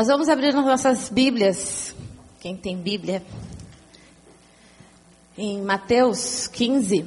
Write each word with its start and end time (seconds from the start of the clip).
Nós 0.00 0.06
vamos 0.06 0.30
abrir 0.30 0.56
as 0.56 0.64
nossas 0.64 1.10
Bíblias, 1.10 1.94
quem 2.40 2.56
tem 2.56 2.74
Bíblia, 2.74 3.22
em 5.36 5.60
Mateus 5.60 6.48
15. 6.48 7.04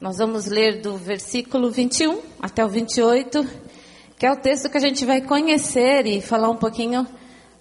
Nós 0.00 0.16
vamos 0.16 0.46
ler 0.46 0.80
do 0.80 0.96
versículo 0.96 1.70
21 1.70 2.22
até 2.40 2.64
o 2.64 2.70
28, 2.70 3.46
que 4.18 4.24
é 4.24 4.32
o 4.32 4.40
texto 4.40 4.70
que 4.70 4.78
a 4.78 4.80
gente 4.80 5.04
vai 5.04 5.20
conhecer 5.20 6.06
e 6.06 6.22
falar 6.22 6.48
um 6.48 6.56
pouquinho 6.56 7.06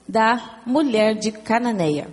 da 0.08 0.62
mulher 0.66 1.14
de 1.14 1.34
Cananeia. 1.34 2.10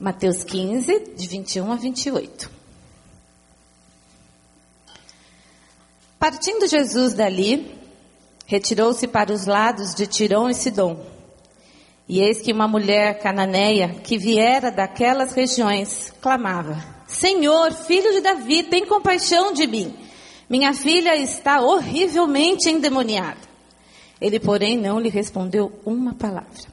Mateus 0.00 0.42
15, 0.42 1.12
de 1.14 1.28
21 1.28 1.72
a 1.72 1.76
28. 1.76 2.50
Partindo 6.18 6.66
Jesus 6.66 7.12
dali, 7.12 7.78
retirou-se 8.46 9.06
para 9.06 9.30
os 9.30 9.44
lados 9.44 9.94
de 9.94 10.06
Tirão 10.06 10.48
e 10.48 10.54
Sidom. 10.54 11.04
E 12.08 12.20
eis 12.20 12.40
que 12.40 12.50
uma 12.50 12.66
mulher 12.66 13.18
cananeia, 13.18 13.90
que 14.02 14.16
viera 14.16 14.70
daquelas 14.70 15.34
regiões, 15.34 16.10
clamava: 16.22 16.82
Senhor, 17.06 17.70
filho 17.74 18.10
de 18.10 18.22
Davi, 18.22 18.62
tem 18.62 18.86
compaixão 18.86 19.52
de 19.52 19.66
mim. 19.66 19.94
Minha 20.48 20.72
filha 20.72 21.14
está 21.14 21.60
horrivelmente 21.60 22.70
endemoniada. 22.70 23.50
Ele, 24.18 24.40
porém, 24.40 24.78
não 24.78 24.98
lhe 24.98 25.10
respondeu 25.10 25.78
uma 25.84 26.14
palavra. 26.14 26.70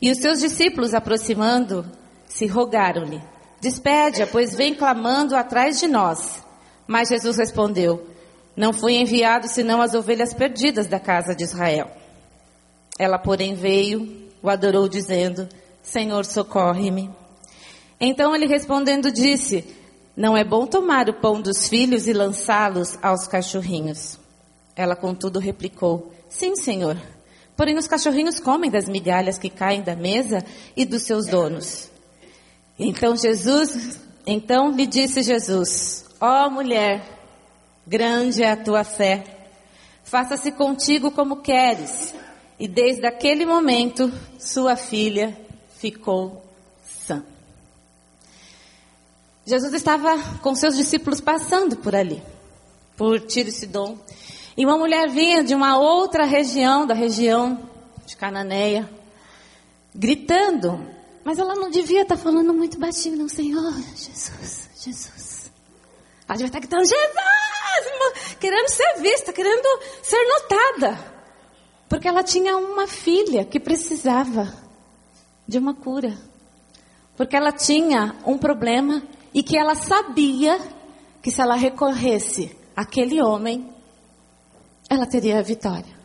E 0.00 0.12
os 0.12 0.18
seus 0.18 0.38
discípulos, 0.38 0.94
aproximando, 0.94 1.84
se 2.32 2.46
rogaram-lhe: 2.46 3.22
Despede-a, 3.60 4.26
pois 4.26 4.54
vem 4.54 4.74
clamando 4.74 5.36
atrás 5.36 5.78
de 5.78 5.86
nós. 5.86 6.42
Mas 6.86 7.08
Jesus 7.08 7.36
respondeu: 7.36 8.06
Não 8.56 8.72
fui 8.72 8.94
enviado 8.94 9.48
senão 9.48 9.82
as 9.82 9.94
ovelhas 9.94 10.32
perdidas 10.32 10.86
da 10.86 10.98
casa 10.98 11.34
de 11.34 11.44
Israel. 11.44 11.90
Ela, 12.98 13.18
porém, 13.18 13.54
veio, 13.54 14.30
o 14.42 14.48
adorou, 14.48 14.88
dizendo: 14.88 15.48
Senhor, 15.82 16.24
socorre-me. 16.24 17.10
Então 18.00 18.34
ele 18.34 18.46
respondendo 18.46 19.12
disse: 19.12 19.64
Não 20.16 20.36
é 20.36 20.42
bom 20.42 20.66
tomar 20.66 21.08
o 21.08 21.20
pão 21.20 21.40
dos 21.40 21.68
filhos 21.68 22.08
e 22.08 22.12
lançá-los 22.12 22.98
aos 23.02 23.26
cachorrinhos. 23.26 24.18
Ela, 24.74 24.96
contudo, 24.96 25.38
replicou: 25.38 26.10
Sim, 26.28 26.56
senhor. 26.56 26.96
Porém, 27.54 27.76
os 27.76 27.86
cachorrinhos 27.86 28.40
comem 28.40 28.70
das 28.70 28.88
migalhas 28.88 29.38
que 29.38 29.50
caem 29.50 29.82
da 29.82 29.94
mesa 29.94 30.42
e 30.74 30.86
dos 30.86 31.02
seus 31.02 31.26
donos. 31.26 31.91
Então 32.84 33.16
Jesus, 33.16 34.00
então 34.26 34.72
lhe 34.72 34.86
disse 34.88 35.22
Jesus: 35.22 36.04
Ó 36.20 36.46
oh, 36.46 36.50
mulher, 36.50 37.00
grande 37.86 38.42
é 38.42 38.50
a 38.50 38.56
tua 38.56 38.82
fé. 38.82 39.22
Faça-se 40.02 40.50
contigo 40.50 41.12
como 41.12 41.36
queres. 41.36 42.12
E 42.58 42.66
desde 42.66 43.06
aquele 43.06 43.46
momento, 43.46 44.12
sua 44.36 44.74
filha 44.74 45.36
ficou 45.78 46.44
sã. 46.84 47.22
Jesus 49.46 49.72
estava 49.74 50.18
com 50.38 50.52
seus 50.56 50.76
discípulos 50.76 51.20
passando 51.20 51.76
por 51.76 51.94
ali, 51.94 52.20
por 52.96 53.20
Tiro 53.20 53.48
e 53.48 53.52
Sidom. 53.52 53.96
E 54.56 54.66
uma 54.66 54.76
mulher 54.76 55.08
vinha 55.08 55.44
de 55.44 55.54
uma 55.54 55.78
outra 55.78 56.24
região, 56.24 56.84
da 56.84 56.94
região 56.94 57.60
de 58.04 58.16
Cananeia, 58.16 58.90
gritando: 59.94 60.84
mas 61.24 61.38
ela 61.38 61.54
não 61.54 61.70
devia 61.70 62.02
estar 62.02 62.16
falando 62.16 62.52
muito 62.52 62.78
baixinho, 62.78 63.16
não, 63.16 63.28
Senhor, 63.28 63.72
Jesus, 63.94 64.70
Jesus. 64.76 65.52
Ela 66.28 66.36
devia 66.36 66.46
estar 66.46 66.58
gritando, 66.58 66.84
Jesus! 66.84 68.36
Querendo 68.38 68.68
ser 68.68 69.00
vista, 69.00 69.32
querendo 69.32 69.66
ser 70.02 70.24
notada. 70.26 70.98
Porque 71.88 72.08
ela 72.08 72.22
tinha 72.22 72.56
uma 72.56 72.86
filha 72.86 73.44
que 73.44 73.60
precisava 73.60 74.52
de 75.46 75.58
uma 75.58 75.74
cura. 75.74 76.16
Porque 77.16 77.36
ela 77.36 77.52
tinha 77.52 78.16
um 78.26 78.38
problema 78.38 79.02
e 79.34 79.42
que 79.42 79.56
ela 79.56 79.74
sabia 79.74 80.58
que 81.22 81.30
se 81.30 81.40
ela 81.40 81.54
recorresse 81.54 82.56
àquele 82.74 83.22
homem, 83.22 83.72
ela 84.88 85.06
teria 85.06 85.38
a 85.38 85.42
vitória. 85.42 86.02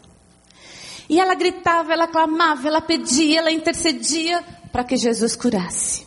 E 1.10 1.20
ela 1.20 1.36
gritava, 1.36 1.94
ela 1.94 2.08
clamava, 2.08 2.68
ela 2.68 2.82
pedia, 2.82 3.40
ela 3.40 3.52
intercedia 3.52 4.44
para 4.72 4.84
que 4.84 4.98
Jesus 4.98 5.36
curasse. 5.36 6.06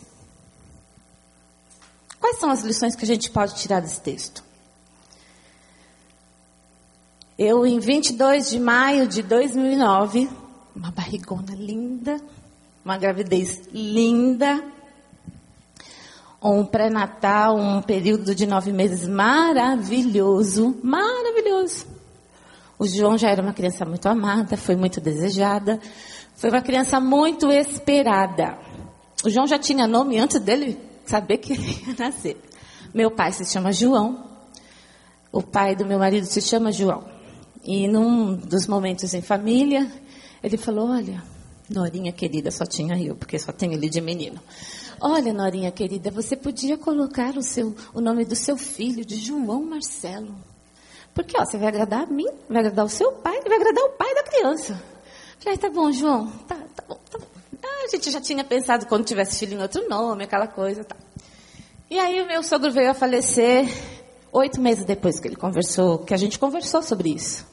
Quais 2.19 2.37
são 2.37 2.49
as 2.49 2.61
lições 2.61 2.95
que 2.95 3.03
a 3.03 3.07
gente 3.07 3.29
pode 3.31 3.55
tirar 3.55 3.79
desse 3.79 3.99
texto? 3.99 4.43
Eu, 7.37 7.65
em 7.65 7.79
22 7.79 8.49
de 8.49 8.59
maio 8.59 9.07
de 9.07 9.23
2009, 9.23 10.29
uma 10.75 10.91
barrigona 10.91 11.55
linda, 11.55 12.21
uma 12.85 12.97
gravidez 12.97 13.61
linda, 13.73 14.63
um 16.41 16.65
pré-natal, 16.65 17.57
um 17.57 17.81
período 17.81 18.33
de 18.33 18.45
nove 18.45 18.71
meses 18.71 19.07
maravilhoso, 19.07 20.77
maravilhoso. 20.83 21.85
O 22.77 22.87
João 22.87 23.17
já 23.17 23.29
era 23.29 23.41
uma 23.41 23.53
criança 23.53 23.85
muito 23.85 24.07
amada, 24.07 24.57
foi 24.57 24.75
muito 24.75 24.99
desejada, 24.99 25.79
foi 26.41 26.49
uma 26.49 26.63
criança 26.63 26.99
muito 26.99 27.51
esperada. 27.51 28.57
O 29.23 29.29
João 29.29 29.45
já 29.45 29.59
tinha 29.59 29.85
nome 29.85 30.17
antes 30.17 30.39
dele 30.39 30.75
saber 31.05 31.37
que 31.37 31.53
ia 31.53 31.93
nascer. 31.95 32.35
Meu 32.91 33.11
pai 33.11 33.31
se 33.31 33.45
chama 33.45 33.71
João, 33.71 34.27
o 35.31 35.43
pai 35.43 35.75
do 35.75 35.85
meu 35.85 35.99
marido 35.99 36.25
se 36.25 36.41
chama 36.41 36.71
João. 36.71 37.05
E 37.63 37.87
num 37.87 38.35
dos 38.35 38.65
momentos 38.65 39.13
em 39.13 39.21
família, 39.21 39.87
ele 40.41 40.57
falou: 40.57 40.89
Olha, 40.89 41.21
Norinha 41.69 42.11
querida, 42.11 42.49
só 42.49 42.65
tinha 42.65 42.99
eu, 42.99 43.15
porque 43.15 43.37
só 43.37 43.51
tem 43.51 43.73
ele 43.73 43.87
de 43.87 44.01
menino. 44.01 44.39
Olha, 44.99 45.31
Norinha 45.31 45.69
querida, 45.69 46.09
você 46.09 46.35
podia 46.35 46.75
colocar 46.75 47.37
o, 47.37 47.43
seu, 47.43 47.75
o 47.93 48.01
nome 48.01 48.25
do 48.25 48.35
seu 48.35 48.57
filho 48.57 49.05
de 49.05 49.17
João 49.17 49.63
Marcelo. 49.63 50.35
Porque 51.13 51.39
ó, 51.39 51.45
você 51.45 51.59
vai 51.59 51.67
agradar 51.67 52.01
a 52.01 52.07
mim, 52.07 52.27
vai 52.49 52.61
agradar 52.61 52.83
o 52.83 52.89
seu 52.89 53.11
pai 53.11 53.41
e 53.45 53.47
vai 53.47 53.59
agradar 53.59 53.83
o 53.83 53.91
pai 53.91 54.15
da 54.15 54.23
criança. 54.23 54.91
Falei, 55.41 55.57
tá 55.57 55.69
bom, 55.69 55.91
João, 55.91 56.27
tá, 56.47 56.55
tá 56.55 56.83
bom, 56.87 56.99
tá 57.09 57.17
bom. 57.17 57.25
Ah, 57.63 57.85
a 57.85 57.87
gente 57.89 58.09
já 58.09 58.21
tinha 58.21 58.43
pensado 58.43 58.85
quando 58.85 59.05
tivesse 59.05 59.39
filho 59.39 59.57
em 59.57 59.61
outro 59.61 59.87
nome, 59.89 60.23
aquela 60.23 60.47
coisa, 60.47 60.83
tá. 60.83 60.95
E 61.89 61.99
aí 61.99 62.21
o 62.21 62.27
meu 62.27 62.41
sogro 62.43 62.71
veio 62.71 62.91
a 62.91 62.93
falecer 62.93 63.67
oito 64.31 64.61
meses 64.61 64.85
depois 64.85 65.19
que 65.19 65.27
ele 65.27 65.35
conversou, 65.35 65.99
que 65.99 66.13
a 66.13 66.17
gente 66.17 66.39
conversou 66.39 66.81
sobre 66.81 67.09
isso. 67.09 67.45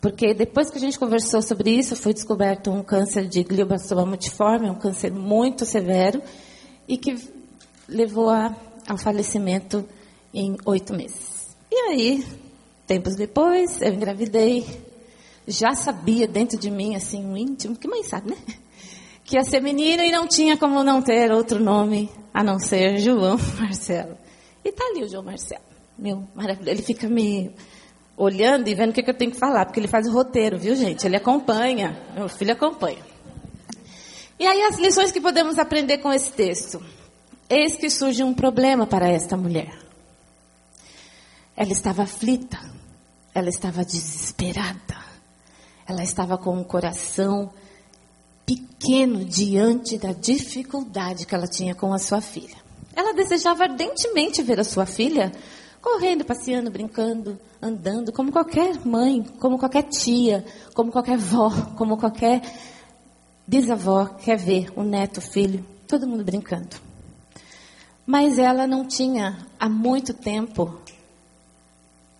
Porque 0.00 0.34
depois 0.34 0.68
que 0.70 0.78
a 0.78 0.80
gente 0.80 0.98
conversou 0.98 1.40
sobre 1.40 1.70
isso, 1.70 1.94
foi 1.94 2.12
descoberto 2.12 2.70
um 2.70 2.82
câncer 2.82 3.28
de 3.28 3.44
glioblastoma 3.44 4.04
multiforme, 4.04 4.68
um 4.68 4.74
câncer 4.74 5.12
muito 5.12 5.64
severo, 5.64 6.20
e 6.88 6.98
que 6.98 7.16
levou 7.88 8.30
a, 8.30 8.56
ao 8.88 8.98
falecimento 8.98 9.88
em 10.34 10.56
oito 10.64 10.92
meses. 10.92 11.54
E 11.70 11.76
aí, 11.76 12.24
Tempos 12.92 13.14
depois, 13.14 13.80
eu 13.80 13.94
engravidei. 13.94 14.66
Já 15.46 15.74
sabia 15.74 16.26
dentro 16.26 16.58
de 16.58 16.70
mim, 16.70 16.94
assim, 16.94 17.24
um 17.24 17.36
íntimo, 17.36 17.76
que 17.76 17.88
mãe 17.88 18.02
sabe, 18.02 18.30
né? 18.30 18.36
Que 19.24 19.36
ia 19.36 19.44
ser 19.44 19.60
menina 19.60 20.04
e 20.04 20.10
não 20.10 20.26
tinha 20.26 20.56
como 20.56 20.82
não 20.82 21.00
ter 21.00 21.30
outro 21.30 21.62
nome 21.62 22.10
a 22.34 22.42
não 22.42 22.58
ser 22.58 22.98
João 22.98 23.38
Marcelo. 23.58 24.18
E 24.64 24.72
tá 24.72 24.84
ali 24.84 25.04
o 25.04 25.08
João 25.08 25.22
Marcelo. 25.22 25.62
Meu, 25.96 26.24
maravilhoso. 26.34 26.70
Ele 26.70 26.82
fica 26.82 27.08
me 27.08 27.54
olhando 28.16 28.68
e 28.68 28.74
vendo 28.74 28.90
o 28.90 28.92
que, 28.92 29.02
que 29.02 29.10
eu 29.10 29.16
tenho 29.16 29.30
que 29.30 29.38
falar, 29.38 29.64
porque 29.64 29.78
ele 29.78 29.88
faz 29.88 30.08
o 30.08 30.12
roteiro, 30.12 30.58
viu, 30.58 30.74
gente? 30.74 31.06
Ele 31.06 31.16
acompanha. 31.16 31.98
Meu 32.14 32.28
filho 32.28 32.52
acompanha. 32.52 32.98
E 34.38 34.46
aí 34.46 34.62
as 34.62 34.76
lições 34.78 35.12
que 35.12 35.20
podemos 35.20 35.58
aprender 35.58 35.98
com 35.98 36.12
esse 36.12 36.32
texto. 36.32 36.82
Eis 37.48 37.76
que 37.76 37.90
surge 37.90 38.22
um 38.22 38.34
problema 38.34 38.86
para 38.86 39.08
esta 39.08 39.36
mulher. 39.36 39.78
Ela 41.56 41.72
estava 41.72 42.02
aflita, 42.02 42.58
ela 43.34 43.48
estava 43.48 43.84
desesperada, 43.84 44.96
ela 45.92 46.02
estava 46.02 46.38
com 46.38 46.58
o 46.60 46.64
coração 46.64 47.50
pequeno 48.44 49.24
diante 49.24 49.98
da 49.98 50.12
dificuldade 50.12 51.26
que 51.26 51.34
ela 51.34 51.46
tinha 51.46 51.74
com 51.74 51.92
a 51.92 51.98
sua 51.98 52.20
filha. 52.20 52.56
Ela 52.94 53.14
desejava 53.14 53.64
ardentemente 53.64 54.42
ver 54.42 54.58
a 54.58 54.64
sua 54.64 54.86
filha 54.86 55.32
correndo, 55.80 56.24
passeando, 56.24 56.70
brincando, 56.70 57.38
andando, 57.60 58.12
como 58.12 58.32
qualquer 58.32 58.84
mãe, 58.84 59.22
como 59.38 59.58
qualquer 59.58 59.82
tia, 59.84 60.44
como 60.74 60.92
qualquer 60.92 61.18
vó, 61.18 61.50
como 61.76 61.96
qualquer 61.96 62.42
bisavó 63.46 64.06
quer 64.06 64.38
ver 64.38 64.72
o 64.76 64.82
neto, 64.82 65.18
o 65.18 65.22
filho, 65.22 65.64
todo 65.86 66.06
mundo 66.06 66.24
brincando. 66.24 66.76
Mas 68.06 68.38
ela 68.38 68.66
não 68.66 68.86
tinha 68.86 69.46
há 69.58 69.68
muito 69.68 70.12
tempo 70.14 70.78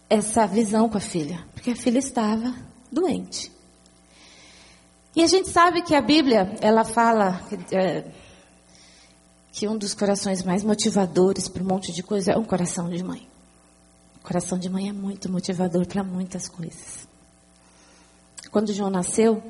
essa 0.09 0.47
visão 0.47 0.89
com 0.89 0.99
a 0.99 1.01
filha, 1.01 1.45
porque 1.55 1.71
a 1.71 1.77
filha 1.77 1.99
estava 1.99 2.55
doente. 2.91 3.52
E 5.15 5.23
a 5.23 5.27
gente 5.27 5.51
sabe 5.51 5.83
que 5.83 5.95
a 5.95 6.01
Bíblia, 6.01 6.57
ela 6.63 6.85
fala 6.85 7.39
é, 7.71 8.05
que 9.53 9.69
um 9.69 9.77
dos 9.77 9.93
corações 9.93 10.43
mais 10.43 10.65
motivadores 10.65 11.49
para 11.49 11.63
um 11.63 11.67
monte 11.67 11.93
de 11.93 12.03
coisa 12.03 12.33
é 12.33 12.39
um 12.39 12.45
coração 12.45 12.89
de 12.89 13.05
mãe. 13.05 13.29
O 14.17 14.21
coração 14.27 14.59
de 14.59 14.71
mãe 14.71 14.89
é 14.89 14.93
muito 14.93 15.31
motivador 15.31 15.87
para 15.87 16.03
muitas 16.03 16.49
coisas. 16.49 17.07
Quando 18.51 18.73
João 18.73 18.89
nasceu, 18.89 19.43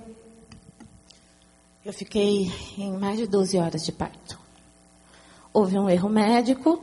eu 1.85 1.93
fiquei 1.93 2.51
em 2.77 2.97
mais 2.99 3.19
de 3.19 3.29
12 3.29 3.57
horas 3.59 3.85
de 3.85 3.93
parto. 3.93 4.39
Houve 5.53 5.79
um 5.79 5.89
erro 5.89 6.09
médico. 6.09 6.83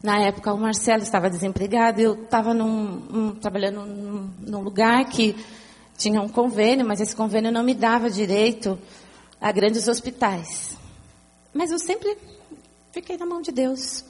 Na 0.00 0.20
época, 0.20 0.54
o 0.54 0.58
Marcelo 0.58 1.02
estava 1.02 1.28
desempregado. 1.28 2.00
Eu 2.00 2.22
estava 2.22 2.54
num, 2.54 3.02
um, 3.12 3.34
trabalhando 3.34 3.84
num, 3.84 4.30
num 4.40 4.60
lugar 4.60 5.04
que 5.06 5.34
tinha 5.96 6.20
um 6.20 6.28
convênio, 6.28 6.86
mas 6.86 7.00
esse 7.00 7.14
convênio 7.14 7.50
não 7.50 7.62
me 7.62 7.74
dava 7.74 8.10
direito 8.10 8.78
a 9.40 9.50
grandes 9.50 9.88
hospitais. 9.88 10.76
Mas 11.52 11.70
eu 11.70 11.78
sempre 11.78 12.16
fiquei 12.92 13.16
na 13.16 13.26
mão 13.26 13.40
de 13.40 13.50
Deus. 13.50 14.04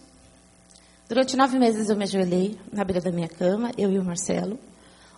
Durante 1.08 1.36
nove 1.36 1.58
meses 1.58 1.88
eu 1.88 1.96
me 1.96 2.04
ajoelhei 2.04 2.58
na 2.72 2.84
beira 2.84 3.00
da 3.00 3.12
minha 3.12 3.28
cama, 3.28 3.70
eu 3.78 3.92
e 3.92 3.98
o 3.98 4.04
Marcelo, 4.04 4.58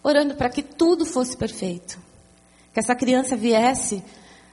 orando 0.03 0.35
para 0.35 0.50
que 0.50 0.62
tudo 0.62 1.06
fosse 1.06 1.37
perfeito. 1.37 1.99
Que 2.73 2.81
essa 2.81 2.94
criança 2.94 3.35
viesse 3.37 4.03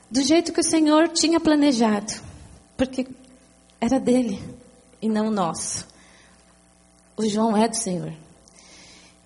do 0.10 0.22
jeito 0.22 0.54
que 0.54 0.62
o 0.62 0.64
Senhor 0.64 1.10
tinha 1.10 1.40
planejado. 1.40 2.14
Porque 2.78 3.06
era 3.80 4.00
dele 4.00 4.42
e 5.02 5.10
não 5.10 5.30
nosso. 5.30 5.86
O 7.18 7.26
João 7.26 7.56
é 7.56 7.68
do 7.68 7.76
Senhor. 7.76 8.14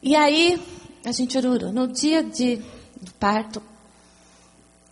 E 0.01 0.15
aí, 0.15 0.61
a 1.05 1.11
gente 1.11 1.37
orou. 1.37 1.71
No 1.71 1.87
dia 1.87 2.23
de, 2.23 2.61
do 3.01 3.13
parto, 3.13 3.61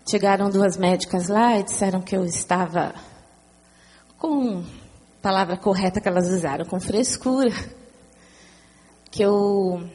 chegaram 0.10 0.50
duas 0.50 0.78
médicas 0.78 1.28
lá 1.28 1.58
e 1.58 1.64
disseram 1.64 2.02
que 2.02 2.16
eu 2.16 2.26
estava 2.26 2.94
com 4.18 4.64
palavra 5.22 5.58
correta 5.58 6.00
que 6.00 6.08
elas 6.08 6.30
usaram, 6.30 6.66
com 6.66 6.80
frescura, 6.80 7.52
que 9.12 9.24
eu 9.24 9.90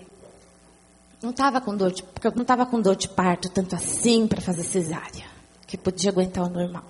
não 1.22 1.30
estava 1.30 1.60
com 1.60 1.76
dor 1.76 1.92
de, 1.92 2.02
porque 2.02 2.26
eu 2.26 2.32
não 2.34 2.42
estava 2.42 2.66
com 2.66 2.80
dor 2.80 2.96
de 2.96 3.08
parto 3.08 3.48
tanto 3.48 3.74
assim 3.74 4.26
para 4.26 4.40
fazer 4.40 4.64
cesárea, 4.64 5.24
que 5.66 5.78
podia 5.78 6.10
aguentar 6.10 6.44
o 6.44 6.50
normal. 6.50 6.84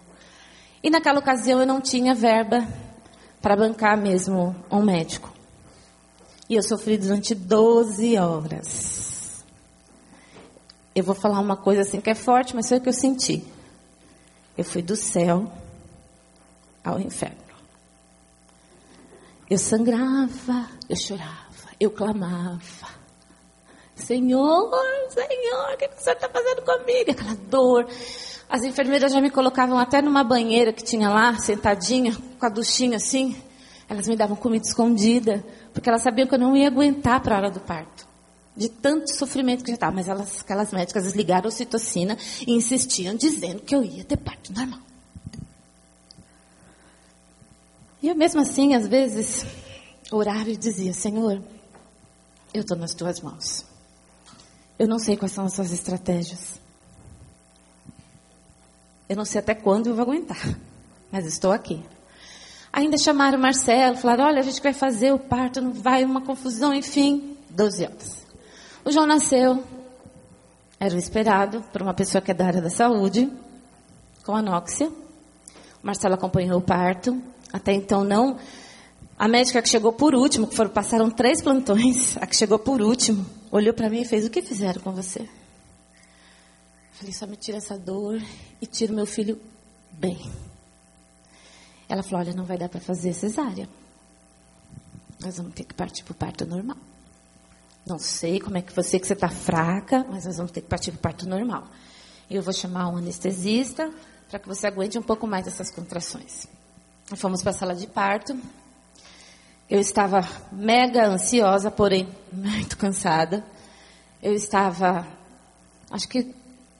E 0.82 0.90
naquela 0.90 1.20
ocasião 1.20 1.60
eu 1.60 1.66
não 1.66 1.80
tinha 1.80 2.14
verba 2.14 2.66
para 3.40 3.56
bancar 3.56 3.96
mesmo 3.96 4.56
um 4.70 4.82
médico. 4.82 5.32
E 6.48 6.56
eu 6.56 6.62
sofri 6.62 6.98
durante 6.98 7.34
12 7.34 8.18
horas. 8.18 9.11
Eu 10.94 11.04
vou 11.04 11.14
falar 11.14 11.40
uma 11.40 11.56
coisa 11.56 11.82
assim 11.82 12.00
que 12.00 12.10
é 12.10 12.14
forte, 12.14 12.54
mas 12.54 12.68
foi 12.68 12.78
o 12.78 12.80
que 12.80 12.88
eu 12.88 12.92
senti. 12.92 13.44
Eu 14.56 14.64
fui 14.64 14.82
do 14.82 14.94
céu 14.94 15.50
ao 16.84 17.00
inferno. 17.00 17.36
Eu 19.48 19.58
sangrava, 19.58 20.68
eu 20.88 20.96
chorava, 20.96 21.68
eu 21.80 21.90
clamava. 21.90 23.02
Senhor, 23.94 24.70
Senhor, 25.08 25.74
o 25.74 25.76
que, 25.76 25.88
você 25.96 26.12
está 26.12 26.28
fazendo 26.28 26.62
comigo? 26.62 27.10
Aquela 27.10 27.34
dor. 27.34 27.86
As 28.48 28.62
enfermeiras 28.64 29.12
já 29.12 29.20
me 29.20 29.30
colocavam 29.30 29.78
até 29.78 30.02
numa 30.02 30.24
banheira 30.24 30.72
que 30.72 30.82
tinha 30.82 31.08
lá, 31.08 31.38
sentadinha, 31.38 32.16
com 32.38 32.46
a 32.46 32.48
duchinha 32.48 32.96
assim. 32.96 33.36
Elas 33.88 34.08
me 34.08 34.16
davam 34.16 34.36
comida 34.36 34.64
escondida, 34.64 35.44
porque 35.72 35.88
elas 35.88 36.02
sabiam 36.02 36.26
que 36.26 36.34
eu 36.34 36.38
não 36.38 36.56
ia 36.56 36.68
aguentar 36.68 37.20
para 37.20 37.34
a 37.34 37.38
hora 37.38 37.50
do 37.50 37.60
parto. 37.60 38.11
De 38.56 38.68
tanto 38.68 39.14
sofrimento 39.16 39.64
que 39.64 39.70
já 39.70 39.74
estava. 39.74 39.94
Mas 39.94 40.08
elas, 40.08 40.40
aquelas 40.40 40.72
médicas 40.72 41.04
desligaram 41.04 41.46
a 41.46 41.48
ocitocina 41.48 42.16
e 42.46 42.52
insistiam, 42.52 43.14
dizendo 43.14 43.62
que 43.62 43.74
eu 43.74 43.84
ia 43.84 44.04
ter 44.04 44.16
parto 44.16 44.52
normal. 44.52 44.80
E 48.02 48.08
eu 48.08 48.16
mesmo 48.16 48.40
assim, 48.40 48.74
às 48.74 48.86
vezes, 48.88 49.46
orava 50.10 50.50
e 50.50 50.56
dizia, 50.56 50.92
Senhor, 50.92 51.40
eu 52.52 52.60
estou 52.60 52.76
nas 52.76 52.94
tuas 52.94 53.20
mãos. 53.20 53.64
Eu 54.78 54.88
não 54.88 54.98
sei 54.98 55.16
quais 55.16 55.32
são 55.32 55.44
as 55.44 55.52
suas 55.52 55.70
estratégias. 55.72 56.60
Eu 59.08 59.16
não 59.16 59.24
sei 59.24 59.40
até 59.40 59.54
quando 59.54 59.88
eu 59.88 59.94
vou 59.94 60.02
aguentar, 60.02 60.58
mas 61.10 61.26
estou 61.26 61.52
aqui. 61.52 61.82
Ainda 62.72 62.96
chamaram 62.96 63.38
o 63.38 63.40
Marcelo, 63.40 63.96
falaram, 63.96 64.24
olha, 64.24 64.40
a 64.40 64.42
gente 64.42 64.62
vai 64.62 64.72
fazer 64.72 65.12
o 65.12 65.18
parto, 65.18 65.60
não 65.60 65.72
vai, 65.72 66.04
uma 66.04 66.22
confusão, 66.22 66.72
enfim, 66.72 67.36
12 67.50 67.84
horas. 67.84 68.21
O 68.84 68.90
João 68.90 69.06
nasceu, 69.06 69.62
era 70.80 70.92
o 70.92 70.98
esperado, 70.98 71.62
por 71.72 71.82
uma 71.82 71.94
pessoa 71.94 72.20
que 72.20 72.32
é 72.32 72.34
da 72.34 72.44
área 72.44 72.60
da 72.60 72.68
saúde, 72.68 73.30
com 74.24 74.34
anóxia. 74.34 74.88
O 74.88 75.86
Marcelo 75.86 76.14
acompanhou 76.14 76.58
o 76.58 76.62
parto, 76.62 77.22
até 77.52 77.72
então 77.72 78.02
não. 78.02 78.36
A 79.16 79.28
médica 79.28 79.62
que 79.62 79.68
chegou 79.68 79.92
por 79.92 80.16
último, 80.16 80.48
que 80.48 80.56
foram, 80.56 80.70
passaram 80.70 81.08
três 81.08 81.40
plantões, 81.40 82.16
a 82.20 82.26
que 82.26 82.34
chegou 82.34 82.58
por 82.58 82.82
último, 82.82 83.24
olhou 83.52 83.72
para 83.72 83.88
mim 83.88 84.00
e 84.00 84.04
fez: 84.04 84.26
O 84.26 84.30
que 84.30 84.42
fizeram 84.42 84.82
com 84.82 84.90
você? 84.90 85.28
Falei: 86.94 87.12
Só 87.12 87.24
me 87.28 87.36
tira 87.36 87.58
essa 87.58 87.78
dor 87.78 88.20
e 88.60 88.66
tira 88.66 88.92
o 88.92 88.96
meu 88.96 89.06
filho 89.06 89.40
bem. 89.92 90.18
Ela 91.88 92.02
falou: 92.02 92.26
Olha, 92.26 92.34
não 92.34 92.44
vai 92.44 92.58
dar 92.58 92.68
para 92.68 92.80
fazer 92.80 93.12
cesárea. 93.12 93.68
Nós 95.20 95.36
vamos 95.36 95.54
ter 95.54 95.62
que 95.62 95.74
partir 95.74 96.02
para 96.02 96.12
o 96.12 96.16
parto 96.16 96.44
normal. 96.44 96.76
Não 97.84 97.98
sei 97.98 98.38
como 98.38 98.56
é 98.56 98.62
que 98.62 98.72
você 98.74 98.98
que 98.98 99.06
você 99.06 99.12
está 99.12 99.28
fraca, 99.28 100.06
mas 100.08 100.24
nós 100.24 100.36
vamos 100.36 100.52
ter 100.52 100.60
que 100.60 100.68
partir 100.68 100.92
para 100.92 100.98
o 100.98 101.02
parto 101.02 101.28
normal. 101.28 101.64
Eu 102.30 102.42
vou 102.42 102.52
chamar 102.52 102.88
um 102.88 102.96
anestesista 102.96 103.90
para 104.30 104.38
que 104.38 104.48
você 104.48 104.66
aguente 104.66 104.98
um 104.98 105.02
pouco 105.02 105.26
mais 105.26 105.46
essas 105.46 105.70
contrações. 105.70 106.46
Fomos 107.16 107.42
para 107.42 107.50
a 107.50 107.54
sala 107.54 107.74
de 107.74 107.86
parto. 107.86 108.38
Eu 109.68 109.80
estava 109.80 110.26
mega 110.50 111.06
ansiosa, 111.06 111.70
porém 111.70 112.08
muito 112.32 112.76
cansada. 112.78 113.44
Eu 114.22 114.32
estava, 114.32 115.06
acho 115.90 116.08
que 116.08 116.34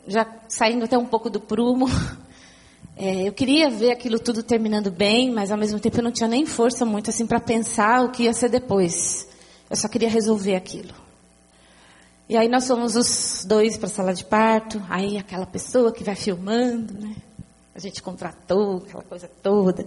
já 0.07 0.27
saindo 0.49 0.85
até 0.85 0.97
um 0.97 1.07
pouco 1.07 1.29
do 1.29 1.41
prumo. 1.41 1.87
É, 2.95 3.27
eu 3.27 3.33
queria 3.33 3.71
ver 3.71 3.91
aquilo 3.91 4.19
tudo 4.19 4.43
terminando 4.43 4.91
bem, 4.91 5.33
mas 5.33 5.51
ao 5.51 5.57
mesmo 5.57 5.81
tempo 5.81 5.97
eu 5.97 6.05
não 6.05 6.13
tinha 6.13 6.29
nem 6.29 6.45
força 6.45 6.85
muito 6.85 7.09
assim 7.11 7.27
para 7.27 7.41
pensar 7.41 8.05
o 8.05 8.11
que 8.11 8.25
ia 8.25 8.35
ser 8.35 8.51
depois. 8.51 9.27
Eu 9.73 9.77
só 9.79 9.89
queria 9.89 10.11
resolver 10.11 10.55
aquilo. 10.55 10.93
E 12.29 12.37
aí 12.37 12.47
nós 12.47 12.69
fomos 12.69 12.95
os 12.95 13.43
dois 13.47 13.79
para 13.79 13.87
a 13.87 13.91
sala 13.91 14.13
de 14.13 14.23
parto. 14.23 14.79
Aí 14.87 15.17
aquela 15.17 15.47
pessoa 15.47 15.91
que 15.91 16.05
vai 16.05 16.15
filmando, 16.15 16.93
né? 16.93 17.17
A 17.75 17.79
gente 17.79 18.03
contratou 18.03 18.83
aquela 18.87 19.03
coisa 19.03 19.31
toda 19.43 19.87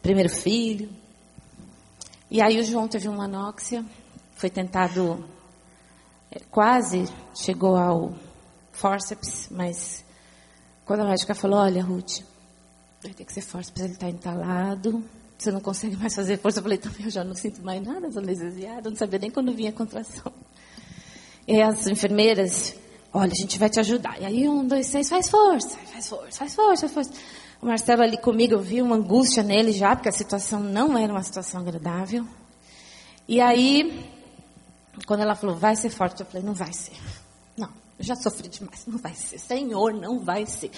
primeiro 0.00 0.28
filho. 0.28 0.88
E 2.30 2.40
aí 2.40 2.60
o 2.60 2.62
João 2.62 2.86
teve 2.86 3.08
uma 3.08 3.24
anóxia, 3.24 3.84
foi 4.36 4.50
tentado, 4.50 5.24
é, 6.30 6.38
quase 6.48 7.04
chegou 7.34 7.74
ao 7.74 8.14
fórceps, 8.70 9.48
mas 9.50 10.04
quando 10.84 11.00
a 11.00 11.06
médica 11.06 11.34
falou, 11.34 11.58
olha, 11.58 11.82
Ruth, 11.82 12.20
vai 13.02 13.12
ter 13.12 13.24
que 13.24 13.32
ser 13.32 13.40
fórceps, 13.40 13.82
ele 13.82 13.94
está 13.94 14.08
entalado, 14.08 15.02
você 15.44 15.52
não 15.52 15.60
consegue 15.60 15.96
mais 15.96 16.14
fazer 16.14 16.38
força. 16.38 16.58
Eu 16.58 16.62
falei, 16.62 16.78
também 16.78 17.04
eu 17.04 17.10
já 17.10 17.22
não 17.22 17.34
sinto 17.34 17.62
mais 17.62 17.82
nada, 17.82 18.06
estou 18.06 18.22
anestesiada, 18.22 18.90
não 18.90 18.96
sabia 18.96 19.18
nem 19.18 19.30
quando 19.30 19.52
vinha 19.52 19.70
a 19.70 19.72
contração. 19.72 20.32
E 21.46 21.60
as 21.60 21.86
enfermeiras, 21.86 22.74
olha, 23.12 23.32
a 23.32 23.34
gente 23.34 23.58
vai 23.58 23.68
te 23.68 23.78
ajudar. 23.78 24.20
E 24.20 24.24
aí, 24.24 24.48
um, 24.48 24.66
dois, 24.66 24.86
seis, 24.86 25.08
faz 25.08 25.28
força, 25.28 25.76
faz 25.92 26.08
força, 26.08 26.38
faz 26.38 26.54
força, 26.54 26.88
faz 26.88 26.92
força. 26.92 27.12
O 27.60 27.66
Marcelo 27.66 28.02
ali 28.02 28.16
comigo, 28.16 28.54
eu 28.54 28.60
vi 28.60 28.80
uma 28.80 28.96
angústia 28.96 29.42
nele 29.42 29.72
já, 29.72 29.94
porque 29.94 30.08
a 30.08 30.12
situação 30.12 30.60
não 30.60 30.96
era 30.96 31.12
uma 31.12 31.22
situação 31.22 31.60
agradável. 31.60 32.26
E 33.28 33.40
aí, 33.40 34.10
quando 35.06 35.20
ela 35.20 35.34
falou, 35.34 35.56
vai 35.56 35.76
ser 35.76 35.90
forte, 35.90 36.20
eu 36.20 36.26
falei, 36.26 36.42
não 36.42 36.54
vai 36.54 36.72
ser. 36.72 36.96
Não, 37.56 37.68
eu 37.98 38.04
já 38.04 38.16
sofri 38.16 38.48
demais, 38.48 38.86
não 38.86 38.98
vai 38.98 39.14
ser. 39.14 39.38
Senhor, 39.38 39.92
não 39.92 40.18
vai 40.20 40.46
ser. 40.46 40.70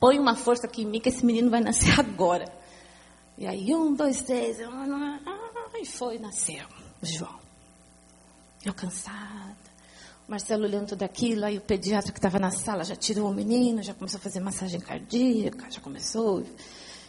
Põe 0.00 0.18
uma 0.18 0.34
força 0.34 0.66
aqui 0.66 0.82
em 0.82 0.86
mim 0.86 1.00
que 1.00 1.08
esse 1.08 1.24
menino 1.24 1.50
vai 1.50 1.60
nascer 1.60 1.92
agora. 2.00 2.46
E 3.38 3.46
aí, 3.46 3.74
um, 3.74 3.94
dois, 3.94 4.22
três, 4.22 4.58
e 5.78 5.84
foi, 5.86 6.18
nasceu. 6.18 6.66
João. 7.02 7.38
Eu 8.64 8.72
cansada. 8.74 9.56
Marcelo 10.26 10.64
olhando 10.64 10.88
tudo 10.88 11.02
aquilo, 11.04 11.44
aí 11.44 11.56
o 11.56 11.60
pediatra 11.60 12.10
que 12.10 12.18
estava 12.18 12.38
na 12.38 12.50
sala 12.50 12.82
já 12.82 12.96
tirou 12.96 13.30
o 13.30 13.34
menino, 13.34 13.82
já 13.82 13.94
começou 13.94 14.18
a 14.18 14.20
fazer 14.20 14.40
massagem 14.40 14.80
cardíaca, 14.80 15.70
já 15.70 15.80
começou. 15.80 16.44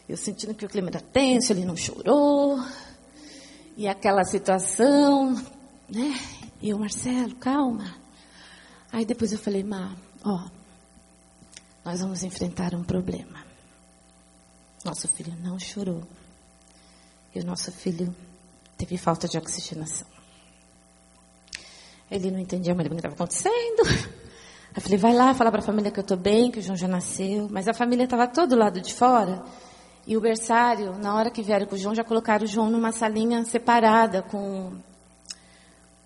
Eu 0.08 0.16
sentindo 0.16 0.54
que 0.54 0.66
o 0.66 0.70
clima 0.70 0.90
era 0.90 1.02
tenso, 1.02 1.52
ele 1.52 1.66
não 1.66 1.76
chorou. 1.76 2.60
E 3.76 3.88
aquela 3.88 4.24
situação, 4.24 5.34
né? 5.90 6.14
E 6.62 6.74
o 6.74 6.80
Marcelo, 6.80 7.36
calma. 7.36 7.96
Aí 8.92 9.04
depois 9.04 9.32
eu 9.32 9.40
falei, 9.40 9.64
Má, 9.64 9.96
ó, 10.24 10.48
nós 11.84 12.02
vamos 12.02 12.22
enfrentar 12.24 12.76
um 12.76 12.84
problema. 12.84 13.44
Nosso 14.86 15.08
filho 15.08 15.34
não 15.42 15.58
chorou. 15.58 16.04
E 17.34 17.40
o 17.40 17.46
nosso 17.46 17.72
filho 17.72 18.14
teve 18.78 18.98
falta 18.98 19.28
de 19.28 19.38
oxigenação. 19.38 20.08
Ele 22.10 22.32
não 22.32 22.40
entendia 22.40 22.74
muito 22.74 22.88
o 22.88 22.90
que 22.90 22.96
estava 22.96 23.16
acontecendo. 23.16 24.08
Eu 24.76 24.82
falei, 24.82 24.98
vai 25.00 25.14
lá, 25.14 25.34
fala 25.34 25.52
para 25.52 25.60
a 25.60 25.64
família 25.64 25.90
que 25.90 26.00
eu 26.00 26.04
estou 26.04 26.16
bem, 26.16 26.52
que 26.52 26.60
o 26.60 26.62
João 26.62 26.78
já 26.78 26.88
nasceu. 26.88 27.48
Mas 27.50 27.68
a 27.68 27.74
família 27.74 28.04
estava 28.04 28.28
todo 28.28 28.56
lado 28.56 28.80
de 28.80 28.94
fora. 28.94 29.44
E 30.06 30.16
o 30.16 30.22
berçário, 30.22 30.98
na 31.00 31.16
hora 31.16 31.32
que 31.32 31.42
vieram 31.42 31.66
com 31.66 31.76
o 31.76 31.78
João, 31.78 31.96
já 31.96 32.04
colocaram 32.04 32.46
o 32.46 32.48
João 32.48 32.70
numa 32.70 32.92
salinha 32.92 33.44
separada, 33.44 34.22
com. 34.22 34.74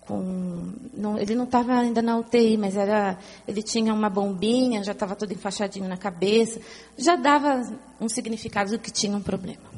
com 0.00 0.72
não, 0.94 1.18
ele 1.18 1.34
não 1.34 1.44
estava 1.44 1.74
ainda 1.74 2.02
na 2.02 2.16
UTI, 2.16 2.56
mas 2.56 2.76
era, 2.76 3.18
ele 3.46 3.62
tinha 3.62 3.92
uma 3.94 4.08
bombinha, 4.08 4.82
já 4.82 4.92
estava 4.92 5.14
todo 5.14 5.32
enfaixadinho 5.32 5.86
na 5.86 5.96
cabeça. 5.96 6.58
Já 6.96 7.14
dava 7.14 7.62
um 8.00 8.08
significado 8.08 8.70
do 8.70 8.78
que 8.78 8.90
tinha 8.90 9.16
um 9.16 9.22
problema. 9.22 9.71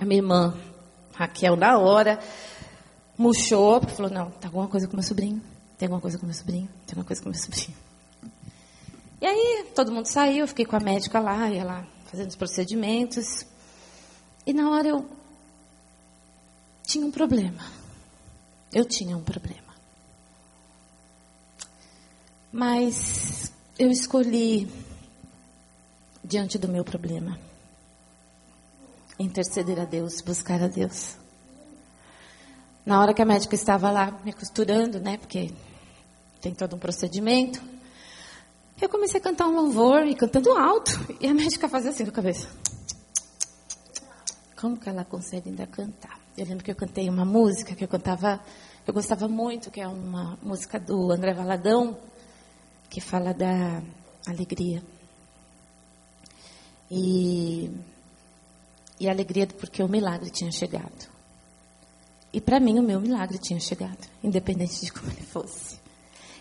A 0.00 0.04
minha 0.04 0.20
irmã, 0.20 0.56
Raquel, 1.14 1.56
na 1.56 1.78
hora, 1.78 2.18
murchou, 3.18 3.82
falou: 3.82 4.10
não, 4.10 4.30
tá 4.30 4.48
alguma 4.48 4.66
coisa 4.66 4.88
com 4.88 4.96
meu 4.96 5.04
sobrinho, 5.04 5.42
tem 5.76 5.86
alguma 5.86 6.00
coisa 6.00 6.18
com 6.18 6.24
meu 6.24 6.34
sobrinho, 6.34 6.68
tem 6.86 6.92
alguma 6.92 7.04
coisa 7.04 7.22
com 7.22 7.28
meu 7.28 7.38
sobrinho. 7.38 7.76
E 9.20 9.26
aí, 9.26 9.66
todo 9.74 9.92
mundo 9.92 10.06
saiu, 10.06 10.38
eu 10.38 10.48
fiquei 10.48 10.64
com 10.64 10.76
a 10.76 10.80
médica 10.80 11.20
lá, 11.20 11.50
e 11.50 11.58
ela 11.58 11.86
fazendo 12.06 12.30
os 12.30 12.36
procedimentos. 12.36 13.46
E 14.46 14.54
na 14.54 14.70
hora 14.70 14.88
eu 14.88 15.06
tinha 16.82 17.04
um 17.04 17.10
problema. 17.10 17.62
Eu 18.72 18.84
tinha 18.84 19.16
um 19.16 19.22
problema. 19.22 19.74
Mas 22.50 23.52
eu 23.78 23.90
escolhi, 23.90 24.68
diante 26.24 26.58
do 26.58 26.68
meu 26.68 26.84
problema, 26.84 27.38
interceder 29.22 29.78
a 29.78 29.84
Deus, 29.84 30.20
buscar 30.20 30.62
a 30.62 30.68
Deus. 30.68 31.16
Na 32.84 33.00
hora 33.00 33.12
que 33.12 33.20
a 33.20 33.26
médica 33.26 33.54
estava 33.54 33.90
lá 33.90 34.18
me 34.24 34.32
costurando, 34.32 34.98
né, 34.98 35.18
porque 35.18 35.52
tem 36.40 36.54
todo 36.54 36.76
um 36.76 36.78
procedimento, 36.78 37.62
eu 38.80 38.88
comecei 38.88 39.20
a 39.20 39.22
cantar 39.22 39.46
um 39.46 39.54
louvor 39.54 40.06
e 40.06 40.14
cantando 40.14 40.52
alto. 40.52 40.90
E 41.20 41.26
a 41.26 41.34
médica 41.34 41.68
fazia 41.68 41.90
assim 41.90 42.04
na 42.04 42.10
cabeça. 42.10 42.48
Como 44.58 44.78
que 44.78 44.88
ela 44.88 45.04
consegue 45.04 45.50
ainda 45.50 45.66
cantar? 45.66 46.18
Eu 46.36 46.46
lembro 46.46 46.64
que 46.64 46.70
eu 46.70 46.76
cantei 46.76 47.08
uma 47.08 47.24
música 47.24 47.74
que 47.74 47.84
eu 47.84 47.88
cantava, 47.88 48.40
eu 48.86 48.94
gostava 48.94 49.28
muito, 49.28 49.70
que 49.70 49.80
é 49.80 49.86
uma 49.86 50.38
música 50.42 50.80
do 50.80 51.12
André 51.12 51.34
Valadão, 51.34 51.98
que 52.88 53.00
fala 53.00 53.34
da 53.34 53.82
alegria. 54.26 54.82
E, 56.90 57.70
e 59.00 59.08
a 59.08 59.12
alegria 59.12 59.46
porque 59.46 59.82
o 59.82 59.88
milagre 59.88 60.30
tinha 60.30 60.52
chegado. 60.52 61.08
E 62.32 62.40
para 62.40 62.60
mim 62.60 62.78
o 62.78 62.82
meu 62.82 63.00
milagre 63.00 63.38
tinha 63.38 63.58
chegado, 63.58 64.06
independente 64.22 64.84
de 64.84 64.92
como 64.92 65.10
ele 65.10 65.22
fosse. 65.22 65.80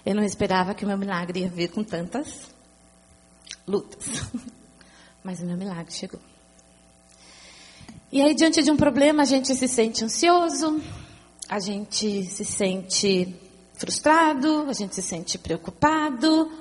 Eu 0.06 0.14
não 0.14 0.24
esperava 0.24 0.76
que 0.76 0.84
o 0.84 0.88
meu 0.88 0.98
milagre 0.98 1.40
ia 1.40 1.50
vir 1.50 1.72
com 1.72 1.84
tantas 1.84 2.52
lutas. 3.66 4.06
Mas 5.24 5.40
o 5.40 5.46
meu 5.46 5.58
milagre 5.58 5.94
chegou. 5.94 6.20
E 8.12 8.22
aí, 8.22 8.34
diante 8.34 8.64
de 8.64 8.72
um 8.72 8.78
problema, 8.78 9.22
a 9.22 9.26
gente 9.26 9.54
se 9.56 9.68
sente 9.68 10.04
ansioso, 10.04 10.82
a 11.48 11.60
gente 11.60 12.26
se 12.26 12.44
sente 12.44 13.36
frustrado, 13.76 14.68
a 14.68 14.74
gente 14.74 14.96
se 14.96 15.02
sente 15.02 15.38
preocupado, 15.38 16.52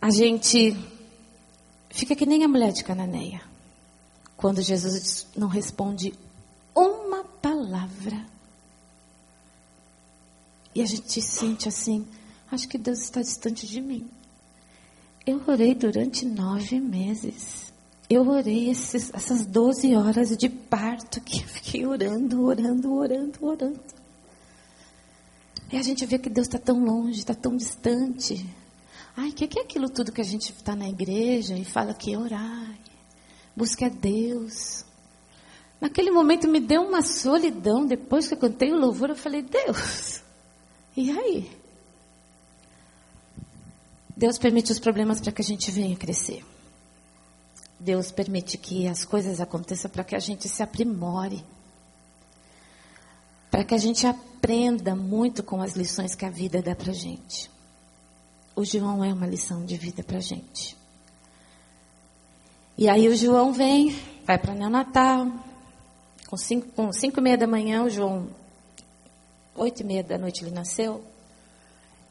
a 0.00 0.10
gente 0.10 0.76
fica 1.88 2.14
que 2.14 2.26
nem 2.26 2.44
a 2.44 2.48
mulher 2.48 2.72
de 2.72 2.84
Cananeia. 2.84 3.49
Quando 4.40 4.62
Jesus 4.62 5.26
não 5.36 5.48
responde 5.48 6.14
uma 6.74 7.22
palavra 7.22 8.24
e 10.74 10.80
a 10.80 10.86
gente 10.86 11.20
sente 11.20 11.68
assim, 11.68 12.06
acho 12.50 12.66
que 12.66 12.78
Deus 12.78 13.00
está 13.00 13.20
distante 13.20 13.66
de 13.66 13.82
mim. 13.82 14.08
Eu 15.26 15.42
orei 15.46 15.74
durante 15.74 16.24
nove 16.24 16.80
meses. 16.80 17.70
Eu 18.08 18.26
orei 18.28 18.70
esses, 18.70 19.12
essas 19.12 19.44
doze 19.44 19.94
horas 19.94 20.34
de 20.34 20.48
parto 20.48 21.20
que 21.20 21.42
eu 21.42 21.46
fiquei 21.46 21.86
orando, 21.86 22.42
orando, 22.42 22.94
orando, 22.94 23.44
orando. 23.44 23.80
E 25.70 25.76
a 25.76 25.82
gente 25.82 26.06
vê 26.06 26.18
que 26.18 26.30
Deus 26.30 26.46
está 26.46 26.58
tão 26.58 26.82
longe, 26.82 27.18
está 27.18 27.34
tão 27.34 27.54
distante. 27.54 28.48
Ai, 29.14 29.28
o 29.28 29.32
que, 29.34 29.46
que 29.46 29.58
é 29.58 29.62
aquilo 29.62 29.90
tudo 29.90 30.10
que 30.10 30.22
a 30.22 30.24
gente 30.24 30.50
está 30.50 30.74
na 30.74 30.88
igreja 30.88 31.58
e 31.58 31.64
fala 31.64 31.92
que 31.92 32.16
orar, 32.16 32.79
busque 33.56 33.84
a 33.84 33.88
Deus. 33.88 34.84
Naquele 35.80 36.10
momento 36.10 36.46
me 36.46 36.60
deu 36.60 36.82
uma 36.82 37.02
solidão. 37.02 37.86
Depois 37.86 38.28
que 38.28 38.34
eu 38.34 38.38
cantei 38.38 38.72
o 38.72 38.78
louvor, 38.78 39.10
eu 39.10 39.16
falei, 39.16 39.42
Deus, 39.42 40.22
e 40.96 41.10
aí? 41.10 41.50
Deus 44.16 44.36
permite 44.36 44.70
os 44.70 44.78
problemas 44.78 45.20
para 45.20 45.32
que 45.32 45.40
a 45.40 45.44
gente 45.44 45.70
venha 45.70 45.96
crescer. 45.96 46.44
Deus 47.78 48.12
permite 48.12 48.58
que 48.58 48.86
as 48.86 49.06
coisas 49.06 49.40
aconteçam 49.40 49.90
para 49.90 50.04
que 50.04 50.14
a 50.14 50.18
gente 50.18 50.46
se 50.46 50.62
aprimore. 50.62 51.42
Para 53.50 53.64
que 53.64 53.74
a 53.74 53.78
gente 53.78 54.06
aprenda 54.06 54.94
muito 54.94 55.42
com 55.42 55.62
as 55.62 55.72
lições 55.72 56.14
que 56.14 56.26
a 56.26 56.30
vida 56.30 56.60
dá 56.60 56.74
para 56.74 56.92
gente. 56.92 57.50
O 58.54 58.62
João 58.62 59.02
é 59.02 59.10
uma 59.10 59.26
lição 59.26 59.64
de 59.64 59.78
vida 59.78 60.02
para 60.02 60.18
a 60.18 60.20
gente. 60.20 60.76
E 62.80 62.88
aí 62.88 63.08
o 63.08 63.14
João 63.14 63.52
vem, 63.52 63.94
vai 64.24 64.38
para 64.38 64.54
neonatal. 64.54 65.30
Com 66.26 66.36
cinco, 66.38 66.66
com 66.68 66.90
cinco 66.94 67.20
e 67.20 67.22
meia 67.22 67.36
da 67.36 67.46
manhã, 67.46 67.82
o 67.82 67.90
João 67.90 68.28
oito 69.54 69.82
e 69.82 69.84
meia 69.84 70.02
da 70.02 70.16
noite 70.16 70.42
ele 70.42 70.50
nasceu. 70.50 71.04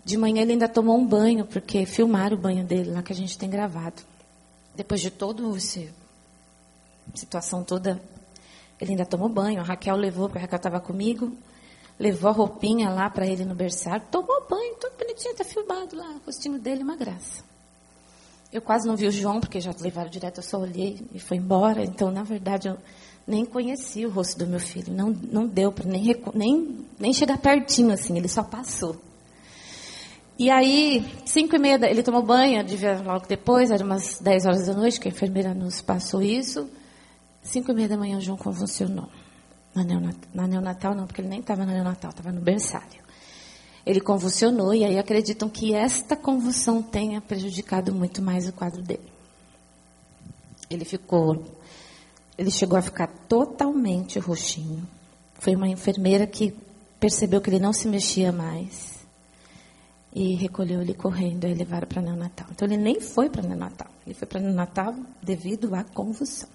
De 0.05 0.15
manhã 0.15 0.43
ele 0.43 0.51
ainda 0.51 0.69
tomou 0.69 0.95
um 0.95 1.03
banho, 1.03 1.43
porque 1.43 1.87
filmaram 1.87 2.37
o 2.37 2.39
banho 2.39 2.63
dele 2.63 2.91
lá 2.91 3.01
que 3.01 3.11
a 3.11 3.15
gente 3.15 3.35
tem 3.35 3.49
gravado. 3.49 4.03
Depois 4.75 5.01
de 5.01 5.09
todo 5.09 5.57
esse 5.57 5.91
situação 7.15 7.63
toda, 7.63 7.99
ele 8.79 8.91
ainda 8.91 9.07
tomou 9.07 9.27
banho. 9.27 9.61
A 9.61 9.63
Raquel 9.63 9.95
levou, 9.95 10.27
porque 10.27 10.37
a 10.37 10.41
Raquel 10.41 10.57
estava 10.57 10.79
comigo, 10.79 11.35
levou 11.97 12.29
a 12.29 12.33
roupinha 12.33 12.91
lá 12.91 13.09
para 13.09 13.25
ele 13.25 13.43
no 13.43 13.55
berçário, 13.55 14.05
tomou 14.11 14.47
banho, 14.47 14.75
todo 14.75 14.95
bonitinho, 14.99 15.31
está 15.31 15.43
filmado 15.43 15.95
lá, 15.95 16.11
o 16.11 16.21
rostinho 16.27 16.59
dele, 16.59 16.83
uma 16.83 16.95
graça. 16.95 17.48
Eu 18.51 18.61
quase 18.61 18.87
não 18.87 18.95
vi 18.95 19.07
o 19.07 19.11
João, 19.11 19.39
porque 19.39 19.61
já 19.61 19.71
levaram 19.79 20.09
direto, 20.09 20.39
eu 20.39 20.43
só 20.43 20.59
olhei 20.59 20.99
e 21.13 21.19
foi 21.19 21.37
embora. 21.37 21.83
Então, 21.83 22.09
na 22.09 22.23
verdade, 22.23 22.67
eu 22.67 22.77
nem 23.27 23.45
conheci 23.45 24.05
o 24.05 24.09
rosto 24.09 24.39
do 24.39 24.47
meu 24.47 24.59
filho. 24.59 24.91
Não, 24.91 25.09
não 25.09 25.45
deu 25.45 25.71
para 25.71 25.85
nem, 25.85 26.15
nem, 26.33 26.77
nem 26.99 27.13
chegar 27.13 27.37
pertinho, 27.37 27.91
assim, 27.91 28.17
ele 28.17 28.27
só 28.27 28.43
passou. 28.43 28.95
E 30.37 30.49
aí, 30.49 31.05
cinco 31.25 31.55
e 31.55 31.59
meia, 31.59 31.77
ele 31.87 32.01
tomou 32.01 32.23
banho, 32.23 32.63
devia 32.63 32.99
logo 33.01 33.27
depois, 33.27 33.69
era 33.69 33.83
umas 33.83 34.19
dez 34.19 34.45
horas 34.45 34.65
da 34.65 34.73
noite, 34.73 34.99
que 34.99 35.07
a 35.07 35.11
enfermeira 35.11 35.53
nos 35.53 35.81
passou 35.81 36.21
isso. 36.21 36.67
Cinco 37.43 37.71
e 37.71 37.75
meia 37.75 37.89
da 37.89 37.97
manhã 37.97 38.17
o 38.17 38.21
João 38.21 38.37
convulsionou. 38.37 39.09
Na 39.75 39.83
neonatal, 39.83 40.29
na 40.33 40.47
neonatal 40.47 40.95
não, 40.95 41.05
porque 41.05 41.21
ele 41.21 41.27
nem 41.27 41.41
estava 41.41 41.65
na 41.65 41.73
neonatal, 41.73 42.09
estava 42.09 42.31
no 42.31 42.41
berçário. 42.41 43.03
Ele 43.85 43.99
convulsionou 43.99 44.73
e 44.73 44.83
aí 44.83 44.97
acreditam 44.97 45.49
que 45.49 45.73
esta 45.73 46.15
convulsão 46.15 46.81
tenha 46.81 47.21
prejudicado 47.21 47.93
muito 47.93 48.21
mais 48.21 48.47
o 48.47 48.53
quadro 48.53 48.81
dele. 48.81 49.11
Ele 50.69 50.85
ficou 50.85 51.43
ele 52.39 52.51
chegou 52.51 52.79
a 52.79 52.81
ficar 52.81 53.07
totalmente 53.27 54.17
roxinho. 54.17 54.87
Foi 55.33 55.53
uma 55.55 55.67
enfermeira 55.67 56.25
que 56.25 56.55
percebeu 56.97 57.41
que 57.41 57.49
ele 57.49 57.59
não 57.59 57.73
se 57.73 57.85
mexia 57.85 58.31
mais 58.31 58.99
e 60.13 60.35
recolheu 60.35 60.81
ele 60.81 60.93
correndo 60.93 61.45
e 61.45 61.53
levaram 61.53 61.85
para 61.85 62.01
neonatal. 62.01 62.47
Então 62.51 62.65
ele 62.65 62.77
nem 62.77 63.01
foi 63.01 63.29
para 63.29 63.43
neonatal, 63.43 63.89
ele 64.05 64.15
foi 64.15 64.25
para 64.25 64.39
neonatal 64.39 64.95
devido 65.21 65.75
à 65.75 65.83
convulsão. 65.83 66.47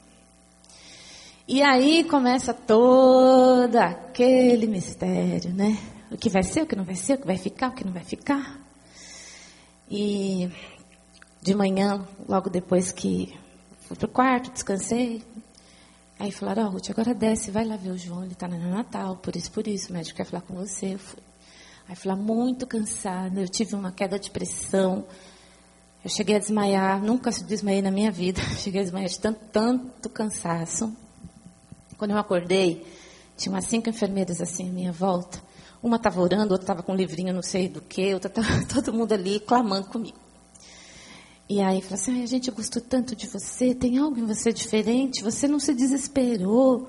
E 1.46 1.62
aí 1.62 2.02
começa 2.04 2.54
todo 2.54 3.76
aquele 3.76 4.66
mistério, 4.66 5.52
né? 5.52 5.78
O 6.14 6.16
que 6.16 6.30
vai 6.30 6.42
ser, 6.42 6.62
o 6.62 6.66
que 6.66 6.74
não 6.74 6.84
vai 6.84 6.94
ser, 6.94 7.14
o 7.14 7.18
que 7.18 7.26
vai 7.26 7.36
ficar, 7.36 7.68
o 7.68 7.74
que 7.74 7.84
não 7.84 7.92
vai 7.92 8.04
ficar. 8.04 8.58
E 9.90 10.48
de 11.42 11.54
manhã, 11.54 12.06
logo 12.26 12.48
depois 12.48 12.90
que 12.90 13.38
fui 13.80 13.96
para 13.96 14.06
o 14.06 14.10
quarto, 14.10 14.50
descansei, 14.50 15.22
Aí 16.18 16.30
falaram, 16.30 16.64
ó, 16.64 16.66
oh, 16.68 16.70
Ruth, 16.70 16.90
agora 16.90 17.12
desce, 17.12 17.50
vai 17.50 17.64
lá 17.64 17.76
ver 17.76 17.90
o 17.90 17.98
João, 17.98 18.22
ele 18.22 18.34
está 18.34 18.46
no 18.46 18.56
Natal, 18.70 19.16
por 19.16 19.34
isso, 19.34 19.50
por 19.50 19.66
isso, 19.66 19.90
o 19.90 19.92
médico 19.92 20.16
quer 20.16 20.24
falar 20.24 20.42
com 20.42 20.54
você. 20.54 20.94
Eu 20.94 20.98
fui. 20.98 21.18
Aí 21.88 21.96
falei, 21.96 22.16
muito 22.16 22.66
cansada, 22.66 23.40
eu 23.40 23.48
tive 23.48 23.74
uma 23.74 23.92
queda 23.92 24.18
de 24.18 24.30
pressão, 24.30 25.04
eu 26.02 26.08
cheguei 26.08 26.36
a 26.36 26.38
desmaiar, 26.38 27.02
nunca 27.02 27.30
desmaiei 27.30 27.82
na 27.82 27.90
minha 27.90 28.10
vida, 28.10 28.40
cheguei 28.56 28.80
a 28.80 28.84
desmaiar 28.84 29.08
de 29.08 29.18
tanto, 29.18 29.40
tanto 29.52 30.08
cansaço. 30.08 30.96
Quando 31.98 32.12
eu 32.12 32.18
acordei, 32.18 32.86
tinha 33.36 33.52
umas 33.52 33.66
cinco 33.66 33.90
enfermeiras 33.90 34.40
assim 34.40 34.70
à 34.70 34.72
minha 34.72 34.92
volta. 34.92 35.42
Uma 35.84 35.96
estava 35.96 36.18
orando, 36.18 36.54
outra 36.54 36.64
estava 36.64 36.82
com 36.82 36.92
um 36.92 36.96
livrinho 36.96 37.34
não 37.34 37.42
sei 37.42 37.68
do 37.68 37.82
que, 37.82 38.14
outra 38.14 38.30
estava 38.30 38.64
todo 38.72 38.90
mundo 38.90 39.12
ali 39.12 39.38
clamando 39.38 39.86
comigo. 39.88 40.16
E 41.46 41.60
aí 41.60 41.82
falou 41.82 42.00
assim, 42.00 42.22
a 42.22 42.26
gente 42.26 42.50
gostou 42.50 42.80
tanto 42.80 43.14
de 43.14 43.26
você, 43.26 43.74
tem 43.74 43.98
algo 43.98 44.18
em 44.18 44.24
você 44.24 44.50
diferente, 44.50 45.22
você 45.22 45.46
não 45.46 45.60
se 45.60 45.74
desesperou, 45.74 46.88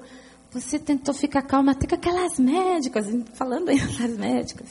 você 0.49 0.79
tentou 0.79 1.13
ficar 1.13 1.41
calma 1.41 1.73
até 1.73 1.85
com 1.85 1.95
aquelas 1.95 2.39
médicas, 2.39 3.05
falando 3.33 3.67
aí 3.67 3.77
das 3.99 4.17
médicas. 4.17 4.69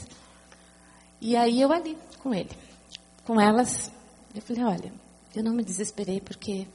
E 1.21 1.35
aí 1.35 1.61
eu 1.61 1.71
ali 1.71 1.95
com 2.23 2.33
ele, 2.33 2.49
com 3.25 3.39
elas, 3.39 3.91
eu 4.33 4.41
falei, 4.41 4.63
olha, 4.63 4.93
eu 5.35 5.43
não 5.43 5.53
me 5.53 5.63
desesperei 5.63 6.19
porque 6.19 6.65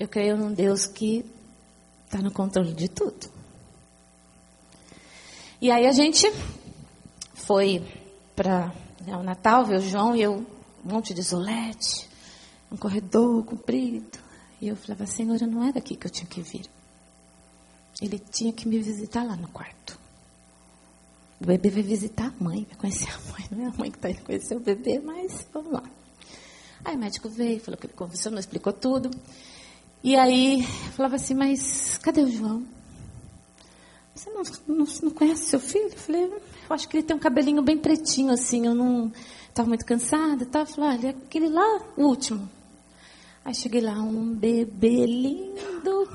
Eu 0.00 0.08
creio 0.08 0.36
num 0.36 0.52
Deus 0.52 0.84
que 0.84 1.24
está 2.06 2.20
no 2.20 2.32
controle 2.32 2.74
de 2.74 2.88
tudo. 2.88 3.35
E 5.60 5.70
aí 5.70 5.86
a 5.86 5.92
gente 5.92 6.30
foi 7.34 7.82
para 8.34 8.72
né, 9.06 9.16
o 9.16 9.22
Natal, 9.22 9.64
ver 9.64 9.78
o 9.78 9.80
João 9.80 10.14
e 10.14 10.22
eu, 10.22 10.44
um 10.84 10.92
monte 10.92 11.14
de 11.14 11.20
isolete, 11.20 12.08
um 12.70 12.76
corredor 12.76 13.44
comprido. 13.44 14.18
E 14.60 14.68
eu 14.68 14.76
falava, 14.76 15.06
Senhor, 15.06 15.40
não 15.42 15.64
era 15.64 15.78
aqui 15.78 15.96
que 15.96 16.06
eu 16.06 16.10
tinha 16.10 16.26
que 16.26 16.42
vir. 16.42 16.66
Ele 18.00 18.18
tinha 18.18 18.52
que 18.52 18.68
me 18.68 18.78
visitar 18.78 19.22
lá 19.22 19.36
no 19.36 19.48
quarto. 19.48 19.98
O 21.40 21.46
bebê 21.46 21.70
vai 21.70 21.82
visitar 21.82 22.26
a 22.26 22.44
mãe, 22.44 22.66
vai 22.68 22.76
conhecer 22.78 23.08
a 23.10 23.32
mãe. 23.32 23.46
Não 23.50 23.64
é 23.64 23.68
a 23.68 23.78
mãe 23.78 23.90
que 23.90 23.98
está 23.98 24.10
indo 24.10 24.22
conhecer 24.22 24.56
o 24.56 24.60
bebê, 24.60 25.00
mas 25.00 25.46
vamos 25.52 25.72
lá. 25.72 25.82
Aí 26.84 26.94
o 26.94 26.98
médico 26.98 27.28
veio, 27.28 27.60
falou 27.60 27.78
que 27.78 27.86
ele 27.86 27.94
conversou, 27.94 28.32
explicou 28.38 28.72
tudo. 28.72 29.10
E 30.02 30.16
aí 30.16 30.62
falava 30.94 31.16
assim, 31.16 31.34
mas 31.34 31.98
cadê 31.98 32.22
o 32.22 32.30
João? 32.30 32.75
Você 34.16 34.30
não, 34.30 34.42
não, 34.66 34.86
não 35.02 35.10
conhece 35.10 35.44
seu 35.44 35.60
filho? 35.60 35.88
Eu 35.88 35.98
falei, 35.98 36.24
eu 36.24 36.40
acho 36.70 36.88
que 36.88 36.96
ele 36.96 37.06
tem 37.06 37.14
um 37.14 37.20
cabelinho 37.20 37.60
bem 37.60 37.76
pretinho, 37.76 38.32
assim, 38.32 38.66
eu 38.66 38.74
não 38.74 39.12
estava 39.46 39.68
muito 39.68 39.84
cansada 39.84 40.42
e 40.42 40.46
tal. 40.46 40.64
Falei, 40.64 40.98
olha, 40.98 41.10
aquele 41.10 41.50
lá, 41.50 41.82
o 41.98 42.04
último. 42.04 42.48
Aí 43.44 43.54
cheguei 43.54 43.82
lá, 43.82 43.92
um 43.92 44.34
bebê 44.34 45.04
lindo, 45.04 46.08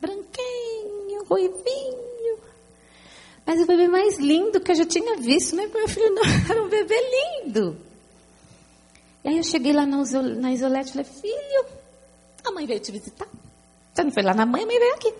branquinho, 0.00 1.24
ruivinho. 1.30 2.38
Mas 3.46 3.60
o 3.60 3.66
bebê 3.66 3.86
mais 3.86 4.18
lindo 4.18 4.60
que 4.60 4.72
eu 4.72 4.76
já 4.76 4.84
tinha 4.84 5.16
visto, 5.16 5.54
né? 5.54 5.70
Meu 5.72 5.86
filho 5.86 6.12
não 6.12 6.22
era 6.50 6.60
um 6.60 6.68
bebê 6.68 6.96
lindo. 7.44 7.76
E 9.24 9.28
aí 9.28 9.36
eu 9.36 9.44
cheguei 9.44 9.72
lá 9.72 9.86
na, 9.86 9.98
na 10.40 10.52
isolete 10.52 10.88
e 10.88 10.92
falei, 10.92 11.04
filho, 11.04 11.66
a 12.44 12.50
mãe 12.50 12.66
veio 12.66 12.80
te 12.80 12.90
visitar. 12.90 13.28
Você 13.94 14.02
não 14.02 14.10
foi 14.10 14.24
lá 14.24 14.34
na 14.34 14.44
mãe, 14.44 14.64
a 14.64 14.66
mãe 14.66 14.78
veio 14.78 14.94
aqui. 14.94 15.14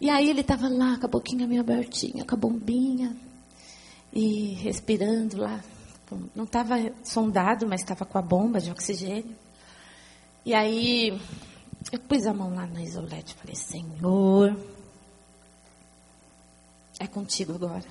E 0.00 0.08
aí 0.08 0.30
ele 0.30 0.40
estava 0.40 0.68
lá 0.68 0.96
com 0.98 1.06
a 1.06 1.08
boquinha 1.08 1.46
meio 1.46 1.60
abertinha, 1.60 2.24
com 2.24 2.34
a 2.34 2.38
bombinha. 2.38 3.14
E 4.12 4.54
respirando 4.54 5.36
lá. 5.36 5.62
Não 6.34 6.44
estava 6.44 6.74
sondado, 7.04 7.68
mas 7.68 7.82
estava 7.82 8.04
com 8.04 8.18
a 8.18 8.22
bomba 8.22 8.60
de 8.60 8.70
oxigênio. 8.70 9.36
E 10.44 10.54
aí 10.54 11.20
eu 11.92 11.98
pus 12.00 12.26
a 12.26 12.32
mão 12.32 12.54
lá 12.54 12.66
na 12.66 12.82
isolete 12.82 13.34
e 13.34 13.38
falei, 13.38 13.54
Senhor, 13.54 14.56
é 16.98 17.06
contigo 17.06 17.54
agora. 17.54 17.86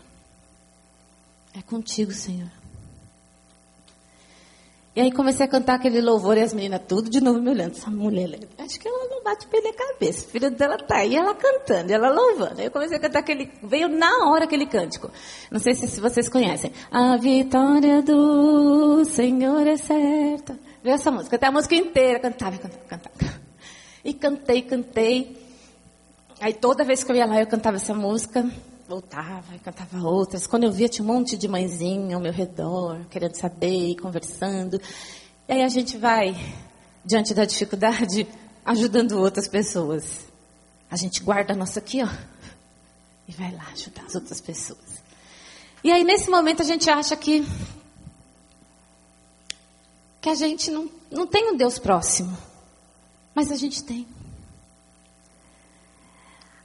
É 1.53 1.61
contigo, 1.61 2.11
Senhor. 2.11 2.58
E 4.95 5.01
aí 5.01 5.11
comecei 5.11 5.45
a 5.45 5.49
cantar 5.49 5.75
aquele 5.75 6.01
louvor 6.01 6.35
e 6.35 6.41
as 6.41 6.53
meninas 6.53 6.81
tudo 6.87 7.09
de 7.09 7.21
novo 7.21 7.39
me 7.39 7.51
olhando. 7.51 7.71
Essa 7.71 7.89
mulher, 7.91 8.39
acho 8.57 8.79
que 8.79 8.87
ela 8.87 9.07
não 9.07 9.23
bate 9.23 9.47
bem 9.47 9.61
na 9.61 9.71
cabeça. 9.71 10.25
O 10.25 10.29
filho 10.29 10.49
dela 10.49 10.77
tá 10.77 10.97
aí, 10.97 11.15
ela 11.15 11.35
cantando, 11.35 11.93
ela 11.93 12.09
louvando. 12.09 12.59
Aí 12.59 12.65
eu 12.65 12.71
comecei 12.71 12.97
a 12.97 12.99
cantar 12.99 13.19
aquele, 13.19 13.51
veio 13.61 13.87
na 13.87 14.29
hora 14.29 14.45
aquele 14.45 14.65
cântico. 14.65 15.11
Não 15.51 15.59
sei 15.59 15.75
se, 15.75 15.87
se 15.87 16.01
vocês 16.01 16.27
conhecem. 16.27 16.71
A 16.91 17.17
vitória 17.17 18.01
do 18.01 19.05
Senhor 19.05 19.65
é 19.67 19.77
certa. 19.77 20.59
Veio 20.83 20.95
essa 20.95 21.11
música, 21.11 21.35
até 21.35 21.47
a 21.47 21.51
música 21.51 21.75
inteira, 21.75 22.19
cantava, 22.19 22.57
cantava, 22.57 22.83
cantava. 22.87 23.39
E 24.03 24.13
cantei, 24.13 24.61
cantei. 24.63 25.37
Aí 26.41 26.53
toda 26.53 26.83
vez 26.83 27.03
que 27.03 27.11
eu 27.11 27.15
ia 27.15 27.25
lá 27.25 27.39
eu 27.39 27.47
cantava 27.47 27.77
essa 27.77 27.93
música 27.93 28.49
voltava 28.89 29.55
e 29.55 29.59
cantava 29.59 30.01
outras. 30.01 30.47
Quando 30.47 30.63
eu 30.63 30.71
via, 30.71 30.89
tinha 30.89 31.05
um 31.05 31.13
monte 31.13 31.37
de 31.37 31.47
mãezinha 31.47 32.15
ao 32.15 32.21
meu 32.21 32.31
redor, 32.31 33.05
querendo 33.11 33.35
saber 33.35 33.91
e 33.91 33.95
conversando. 33.95 34.81
E 35.47 35.53
aí 35.53 35.61
a 35.61 35.69
gente 35.69 35.95
vai, 35.95 36.35
diante 37.05 37.35
da 37.35 37.45
dificuldade, 37.45 38.27
ajudando 38.65 39.19
outras 39.19 39.47
pessoas. 39.47 40.27
A 40.89 40.97
gente 40.97 41.21
guarda 41.21 41.53
a 41.53 41.55
nossa 41.55 41.79
aqui, 41.79 42.01
ó, 42.01 42.09
e 43.27 43.31
vai 43.31 43.51
lá 43.51 43.67
ajudar 43.73 44.05
as 44.07 44.15
outras 44.15 44.41
pessoas. 44.41 45.03
E 45.83 45.91
aí, 45.91 46.03
nesse 46.03 46.27
momento, 46.31 46.63
a 46.63 46.65
gente 46.65 46.89
acha 46.89 47.15
que, 47.15 47.45
que 50.19 50.29
a 50.29 50.35
gente 50.35 50.71
não, 50.71 50.89
não 51.11 51.27
tem 51.27 51.51
um 51.51 51.55
Deus 51.55 51.77
próximo. 51.77 52.35
Mas 53.35 53.51
a 53.51 53.55
gente 53.55 53.83
tem. 53.83 54.07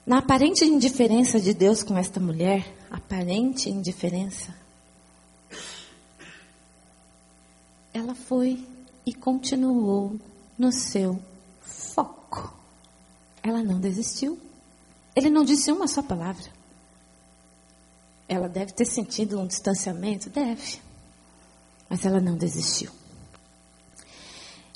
Na 0.07 0.19
aparente 0.19 0.65
indiferença 0.65 1.41
de 1.41 1.55
Deus 1.55 1.83
com 1.83 1.97
esta 1.97 2.21
mulher, 2.21 2.77
aparente 2.91 3.71
indiferença, 3.71 4.55
ela 7.93 8.15
foi 8.15 8.67
e 9.07 9.15
continuou 9.15 10.21
no 10.59 10.71
seu 10.71 11.19
foco. 11.63 12.55
Ela 13.43 13.63
não 13.63 13.81
desistiu. 13.81 14.39
Ele 15.17 15.31
não 15.31 15.45
disse 15.45 15.73
uma 15.73 15.87
só 15.87 16.03
palavra. 16.03 16.45
Ela 18.29 18.49
deve 18.49 18.73
ter 18.73 18.85
sentido 18.85 19.41
um 19.41 19.47
distanciamento? 19.47 20.29
Deve. 20.29 20.81
Mas 21.89 22.05
ela 22.05 22.21
não 22.21 22.37
desistiu. 22.37 22.91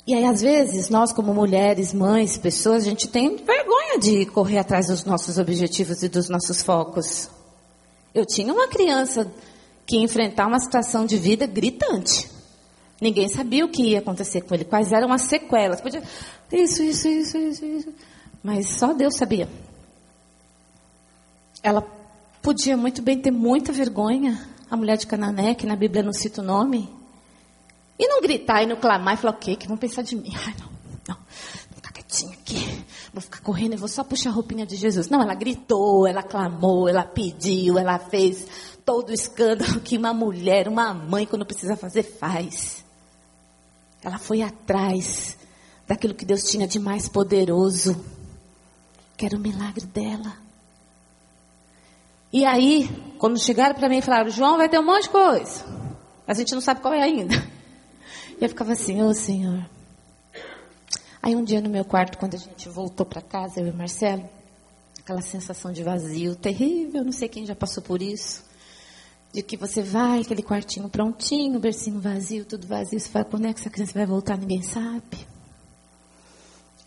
E 0.07 0.13
aí, 0.15 0.25
às 0.25 0.41
vezes, 0.41 0.89
nós, 0.89 1.13
como 1.13 1.33
mulheres, 1.35 1.93
mães, 1.93 2.35
pessoas, 2.35 2.83
a 2.83 2.89
gente 2.89 3.07
tem 3.07 3.37
vergonha 3.37 3.78
de 3.99 4.25
correr 4.25 4.57
atrás 4.57 4.87
dos 4.87 5.03
nossos 5.03 5.37
objetivos 5.37 6.01
e 6.01 6.09
dos 6.09 6.29
nossos 6.29 6.63
focos. 6.63 7.29
Eu 8.13 8.25
tinha 8.25 8.53
uma 8.53 8.67
criança 8.67 9.31
que 9.85 9.97
ia 9.97 10.03
enfrentar 10.03 10.47
uma 10.47 10.59
situação 10.59 11.05
de 11.05 11.17
vida 11.17 11.45
gritante. 11.45 12.29
Ninguém 13.01 13.27
sabia 13.27 13.65
o 13.65 13.69
que 13.69 13.83
ia 13.83 13.99
acontecer 13.99 14.41
com 14.41 14.53
ele, 14.53 14.65
quais 14.65 14.91
eram 14.91 15.11
as 15.11 15.23
sequelas. 15.23 15.81
Podia, 15.81 16.03
isso, 16.51 16.83
isso, 16.83 17.07
isso, 17.07 17.37
isso, 17.37 17.65
isso. 17.65 17.93
Mas 18.43 18.69
só 18.77 18.93
Deus 18.93 19.15
sabia. 19.15 19.47
Ela 21.61 21.81
podia 22.41 22.75
muito 22.75 23.01
bem 23.01 23.19
ter 23.19 23.31
muita 23.31 23.71
vergonha. 23.71 24.47
A 24.69 24.77
mulher 24.77 24.97
de 24.97 25.07
Canané, 25.07 25.55
que 25.55 25.65
na 25.65 25.75
Bíblia 25.75 26.03
não 26.03 26.13
cita 26.13 26.41
o 26.41 26.45
nome, 26.45 26.87
e 27.97 28.07
não 28.07 28.21
gritar 28.21 28.61
e 28.63 28.67
não 28.67 28.75
clamar 28.75 29.15
e 29.15 29.17
falar, 29.17 29.33
o 29.33 29.37
quê? 29.37 29.55
Que 29.55 29.67
vão 29.67 29.75
pensar 29.75 30.03
de 30.03 30.15
mim? 30.15 30.31
Ai, 30.45 30.53
não, 30.59 30.69
não. 31.07 31.15
Vou 31.15 31.75
ficar 31.75 31.91
quietinha 31.91 32.33
aqui. 32.33 32.85
Vou 33.13 33.21
ficar 33.21 33.41
correndo 33.41 33.73
e 33.73 33.77
vou 33.77 33.87
só 33.87 34.03
puxar 34.03 34.29
a 34.29 34.33
roupinha 34.33 34.65
de 34.65 34.75
Jesus. 34.75 35.09
Não, 35.09 35.21
ela 35.21 35.33
gritou, 35.33 36.05
ela 36.05 36.21
clamou, 36.21 36.87
ela 36.87 37.03
pediu, 37.03 37.77
ela 37.77 37.97
fez 37.97 38.45
todo 38.85 39.09
o 39.09 39.13
escândalo 39.13 39.79
que 39.81 39.97
uma 39.97 40.13
mulher, 40.13 40.67
uma 40.67 40.93
mãe, 40.93 41.25
quando 41.25 41.45
precisa 41.45 41.75
fazer, 41.75 42.03
faz. 42.03 42.85
Ela 44.03 44.17
foi 44.17 44.41
atrás 44.41 45.37
daquilo 45.87 46.13
que 46.13 46.25
Deus 46.25 46.43
tinha 46.43 46.67
de 46.67 46.79
mais 46.79 47.09
poderoso, 47.09 47.99
que 49.17 49.25
era 49.25 49.35
o 49.35 49.39
milagre 49.39 49.85
dela. 49.87 50.37
E 52.31 52.45
aí, 52.45 52.87
quando 53.17 53.39
chegaram 53.39 53.73
para 53.73 53.89
mim 53.89 53.97
e 53.97 54.01
falaram, 54.03 54.29
João 54.29 54.57
vai 54.57 54.69
ter 54.69 54.79
um 54.79 54.85
monte 54.85 55.03
de 55.03 55.09
coisa, 55.09 55.65
a 56.27 56.33
gente 56.35 56.53
não 56.53 56.61
sabe 56.61 56.81
qual 56.81 56.93
é 56.93 57.01
ainda. 57.01 57.33
E 58.39 58.43
eu 58.45 58.49
ficava 58.49 58.71
assim, 58.71 59.01
ô 59.01 59.07
oh, 59.07 59.13
Senhor. 59.13 59.67
Aí 61.21 61.35
um 61.35 61.43
dia 61.43 61.61
no 61.61 61.69
meu 61.69 61.83
quarto, 61.83 62.17
quando 62.17 62.35
a 62.35 62.37
gente 62.37 62.69
voltou 62.69 63.05
para 63.05 63.21
casa, 63.21 63.59
eu 63.59 63.67
e 63.67 63.69
o 63.71 63.75
Marcelo, 63.75 64.27
aquela 64.99 65.21
sensação 65.21 65.71
de 65.71 65.83
vazio 65.83 66.35
terrível, 66.35 67.03
não 67.03 67.11
sei 67.11 67.27
quem 67.27 67.45
já 67.45 67.55
passou 67.55 67.83
por 67.83 68.01
isso. 68.01 68.43
De 69.33 69.43
que 69.43 69.57
você 69.57 69.81
vai, 69.81 70.21
aquele 70.21 70.41
quartinho 70.41 70.89
prontinho, 70.89 71.59
bercinho 71.59 71.99
vazio, 71.99 72.45
tudo 72.45 72.65
vazio, 72.65 72.99
você 72.99 73.09
fala, 73.09 73.25
quando 73.25 73.45
é 73.45 73.53
que 73.53 73.59
essa 73.59 73.69
criança 73.69 73.93
vai 73.93 74.05
voltar, 74.05 74.37
ninguém 74.37 74.61
sabe. 74.61 75.27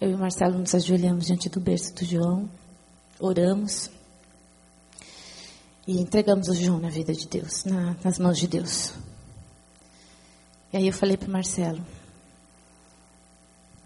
Eu 0.01 0.11
e 0.11 0.15
o 0.15 0.19
Marcelo 0.19 0.59
nos 0.59 0.75
ajoelhamos 0.75 1.27
diante 1.27 1.49
do 1.49 1.61
berço 1.61 1.95
do 1.95 2.05
João, 2.05 2.51
oramos 3.21 3.91
e 5.87 6.01
entregamos 6.01 6.49
o 6.49 6.55
João 6.55 6.81
na 6.81 6.89
vida 6.89 7.13
de 7.13 7.29
Deus, 7.29 7.65
na, 7.65 7.97
nas 8.03 8.19
mãos 8.19 8.39
de 8.39 8.49
Deus. 8.49 8.95
E 10.73 10.77
aí 10.79 10.87
eu 10.87 10.93
falei 10.93 11.17
para 11.17 11.29
Marcelo, 11.29 11.85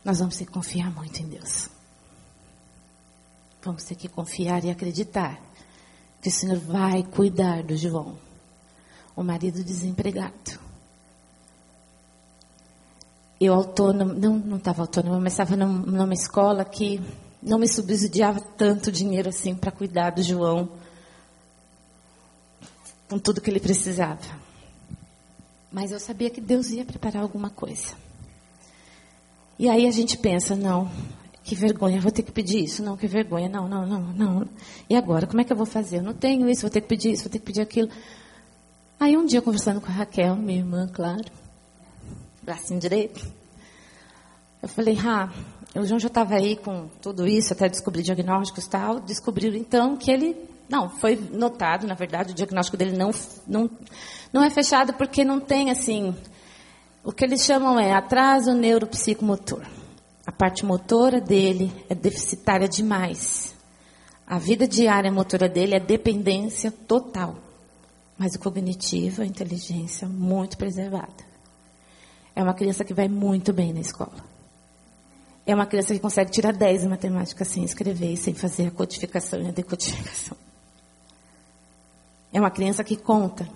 nós 0.06 0.20
vamos 0.20 0.36
ter 0.36 0.44
que 0.44 0.52
confiar 0.52 0.88
muito 0.94 1.20
em 1.20 1.26
Deus. 1.26 1.68
Vamos 3.60 3.82
ter 3.82 3.96
que 3.96 4.08
confiar 4.08 4.64
e 4.64 4.70
acreditar 4.70 5.36
que 6.22 6.28
o 6.28 6.32
Senhor 6.32 6.60
vai 6.60 7.02
cuidar 7.02 7.64
do 7.64 7.76
João, 7.76 8.16
o 9.16 9.24
marido 9.24 9.64
desempregado. 9.64 10.60
Eu 13.40 13.52
autônoma, 13.52 14.14
não 14.14 14.56
estava 14.58 14.82
autônoma, 14.82 15.18
mas 15.18 15.32
estava 15.32 15.56
numa 15.56 16.14
escola 16.14 16.64
que 16.64 17.02
não 17.42 17.58
me 17.58 17.66
subsidiava 17.66 18.40
tanto 18.40 18.92
dinheiro 18.92 19.30
assim 19.30 19.56
para 19.56 19.72
cuidar 19.72 20.10
do 20.10 20.22
João 20.22 20.68
com 23.08 23.18
tudo 23.18 23.40
que 23.40 23.50
ele 23.50 23.58
precisava. 23.58 24.22
Mas 25.72 25.90
eu 25.90 25.98
sabia 25.98 26.30
que 26.30 26.40
Deus 26.40 26.70
ia 26.70 26.84
preparar 26.84 27.24
alguma 27.24 27.50
coisa. 27.50 28.05
E 29.58 29.68
aí 29.68 29.86
a 29.86 29.90
gente 29.90 30.18
pensa, 30.18 30.54
não, 30.54 30.90
que 31.42 31.54
vergonha, 31.54 32.00
vou 32.00 32.12
ter 32.12 32.22
que 32.22 32.32
pedir 32.32 32.64
isso, 32.64 32.82
não, 32.82 32.96
que 32.96 33.06
vergonha, 33.06 33.48
não, 33.48 33.68
não, 33.68 33.86
não, 33.86 34.00
não. 34.00 34.48
E 34.88 34.94
agora, 34.94 35.26
como 35.26 35.40
é 35.40 35.44
que 35.44 35.52
eu 35.52 35.56
vou 35.56 35.66
fazer? 35.66 35.98
Eu 35.98 36.02
não 36.02 36.14
tenho 36.14 36.48
isso, 36.48 36.62
vou 36.62 36.70
ter 36.70 36.80
que 36.80 36.88
pedir 36.88 37.12
isso, 37.12 37.24
vou 37.24 37.32
ter 37.32 37.38
que 37.38 37.46
pedir 37.46 37.60
aquilo. 37.60 37.88
Aí 38.98 39.16
um 39.16 39.26
dia 39.26 39.40
conversando 39.42 39.80
com 39.80 39.88
a 39.88 39.94
Raquel, 39.94 40.36
minha 40.36 40.58
irmã, 40.58 40.88
claro, 40.92 41.24
bracinho 42.42 42.80
direito, 42.80 43.26
eu 44.62 44.68
falei, 44.68 44.94
Rá, 44.94 45.32
o 45.80 45.84
João 45.84 46.00
já 46.00 46.08
estava 46.08 46.34
aí 46.34 46.56
com 46.56 46.88
tudo 47.02 47.26
isso, 47.26 47.52
até 47.52 47.68
descobrir 47.68 48.02
diagnósticos 48.02 48.64
e 48.64 48.70
tal. 48.70 49.00
Descobriram 49.00 49.56
então 49.56 49.96
que 49.96 50.10
ele. 50.10 50.36
Não, 50.68 50.88
foi 50.88 51.16
notado, 51.16 51.86
na 51.86 51.94
verdade, 51.94 52.32
o 52.32 52.34
diagnóstico 52.34 52.76
dele 52.76 52.96
não, 52.96 53.12
não, 53.46 53.70
não 54.32 54.42
é 54.42 54.50
fechado 54.50 54.94
porque 54.94 55.24
não 55.24 55.38
tem, 55.38 55.70
assim. 55.70 56.14
O 57.06 57.12
que 57.12 57.24
eles 57.24 57.44
chamam 57.44 57.78
é 57.78 57.92
atraso 57.92 58.52
neuropsicomotor. 58.52 59.64
A 60.26 60.32
parte 60.32 60.66
motora 60.66 61.20
dele 61.20 61.72
é 61.88 61.94
deficitária 61.94 62.68
demais. 62.68 63.54
A 64.26 64.40
vida 64.40 64.66
diária 64.66 65.12
motora 65.12 65.48
dele 65.48 65.76
é 65.76 65.78
dependência 65.78 66.72
total. 66.72 67.36
Mas 68.18 68.34
o 68.34 68.40
cognitivo, 68.40 69.22
a 69.22 69.24
inteligência, 69.24 70.08
muito 70.08 70.58
preservada. 70.58 71.24
É 72.34 72.42
uma 72.42 72.54
criança 72.54 72.84
que 72.84 72.92
vai 72.92 73.06
muito 73.06 73.52
bem 73.52 73.72
na 73.72 73.80
escola. 73.80 74.24
É 75.46 75.54
uma 75.54 75.64
criança 75.64 75.94
que 75.94 76.00
consegue 76.00 76.32
tirar 76.32 76.54
10 76.54 76.86
em 76.86 76.88
matemática 76.88 77.44
sem 77.44 77.62
escrever 77.62 78.14
e 78.14 78.16
sem 78.16 78.34
fazer 78.34 78.66
a 78.66 78.70
codificação 78.72 79.40
e 79.40 79.46
a 79.46 79.52
decodificação. 79.52 80.36
É 82.32 82.40
uma 82.40 82.50
criança 82.50 82.82
que 82.82 82.96
conta 82.96 83.48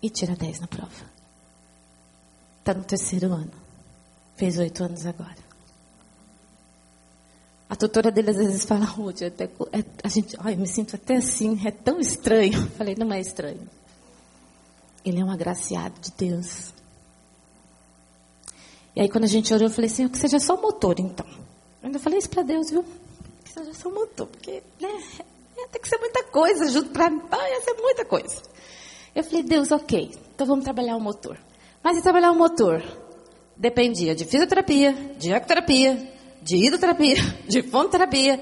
e 0.00 0.08
tira 0.08 0.34
10 0.34 0.60
na 0.60 0.66
prova. 0.66 1.14
Está 2.64 2.72
no 2.72 2.82
terceiro 2.82 3.30
ano. 3.30 3.52
Fez 4.36 4.56
oito 4.56 4.82
anos 4.82 5.04
agora. 5.04 5.36
A 7.68 7.76
tutora 7.76 8.10
dele 8.10 8.30
às 8.30 8.36
vezes 8.38 8.64
fala, 8.64 8.86
Ruth, 8.86 9.20
até, 9.20 9.44
é, 9.44 9.84
a 10.02 10.08
gente, 10.08 10.34
ai, 10.40 10.54
eu 10.54 10.58
me 10.58 10.66
sinto 10.66 10.96
até 10.96 11.16
assim, 11.16 11.60
é 11.66 11.70
tão 11.70 12.00
estranho. 12.00 12.66
Falei, 12.70 12.94
não 12.94 13.12
é 13.12 13.20
estranho. 13.20 13.68
Ele 15.04 15.20
é 15.20 15.24
um 15.24 15.30
agraciado 15.30 15.94
de 16.00 16.10
Deus. 16.12 16.72
E 18.96 19.02
aí 19.02 19.10
quando 19.10 19.24
a 19.24 19.28
gente 19.28 19.52
orou, 19.52 19.66
eu 19.66 19.70
falei 19.70 19.90
assim, 19.90 20.08
que 20.08 20.16
seja 20.16 20.38
só 20.38 20.54
o 20.54 20.62
motor, 20.62 20.98
então. 20.98 21.26
Eu 21.82 21.88
ainda 21.88 21.98
falei 21.98 22.18
isso 22.18 22.30
para 22.30 22.44
Deus, 22.44 22.70
viu? 22.70 22.82
Que 23.44 23.52
seja 23.52 23.74
só 23.74 23.90
o 23.90 23.94
motor, 23.94 24.26
porque 24.26 24.62
né, 24.80 25.02
é, 25.58 25.66
tem 25.68 25.82
que 25.82 25.88
ser 25.88 25.98
muita 25.98 26.24
coisa 26.24 26.66
junto 26.70 26.88
para 26.88 27.10
mim. 27.10 27.20
Ia 27.30 27.60
ser 27.60 27.74
muita 27.74 28.06
coisa. 28.06 28.40
Eu 29.14 29.22
falei, 29.22 29.42
Deus, 29.42 29.70
ok, 29.70 30.18
então 30.34 30.46
vamos 30.46 30.64
trabalhar 30.64 30.96
o 30.96 31.00
motor. 31.00 31.38
Mas 31.84 31.98
e 31.98 32.02
trabalhar 32.02 32.32
o 32.32 32.34
motor? 32.34 32.82
Dependia 33.54 34.14
de 34.14 34.24
fisioterapia, 34.24 34.94
de 35.18 35.30
ecoterapia, 35.30 36.12
de 36.40 36.56
hidroterapia, 36.56 37.16
de 37.46 37.62
fonoterapia, 37.62 38.40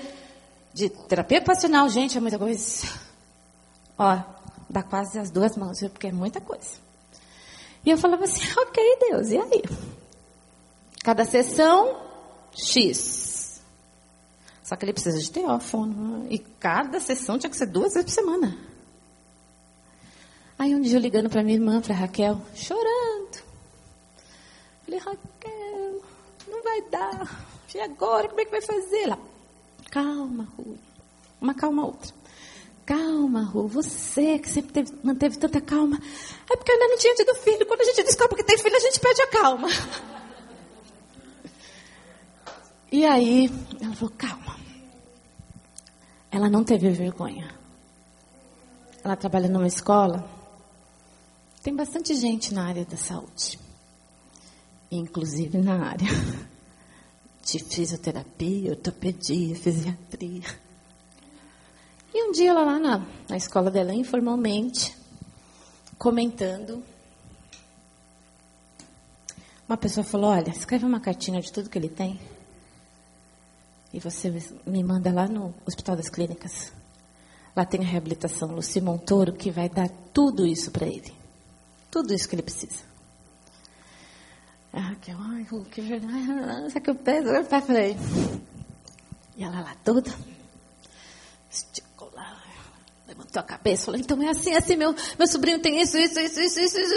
de 0.72 0.88
terapia 0.88 1.38
ocupacional. 1.38 1.88
Gente, 1.88 2.16
é 2.16 2.20
muita 2.20 2.38
coisa. 2.38 2.86
Ó, 3.98 4.16
dá 4.70 4.84
quase 4.84 5.18
as 5.18 5.28
duas 5.28 5.56
mãos? 5.56 5.80
Porque 5.80 6.06
é 6.06 6.12
muita 6.12 6.40
coisa. 6.40 6.80
E 7.84 7.90
eu 7.90 7.98
falava 7.98 8.22
assim, 8.22 8.44
ok, 8.56 8.98
Deus, 9.10 9.30
e 9.30 9.38
aí? 9.38 9.62
Cada 11.02 11.24
sessão, 11.24 12.00
X. 12.54 13.60
Só 14.62 14.76
que 14.76 14.84
ele 14.84 14.92
precisa 14.92 15.18
de 15.18 15.30
teófono. 15.32 16.28
E 16.30 16.38
cada 16.38 17.00
sessão 17.00 17.40
tinha 17.40 17.50
que 17.50 17.56
ser 17.56 17.66
duas 17.66 17.92
vezes 17.92 18.04
por 18.04 18.22
semana. 18.22 18.56
Aí 20.56 20.76
um 20.76 20.80
dia 20.80 20.96
eu 20.96 21.00
ligando 21.00 21.28
para 21.28 21.42
minha 21.42 21.56
irmã, 21.56 21.80
para 21.80 21.92
Raquel, 21.92 22.40
chorando. 22.54 23.01
Falei, 24.92 24.98
Raquel, 24.98 26.02
não 26.48 26.62
vai 26.62 26.82
dar. 26.90 27.46
E 27.74 27.80
agora, 27.80 28.28
como 28.28 28.40
é 28.40 28.44
que 28.44 28.50
vai 28.50 28.60
fazer? 28.60 29.04
Ela, 29.04 29.18
calma, 29.90 30.46
Ru. 30.56 30.76
Uma 31.40 31.54
calma 31.54 31.86
outra. 31.86 32.12
Calma, 32.84 33.42
Ru, 33.42 33.66
você 33.68 34.38
que 34.38 34.50
sempre 34.50 34.72
teve, 34.72 34.92
manteve 35.02 35.38
tanta 35.38 35.62
calma. 35.62 35.98
É 36.50 36.56
porque 36.56 36.72
ainda 36.72 36.88
não 36.88 36.98
tinha 36.98 37.14
tido 37.14 37.34
filho. 37.36 37.64
Quando 37.64 37.80
a 37.80 37.84
gente 37.84 38.02
descobre 38.02 38.36
que 38.36 38.44
tem 38.44 38.58
filho, 38.58 38.76
a 38.76 38.80
gente 38.80 39.00
perde 39.00 39.22
a 39.22 39.26
calma. 39.28 39.68
E 42.94 43.06
aí, 43.06 43.50
ela 43.80 43.94
falou, 43.94 44.12
calma. 44.18 44.60
Ela 46.30 46.50
não 46.50 46.62
teve 46.62 46.90
vergonha. 46.90 47.50
Ela 49.02 49.16
trabalha 49.16 49.48
numa 49.48 49.66
escola. 49.66 50.28
Tem 51.62 51.74
bastante 51.74 52.14
gente 52.14 52.52
na 52.52 52.66
área 52.66 52.84
da 52.84 52.98
saúde. 52.98 53.58
Inclusive 54.94 55.56
na 55.56 55.86
área 55.86 56.06
de 57.42 57.58
fisioterapia, 57.58 58.72
ortopedia, 58.72 59.56
fisiatria. 59.56 60.42
E 62.14 62.28
um 62.28 62.32
dia 62.32 62.50
ela 62.50 62.62
lá 62.62 62.78
na, 62.78 63.06
na 63.26 63.36
escola 63.38 63.70
dela, 63.70 63.94
informalmente, 63.94 64.94
comentando, 65.96 66.82
uma 69.66 69.78
pessoa 69.78 70.04
falou, 70.04 70.30
olha, 70.30 70.50
escreve 70.50 70.84
uma 70.84 71.00
cartinha 71.00 71.40
de 71.40 71.50
tudo 71.50 71.70
que 71.70 71.78
ele 71.78 71.88
tem 71.88 72.20
e 73.92 73.98
você 73.98 74.30
me 74.66 74.84
manda 74.84 75.10
lá 75.10 75.26
no 75.26 75.54
Hospital 75.66 75.96
das 75.96 76.10
Clínicas. 76.10 76.72
Lá 77.54 77.64
tem 77.64 77.80
a 77.80 77.86
reabilitação 77.86 78.54
Luci 78.54 78.80
Montoro, 78.80 79.32
que 79.32 79.50
vai 79.50 79.68
dar 79.68 79.88
tudo 80.12 80.46
isso 80.46 80.70
para 80.70 80.86
ele. 80.86 81.12
Tudo 81.90 82.14
isso 82.14 82.26
que 82.28 82.34
ele 82.34 82.42
precisa. 82.42 82.91
A 84.72 84.80
Raquel, 84.80 85.18
ai, 85.20 85.46
que 85.70 85.80
verdade, 85.82 86.70
será 86.70 86.80
que 86.80 86.90
eu 86.90 86.94
peso? 86.94 87.28
Eu 87.28 87.44
falei. 87.44 87.94
E 89.36 89.44
ela 89.44 89.60
lá 89.60 89.76
toda, 89.84 90.10
esticou 91.50 92.10
lá, 92.14 92.42
levantou 93.06 93.40
a 93.40 93.42
cabeça, 93.42 93.86
falou, 93.86 94.00
então 94.00 94.22
é 94.22 94.30
assim, 94.30 94.52
é 94.52 94.58
assim, 94.58 94.76
meu, 94.76 94.94
meu 95.18 95.26
sobrinho 95.26 95.60
tem 95.60 95.80
isso, 95.80 95.98
isso, 95.98 96.18
isso, 96.18 96.40
isso, 96.40 96.60
isso. 96.60 96.78
isso. 96.78 96.94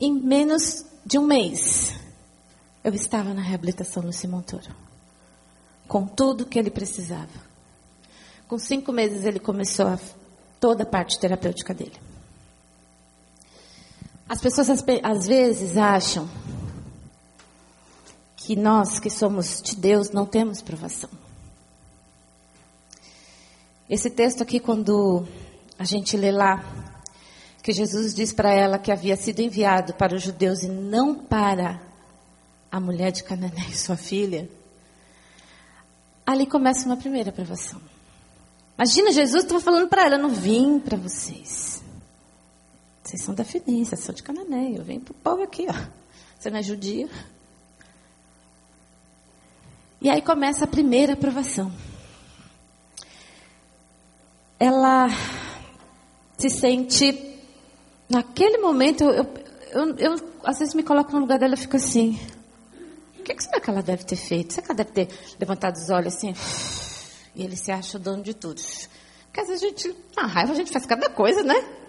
Em 0.00 0.12
menos 0.14 0.86
de 1.04 1.18
um 1.18 1.26
mês, 1.26 1.92
eu 2.82 2.94
estava 2.94 3.34
na 3.34 3.42
reabilitação 3.42 4.02
no 4.02 4.12
Simontoro, 4.14 4.74
com 5.86 6.06
tudo 6.06 6.46
que 6.46 6.58
ele 6.58 6.70
precisava. 6.70 7.50
Com 8.48 8.58
cinco 8.58 8.92
meses 8.92 9.24
ele 9.24 9.38
começou 9.38 9.86
a, 9.86 9.98
toda 10.58 10.84
a 10.84 10.86
parte 10.86 11.20
terapêutica 11.20 11.74
dele. 11.74 12.09
As 14.30 14.40
pessoas 14.40 14.70
às 14.70 15.26
vezes 15.26 15.76
acham 15.76 16.30
que 18.36 18.54
nós 18.54 19.00
que 19.00 19.10
somos 19.10 19.60
de 19.60 19.74
Deus 19.74 20.12
não 20.12 20.24
temos 20.24 20.62
provação. 20.62 21.10
Esse 23.88 24.08
texto 24.08 24.40
aqui, 24.40 24.60
quando 24.60 25.26
a 25.76 25.82
gente 25.82 26.16
lê 26.16 26.30
lá, 26.30 26.64
que 27.60 27.72
Jesus 27.72 28.14
diz 28.14 28.32
para 28.32 28.54
ela 28.54 28.78
que 28.78 28.92
havia 28.92 29.16
sido 29.16 29.40
enviado 29.40 29.94
para 29.94 30.14
os 30.14 30.22
judeus 30.22 30.62
e 30.62 30.68
não 30.68 31.12
para 31.12 31.82
a 32.70 32.78
mulher 32.78 33.10
de 33.10 33.24
Canané 33.24 33.66
e 33.68 33.76
sua 33.76 33.96
filha, 33.96 34.48
ali 36.24 36.46
começa 36.46 36.86
uma 36.86 36.96
primeira 36.96 37.32
provação. 37.32 37.80
Imagina, 38.78 39.10
Jesus 39.10 39.42
estava 39.42 39.60
falando 39.60 39.88
para 39.88 40.06
ela, 40.06 40.14
eu 40.14 40.22
não 40.22 40.30
vim 40.30 40.78
para 40.78 40.96
vocês. 40.96 41.79
Vocês 43.10 43.24
são 43.24 43.34
da 43.34 43.42
Fenícia, 43.42 43.96
são 43.96 44.14
de 44.14 44.22
Canané, 44.22 44.72
eu 44.76 44.84
venho 44.84 45.00
para 45.00 45.10
o 45.10 45.14
povo 45.16 45.42
aqui, 45.42 45.66
ó. 45.68 45.74
Você 46.38 46.48
não 46.48 46.58
é 46.58 46.62
judia? 46.62 47.08
E 50.00 50.08
aí 50.08 50.22
começa 50.22 50.64
a 50.64 50.68
primeira 50.68 51.16
provação. 51.16 51.72
Ela 54.60 55.08
se 56.38 56.50
sente, 56.50 57.36
naquele 58.08 58.58
momento, 58.58 59.02
eu, 59.02 59.26
eu, 59.72 59.96
eu, 59.96 60.32
às 60.44 60.60
vezes 60.60 60.72
me 60.72 60.84
coloco 60.84 61.10
no 61.10 61.18
lugar 61.18 61.40
dela 61.40 61.54
e 61.54 61.56
fico 61.56 61.78
assim, 61.78 62.16
o 63.18 63.24
que, 63.24 63.34
que 63.34 63.42
será 63.42 63.60
que 63.60 63.70
ela 63.70 63.82
deve 63.82 64.04
ter 64.04 64.14
feito? 64.14 64.52
Será 64.52 64.66
que 64.66 64.70
ela 64.70 64.84
deve 64.84 64.92
ter 64.92 65.08
levantado 65.40 65.74
os 65.74 65.90
olhos 65.90 66.14
assim? 66.14 66.32
E 67.34 67.42
ele 67.42 67.56
se 67.56 67.72
acha 67.72 67.98
o 67.98 68.00
dono 68.00 68.22
de 68.22 68.34
tudo. 68.34 68.62
Porque 69.24 69.40
às 69.40 69.48
vezes 69.48 69.64
a 69.64 69.66
gente, 69.66 69.96
na 70.16 70.28
raiva, 70.28 70.52
a 70.52 70.54
gente 70.54 70.70
faz 70.70 70.86
cada 70.86 71.10
coisa, 71.10 71.42
né? 71.42 71.79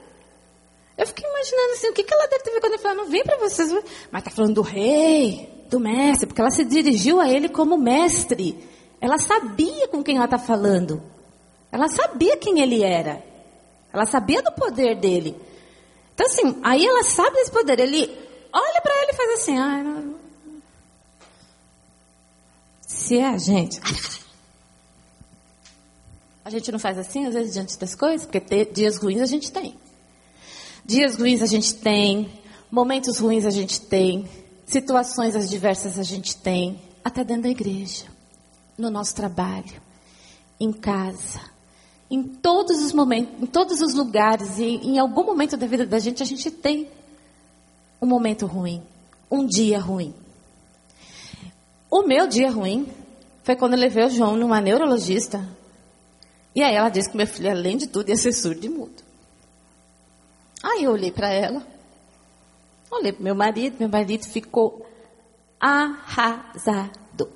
Eu 0.97 1.08
fiquei 1.08 1.27
imaginando 1.27 1.73
assim, 1.73 1.89
o 1.89 1.93
que, 1.93 2.04
que 2.04 2.13
ela 2.13 2.27
deve 2.27 2.43
ter 2.43 2.51
feito 2.51 2.62
quando 2.62 2.73
ele 2.73 2.82
falou, 2.82 2.97
não 2.97 3.10
vem 3.10 3.23
para 3.23 3.38
vocês. 3.38 3.71
Mas 4.12 4.23
tá 4.23 4.30
falando 4.30 4.56
do 4.56 4.62
rei, 4.62 5.65
do 5.69 5.80
mestre, 5.80 6.27
porque 6.27 6.41
ela 6.41 6.51
se 6.51 6.63
dirigiu 6.65 7.19
a 7.19 7.30
ele 7.30 7.49
como 7.49 7.77
mestre. 7.77 8.58
Ela 8.99 9.17
sabia 9.17 9.88
com 9.88 10.04
quem 10.04 10.17
ela 10.17 10.25
está 10.25 10.38
falando. 10.38 11.01
Ela 11.71 11.88
sabia 11.88 12.38
quem 12.38 12.60
ele 12.60 12.84
era. 12.84 13.23
Ela 13.91 14.06
sabia 14.06 14.41
do 14.41 14.51
poder 14.51 14.95
dele. 14.95 15.36
Então, 16.13 16.27
assim, 16.27 16.60
aí 16.63 16.86
ela 16.86 17.04
sabe 17.04 17.36
desse 17.38 17.51
poder. 17.51 17.80
Ele 17.80 18.04
olha 18.54 18.82
para 18.82 18.95
ele 19.01 19.12
e 19.12 19.15
faz 19.15 19.39
assim: 19.39 19.58
ah, 19.58 19.84
não, 19.84 20.15
se 22.86 23.17
é 23.17 23.27
a 23.27 23.38
gente. 23.38 23.80
A 26.43 26.49
gente 26.49 26.71
não 26.71 26.80
faz 26.80 26.97
assim, 26.97 27.25
às 27.25 27.34
vezes, 27.34 27.54
diante 27.54 27.77
das 27.80 27.95
coisas, 27.95 28.25
porque 28.25 28.65
dias 28.65 28.97
ruins 28.97 29.21
a 29.21 29.25
gente 29.25 29.51
tem. 29.51 29.75
Dias 30.91 31.15
ruins 31.15 31.41
a 31.41 31.45
gente 31.45 31.73
tem, 31.73 32.30
momentos 32.69 33.17
ruins 33.17 33.45
a 33.45 33.49
gente 33.49 33.80
tem, 33.80 34.27
situações 34.65 35.38
adversas 35.38 35.97
a 35.97 36.04
gente 36.04 36.36
tem, 36.36 36.82
até 37.01 37.23
dentro 37.23 37.43
da 37.43 37.49
igreja, 37.49 38.08
no 38.77 38.89
nosso 38.89 39.15
trabalho, 39.15 39.82
em 40.60 40.73
casa, 40.73 41.39
em 42.10 42.21
todos 42.21 42.84
os 42.84 42.91
momentos, 42.91 43.41
em 43.41 43.45
todos 43.45 43.80
os 43.80 43.93
lugares, 43.93 44.60
e 44.60 44.65
em 44.65 44.99
algum 44.99 45.23
momento 45.23 45.56
da 45.56 45.65
vida 45.65 45.86
da 45.86 45.97
gente 45.97 46.21
a 46.21 46.25
gente 46.25 46.51
tem 46.51 46.89
um 48.01 48.06
momento 48.06 48.45
ruim. 48.45 48.84
um 49.32 49.45
dia 49.45 49.80
ruim. 49.80 50.13
O 51.89 52.01
meu 52.01 52.27
dia 52.27 52.51
ruim 52.51 52.86
foi 53.43 53.56
quando 53.56 53.75
eu 53.75 53.80
levei 53.80 54.04
o 54.04 54.10
João 54.10 54.36
numa 54.36 54.60
neurologista. 54.60 55.41
E 56.54 56.62
aí 56.62 56.75
ela 56.75 56.89
disse 56.89 57.10
que 57.10 57.15
meu 57.15 57.27
filho, 57.27 57.49
além 57.49 57.77
de 57.77 57.88
tudo, 57.88 58.10
ia 58.10 58.17
ser 58.17 58.34
surdo 58.34 58.65
e 58.65 58.69
mudo. 58.69 59.11
Aí 60.63 60.84
eu 60.84 60.91
olhei 60.91 61.12
para 61.12 61.30
ela, 61.30 61.65
olhei 62.91 63.12
para 63.12 63.24
meu 63.24 63.36
marido, 63.36 63.78
meu 63.80 63.89
marido 63.89 64.26
ficou 64.26 64.86
arrasado. 65.60 67.32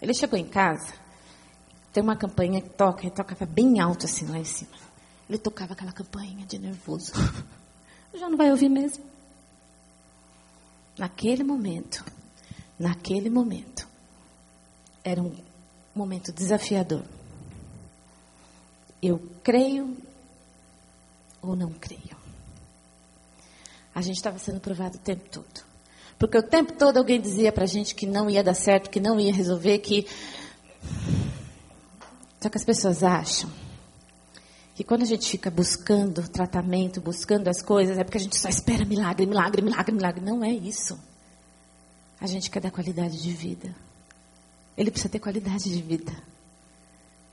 Ele 0.00 0.14
chegou 0.14 0.38
em 0.38 0.46
casa, 0.46 0.94
tem 1.92 2.02
uma 2.02 2.16
campanha 2.16 2.60
que 2.60 2.70
toca, 2.70 3.02
ele 3.02 3.10
tocava 3.10 3.44
bem 3.46 3.80
alto 3.80 4.06
assim 4.06 4.26
lá 4.26 4.38
em 4.38 4.44
cima. 4.44 4.76
Ele 5.28 5.38
tocava 5.38 5.72
aquela 5.72 5.92
campanha 5.92 6.46
de 6.46 6.58
nervoso. 6.58 7.12
Já 8.14 8.28
não 8.28 8.36
vai 8.36 8.50
ouvir 8.50 8.68
mesmo. 8.68 9.04
Naquele 10.98 11.44
momento, 11.44 12.04
naquele 12.78 13.30
momento, 13.30 13.88
era 15.02 15.22
um 15.22 15.34
momento 15.94 16.32
desafiador. 16.32 17.04
Eu 19.02 19.18
creio 19.42 19.96
ou 21.40 21.56
não 21.56 21.72
creio? 21.72 22.19
A 23.94 24.00
gente 24.00 24.16
estava 24.16 24.38
sendo 24.38 24.60
provado 24.60 24.96
o 24.96 25.00
tempo 25.00 25.28
todo. 25.30 25.64
Porque 26.18 26.36
o 26.36 26.42
tempo 26.42 26.72
todo 26.74 26.98
alguém 26.98 27.20
dizia 27.20 27.50
para 27.50 27.64
a 27.64 27.66
gente 27.66 27.94
que 27.94 28.06
não 28.06 28.28
ia 28.28 28.44
dar 28.44 28.54
certo, 28.54 28.90
que 28.90 29.00
não 29.00 29.18
ia 29.18 29.32
resolver, 29.32 29.78
que. 29.78 30.06
Só 32.40 32.48
que 32.48 32.58
as 32.58 32.64
pessoas 32.64 33.02
acham 33.02 33.50
que 34.74 34.84
quando 34.84 35.02
a 35.02 35.06
gente 35.06 35.28
fica 35.28 35.50
buscando 35.50 36.26
tratamento, 36.28 37.00
buscando 37.00 37.48
as 37.48 37.60
coisas, 37.60 37.98
é 37.98 38.04
porque 38.04 38.18
a 38.18 38.20
gente 38.20 38.38
só 38.38 38.48
espera 38.48 38.84
milagre, 38.84 39.26
milagre, 39.26 39.62
milagre, 39.62 39.92
milagre. 39.92 40.24
Não 40.24 40.42
é 40.44 40.50
isso. 40.50 40.98
A 42.20 42.26
gente 42.26 42.50
quer 42.50 42.60
dar 42.60 42.70
qualidade 42.70 43.20
de 43.20 43.30
vida. 43.30 43.74
Ele 44.76 44.90
precisa 44.90 45.10
ter 45.10 45.18
qualidade 45.18 45.64
de 45.64 45.82
vida. 45.82 46.12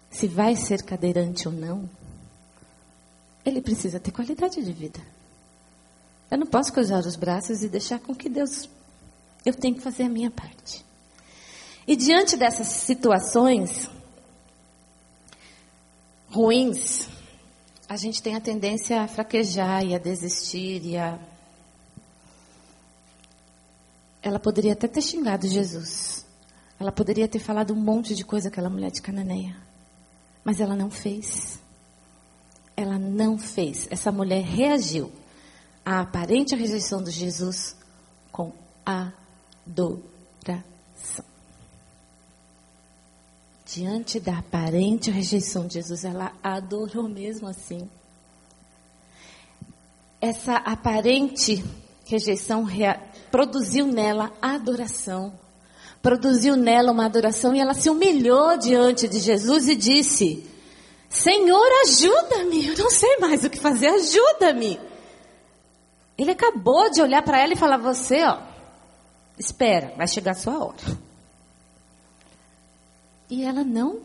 Se 0.10 0.28
vai 0.28 0.56
ser 0.56 0.84
cadeirante 0.84 1.48
ou 1.48 1.54
não, 1.54 1.89
ele 3.46 3.62
precisa 3.62 4.00
ter 4.00 4.12
qualidade 4.12 4.63
de 4.63 4.72
vida. 4.74 5.00
Eu 6.30 6.38
não 6.38 6.48
posso 6.48 6.74
cruzar 6.74 7.06
os 7.06 7.16
braços 7.16 7.63
e 7.63 7.70
deixar 7.70 8.00
com 8.00 8.13
que 8.13 8.28
Deus. 8.30 8.70
Eu 9.46 9.54
tenho 9.54 9.76
que 9.76 9.82
fazer 9.82 10.04
a 10.04 10.10
minha 10.10 10.30
parte. 10.30 10.86
E 11.88 11.96
diante 11.96 12.36
dessas 12.36 12.68
situações 12.68 13.90
ruins, 16.30 17.08
a 17.88 17.96
gente 17.96 18.22
tem 18.22 18.36
a 18.36 18.42
tendência 18.42 19.02
a 19.02 19.08
fraquejar 19.08 19.86
e 19.86 19.96
a 19.96 19.98
desistir 19.98 20.86
e 20.86 20.98
a. 20.98 21.18
Ela 24.22 24.40
poderia 24.40 24.74
até 24.74 24.88
ter 24.88 25.02
xingado 25.02 25.48
Jesus. 25.48 26.26
Ela 26.78 26.92
poderia 26.92 27.28
ter 27.28 27.40
falado 27.40 27.74
um 27.74 27.78
monte 27.78 28.13
de 28.13 28.26
coisa 28.26 28.50
aquela 28.50 28.70
mulher 28.70 28.92
de 28.92 29.02
Cananeia. 29.02 29.56
Mas 30.44 30.60
ela 30.60 30.76
não 30.76 30.90
fez. 30.90 31.58
Ela 32.76 33.00
não 33.00 33.38
fez. 33.38 33.88
Essa 33.90 34.12
mulher 34.12 34.44
reagiu 34.44 35.10
à 35.88 36.02
aparente 36.02 36.54
rejeição 36.54 37.02
de 37.02 37.12
Jesus 37.12 37.73
com 38.30 38.52
adoração. 38.86 40.04
Diante 43.65 44.19
da 44.19 44.39
aparente 44.39 45.10
rejeição 45.10 45.65
de 45.65 45.76
Jesus, 45.76 46.04
ela 46.04 46.34
adorou 46.43 47.08
mesmo 47.08 47.47
assim. 47.47 47.89
Essa 50.19 50.58
aparente 50.58 51.63
rejeição 52.06 52.67
produziu 53.32 53.88
nela 53.88 54.34
adoração. 54.41 55.39
Produziu 56.02 56.58
nela 56.58 56.91
uma 56.91 57.06
adoração 57.06 57.56
e 57.56 57.62
ela 57.62 57.73
se 57.73 57.89
humilhou 57.89 58.58
diante 58.58 59.08
de 59.08 59.19
Jesus 59.19 59.69
e 59.69 59.76
disse: 59.76 60.45
Senhor, 61.10 61.65
ajuda-me. 61.86 62.67
Eu 62.67 62.78
não 62.78 62.89
sei 62.89 63.19
mais 63.19 63.45
o 63.45 63.50
que 63.50 63.58
fazer, 63.58 63.88
ajuda-me. 63.88 64.87
Ele 66.17 66.32
acabou 66.32 66.89
de 66.89 67.01
olhar 67.01 67.21
para 67.21 67.39
ela 67.39 67.53
e 67.53 67.58
falar: 67.58 67.77
Você, 67.77 68.23
ó, 68.23 68.39
espera, 69.38 69.93
vai 69.95 70.08
chegar 70.08 70.32
a 70.32 70.36
sua 70.36 70.65
hora. 70.65 71.08
E 73.30 73.43
ela 73.43 73.63
não 73.63 73.99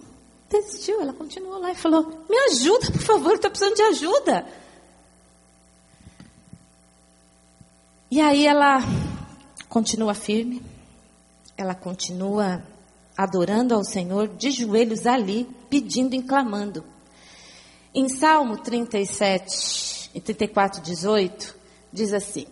desistiu, 0.50 1.00
ela 1.00 1.12
continuou 1.12 1.58
lá 1.58 1.72
e 1.72 1.76
falou: 1.76 2.26
Me 2.28 2.36
ajuda, 2.50 2.90
por 2.90 3.00
favor, 3.00 3.34
estou 3.34 3.50
precisando 3.50 3.76
de 3.76 3.82
ajuda. 3.82 4.46
E 8.10 8.20
aí 8.20 8.46
ela 8.46 8.80
continua 9.70 10.12
firme, 10.12 10.62
ela 11.56 11.74
continua 11.74 12.62
adorando 13.16 13.74
ao 13.74 13.82
Senhor 13.82 14.28
de 14.28 14.50
joelhos 14.50 15.06
ali, 15.06 15.48
pedindo 15.70 16.14
e 16.14 16.22
clamando. 16.22 16.84
Em 17.94 18.08
Salmo 18.08 18.58
37 18.58 20.10
e 20.14 20.20
34, 20.20 20.82
18, 20.82 21.61
diz 21.92 22.12
assim: 22.12 22.46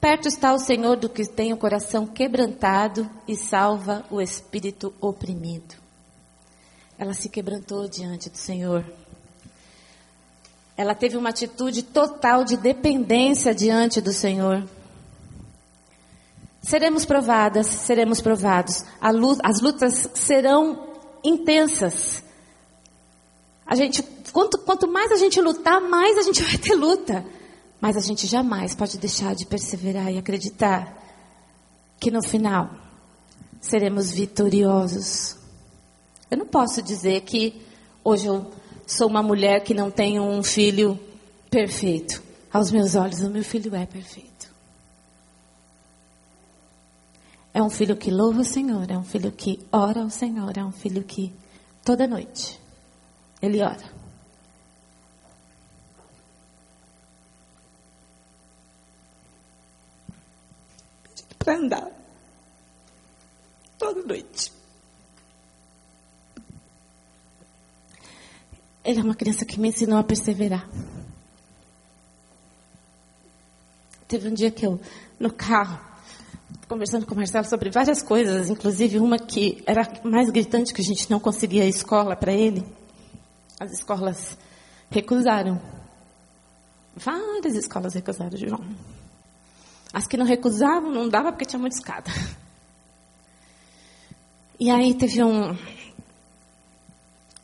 Perto 0.00 0.28
está 0.28 0.52
o 0.52 0.58
Senhor 0.58 0.96
do 0.96 1.08
que 1.08 1.26
tem 1.26 1.52
o 1.52 1.56
coração 1.56 2.06
quebrantado 2.06 3.08
e 3.26 3.34
salva 3.34 4.04
o 4.10 4.20
espírito 4.20 4.92
oprimido. 5.00 5.74
Ela 6.98 7.14
se 7.14 7.28
quebrantou 7.28 7.88
diante 7.88 8.28
do 8.28 8.36
Senhor. 8.36 8.84
Ela 10.76 10.94
teve 10.94 11.16
uma 11.16 11.30
atitude 11.30 11.82
total 11.82 12.44
de 12.44 12.56
dependência 12.56 13.54
diante 13.54 14.00
do 14.00 14.12
Senhor. 14.12 14.68
Seremos 16.62 17.04
provadas, 17.04 17.66
seremos 17.66 18.20
provados. 18.20 18.84
As 19.00 19.60
lutas 19.60 20.08
serão 20.14 20.86
intensas. 21.22 22.22
A 23.66 23.74
gente, 23.74 24.02
quanto, 24.32 24.58
quanto 24.58 24.86
mais 24.86 25.12
a 25.12 25.16
gente 25.16 25.40
lutar, 25.40 25.80
mais 25.80 26.18
a 26.18 26.22
gente 26.22 26.42
vai 26.44 26.58
ter 26.58 26.74
luta. 26.74 27.24
Mas 27.84 27.98
a 27.98 28.00
gente 28.00 28.26
jamais 28.26 28.74
pode 28.74 28.96
deixar 28.96 29.34
de 29.34 29.44
perseverar 29.44 30.10
e 30.10 30.16
acreditar 30.16 30.96
que 32.00 32.10
no 32.10 32.22
final 32.22 32.70
seremos 33.60 34.10
vitoriosos. 34.10 35.36
Eu 36.30 36.38
não 36.38 36.46
posso 36.46 36.80
dizer 36.80 37.20
que 37.20 37.60
hoje 38.02 38.24
eu 38.24 38.50
sou 38.86 39.06
uma 39.06 39.22
mulher 39.22 39.62
que 39.62 39.74
não 39.74 39.90
tem 39.90 40.18
um 40.18 40.42
filho 40.42 40.98
perfeito. 41.50 42.22
Aos 42.50 42.72
meus 42.72 42.94
olhos, 42.94 43.20
o 43.20 43.28
meu 43.28 43.44
filho 43.44 43.76
é 43.76 43.84
perfeito. 43.84 44.50
É 47.52 47.62
um 47.62 47.68
filho 47.68 47.98
que 47.98 48.10
louva 48.10 48.40
o 48.40 48.44
Senhor, 48.46 48.90
é 48.90 48.96
um 48.96 49.04
filho 49.04 49.30
que 49.30 49.60
ora 49.70 50.00
ao 50.00 50.08
Senhor, 50.08 50.56
é 50.56 50.64
um 50.64 50.72
filho 50.72 51.04
que 51.04 51.34
toda 51.84 52.06
noite 52.06 52.58
ele 53.42 53.60
ora. 53.60 53.93
Para 61.44 61.58
andar. 61.58 61.90
Toda 63.78 64.02
noite. 64.02 64.52
Ele 68.84 69.00
é 69.00 69.02
uma 69.02 69.14
criança 69.14 69.44
que 69.44 69.60
me 69.60 69.68
ensinou 69.68 69.98
a 69.98 70.04
perseverar. 70.04 70.68
Teve 74.08 74.28
um 74.28 74.34
dia 74.34 74.50
que 74.50 74.66
eu, 74.66 74.80
no 75.18 75.32
carro, 75.32 75.80
conversando 76.68 77.06
com 77.06 77.14
o 77.14 77.16
Marcelo 77.16 77.46
sobre 77.46 77.70
várias 77.70 78.02
coisas, 78.02 78.50
inclusive 78.50 78.98
uma 78.98 79.18
que 79.18 79.62
era 79.66 79.90
mais 80.04 80.30
gritante, 80.30 80.72
que 80.74 80.82
a 80.82 80.84
gente 80.84 81.10
não 81.10 81.18
conseguia 81.18 81.66
escola 81.66 82.14
para 82.14 82.32
ele. 82.32 82.64
As 83.58 83.72
escolas 83.72 84.36
recusaram. 84.90 85.60
Várias 86.94 87.54
escolas 87.54 87.94
recusaram, 87.94 88.36
João. 88.36 88.93
As 89.94 90.08
que 90.08 90.16
não 90.16 90.26
recusavam, 90.26 90.90
não 90.90 91.08
dava 91.08 91.30
porque 91.30 91.44
tinha 91.44 91.60
muita 91.60 91.76
escada. 91.76 92.10
E 94.58 94.68
aí 94.68 94.92
teve 94.92 95.22
um, 95.22 95.56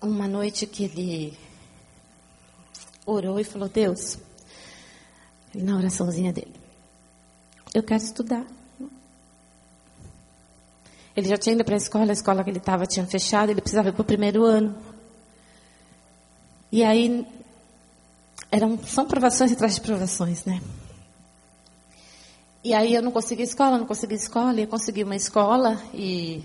uma 0.02 0.26
noite 0.26 0.66
que 0.66 0.84
ele 0.84 1.38
orou 3.06 3.38
e 3.38 3.44
falou: 3.44 3.68
Deus, 3.68 4.18
na 5.54 5.76
oraçãozinha 5.76 6.32
dele, 6.32 6.54
eu 7.72 7.84
quero 7.84 8.02
estudar. 8.02 8.44
Ele 11.16 11.28
já 11.28 11.36
tinha 11.36 11.54
ido 11.54 11.64
para 11.64 11.74
a 11.74 11.78
escola, 11.78 12.10
a 12.10 12.12
escola 12.12 12.42
que 12.42 12.50
ele 12.50 12.58
estava 12.58 12.84
tinha 12.84 13.06
fechado, 13.06 13.50
ele 13.50 13.60
precisava 13.60 13.90
ir 13.90 13.92
para 13.92 14.02
o 14.02 14.04
primeiro 14.04 14.44
ano. 14.44 14.76
E 16.72 16.82
aí, 16.82 17.24
eram, 18.50 18.76
são 18.84 19.06
provações 19.06 19.52
atrás 19.52 19.76
de 19.76 19.80
provações, 19.80 20.44
né? 20.44 20.60
E 22.62 22.74
aí 22.74 22.94
eu 22.94 23.02
não 23.02 23.10
consegui 23.10 23.42
escola, 23.42 23.78
não 23.78 23.86
consegui 23.86 24.14
escola, 24.14 24.54
e 24.60 24.64
eu 24.64 24.68
consegui 24.68 25.02
uma 25.02 25.16
escola 25.16 25.80
e 25.94 26.44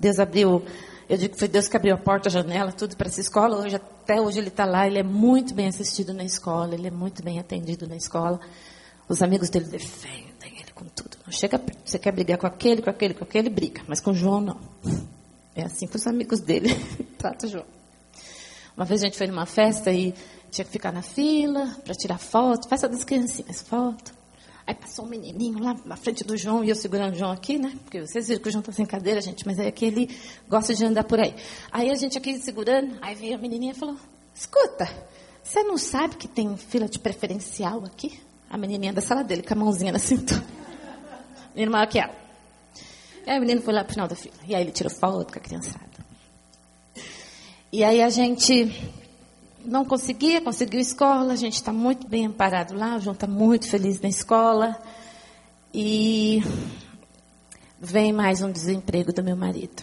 Deus 0.00 0.18
abriu, 0.18 0.64
eu 1.08 1.16
digo 1.16 1.34
que 1.34 1.38
foi 1.38 1.46
Deus 1.46 1.68
que 1.68 1.76
abriu 1.76 1.94
a 1.94 1.98
porta, 1.98 2.28
a 2.28 2.32
janela, 2.32 2.72
tudo 2.72 2.96
para 2.96 3.06
essa 3.06 3.20
escola. 3.20 3.56
Hoje, 3.56 3.76
até 3.76 4.20
hoje 4.20 4.40
ele 4.40 4.48
está 4.48 4.64
lá, 4.64 4.84
ele 4.84 4.98
é 4.98 5.04
muito 5.04 5.54
bem 5.54 5.68
assistido 5.68 6.12
na 6.12 6.24
escola, 6.24 6.74
ele 6.74 6.88
é 6.88 6.90
muito 6.90 7.22
bem 7.22 7.38
atendido 7.38 7.86
na 7.86 7.94
escola. 7.94 8.40
Os 9.08 9.22
amigos 9.22 9.48
dele 9.48 9.66
defendem 9.66 10.58
ele 10.60 10.72
com 10.74 10.84
tudo. 10.86 11.16
Não 11.24 11.32
chega. 11.32 11.60
Você 11.84 12.00
quer 12.00 12.10
brigar 12.10 12.36
com 12.36 12.46
aquele, 12.48 12.82
com 12.82 12.90
aquele, 12.90 13.14
com 13.14 13.22
aquele, 13.22 13.48
briga. 13.48 13.82
Mas 13.86 14.00
com 14.00 14.10
o 14.10 14.14
João, 14.14 14.40
não. 14.40 14.60
É 15.54 15.62
assim 15.62 15.86
com 15.86 15.96
os 15.96 16.06
amigos 16.08 16.40
dele. 16.40 16.70
Trata 17.16 17.46
o 17.46 17.48
João. 17.48 17.66
Uma 18.76 18.84
vez 18.84 19.02
a 19.02 19.04
gente 19.06 19.16
foi 19.16 19.28
numa 19.28 19.46
festa 19.46 19.92
e 19.92 20.12
tinha 20.50 20.64
que 20.64 20.72
ficar 20.72 20.92
na 20.92 21.02
fila 21.02 21.76
para 21.84 21.94
tirar 21.94 22.18
foto. 22.18 22.68
Festa 22.68 22.88
das 22.88 23.04
criancinhas, 23.04 23.62
foto. 23.62 24.12
Aí 24.66 24.74
passou 24.74 25.04
um 25.04 25.08
menininho 25.08 25.60
lá 25.60 25.76
na 25.84 25.96
frente 25.96 26.24
do 26.24 26.36
João 26.36 26.64
e 26.64 26.70
eu 26.70 26.74
segurando 26.74 27.14
o 27.14 27.18
João 27.18 27.30
aqui, 27.30 27.56
né? 27.56 27.72
Porque 27.84 28.00
vocês 28.00 28.26
viram 28.26 28.42
que 28.42 28.48
o 28.48 28.50
João 28.50 28.60
está 28.60 28.72
sem 28.72 28.84
cadeira, 28.84 29.20
gente, 29.20 29.46
mas 29.46 29.58
é 29.60 29.70
que 29.70 29.84
ele 29.84 30.10
gosta 30.48 30.74
de 30.74 30.84
andar 30.84 31.04
por 31.04 31.20
aí. 31.20 31.34
Aí 31.70 31.88
a 31.88 31.94
gente 31.94 32.18
aqui 32.18 32.36
segurando, 32.38 32.98
aí 33.00 33.14
veio 33.14 33.36
a 33.36 33.38
menininha 33.38 33.72
e 33.72 33.76
falou: 33.76 33.96
Escuta, 34.34 34.88
você 35.42 35.62
não 35.62 35.78
sabe 35.78 36.16
que 36.16 36.26
tem 36.26 36.56
fila 36.56 36.88
de 36.88 36.98
preferencial 36.98 37.84
aqui? 37.84 38.18
A 38.50 38.58
menininha 38.58 38.92
da 38.92 39.00
sala 39.00 39.22
dele, 39.22 39.42
com 39.42 39.54
a 39.54 39.56
mãozinha 39.56 39.92
na 39.92 39.98
cintura. 40.00 40.44
Menino 41.54 41.70
maior 41.70 41.86
que 41.86 42.00
ela. 42.00 42.14
E 43.24 43.30
aí 43.30 43.38
o 43.38 43.40
menino 43.40 43.60
foi 43.60 43.74
lá 43.74 43.82
pro 43.82 43.92
final 43.92 44.06
da 44.06 44.14
fila. 44.14 44.36
E 44.46 44.54
aí 44.54 44.62
ele 44.62 44.70
tirou 44.70 44.90
foto 44.90 45.32
com 45.32 45.38
a 45.38 45.42
criançada. 45.42 45.84
E 47.72 47.82
aí 47.82 48.00
a 48.00 48.08
gente 48.08 48.72
não 49.66 49.84
conseguia, 49.84 50.40
conseguiu 50.40 50.80
escola, 50.80 51.32
a 51.32 51.36
gente 51.36 51.54
está 51.54 51.72
muito 51.72 52.06
bem 52.08 52.26
amparado 52.26 52.74
lá, 52.74 52.96
o 52.96 53.00
João 53.00 53.14
está 53.14 53.26
muito 53.26 53.68
feliz 53.68 54.00
na 54.00 54.08
escola. 54.08 54.80
E 55.74 56.42
vem 57.78 58.12
mais 58.12 58.40
um 58.40 58.50
desemprego 58.50 59.12
do 59.12 59.22
meu 59.22 59.36
marido. 59.36 59.82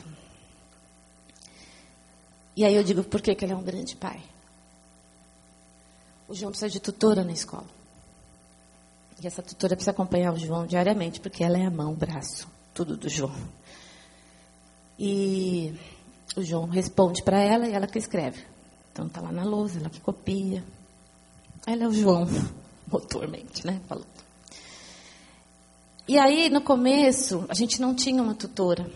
E 2.56 2.66
aí 2.66 2.76
eu 2.76 2.84
digo, 2.84 3.04
por 3.04 3.22
que, 3.22 3.36
que 3.36 3.46
ele 3.46 3.54
é 3.54 3.56
um 3.56 3.64
grande 3.64 3.96
pai? 3.96 4.22
O 6.28 6.34
João 6.34 6.52
precisa 6.52 6.72
de 6.72 6.80
tutora 6.80 7.24
na 7.24 7.32
escola. 7.32 7.68
E 9.22 9.28
essa 9.28 9.44
tutora 9.44 9.76
precisa 9.76 9.92
acompanhar 9.92 10.34
o 10.34 10.40
João 10.40 10.66
diariamente, 10.66 11.20
porque 11.20 11.44
ela 11.44 11.58
é 11.58 11.66
a 11.66 11.72
mão, 11.72 11.92
o 11.92 11.96
braço, 11.96 12.48
tudo 12.74 12.98
do 12.98 13.10
João. 13.10 13.36
E 14.98 15.74
o 16.36 16.42
João 16.42 16.66
responde 16.66 17.22
para 17.22 17.40
ela 17.40 17.68
e 17.68 17.74
ela 17.74 17.88
que 17.88 18.00
escreve. 18.00 18.53
Então 18.94 19.08
está 19.08 19.20
lá 19.20 19.32
na 19.32 19.44
lousa, 19.44 19.80
ela 19.80 19.90
que 19.90 20.00
copia. 20.00 20.64
Ela 21.66 21.86
é 21.86 21.88
o 21.88 21.92
João, 21.92 22.28
motormente, 22.88 23.66
né? 23.66 23.82
Falou. 23.88 24.06
E 26.08 26.18
aí, 26.20 26.50
no 26.50 26.62
começo, 26.62 27.44
a 27.50 27.56
gente 27.56 27.82
não 27.82 27.96
tinha 27.96 28.22
uma 28.22 28.36
tutora. 28.36 28.88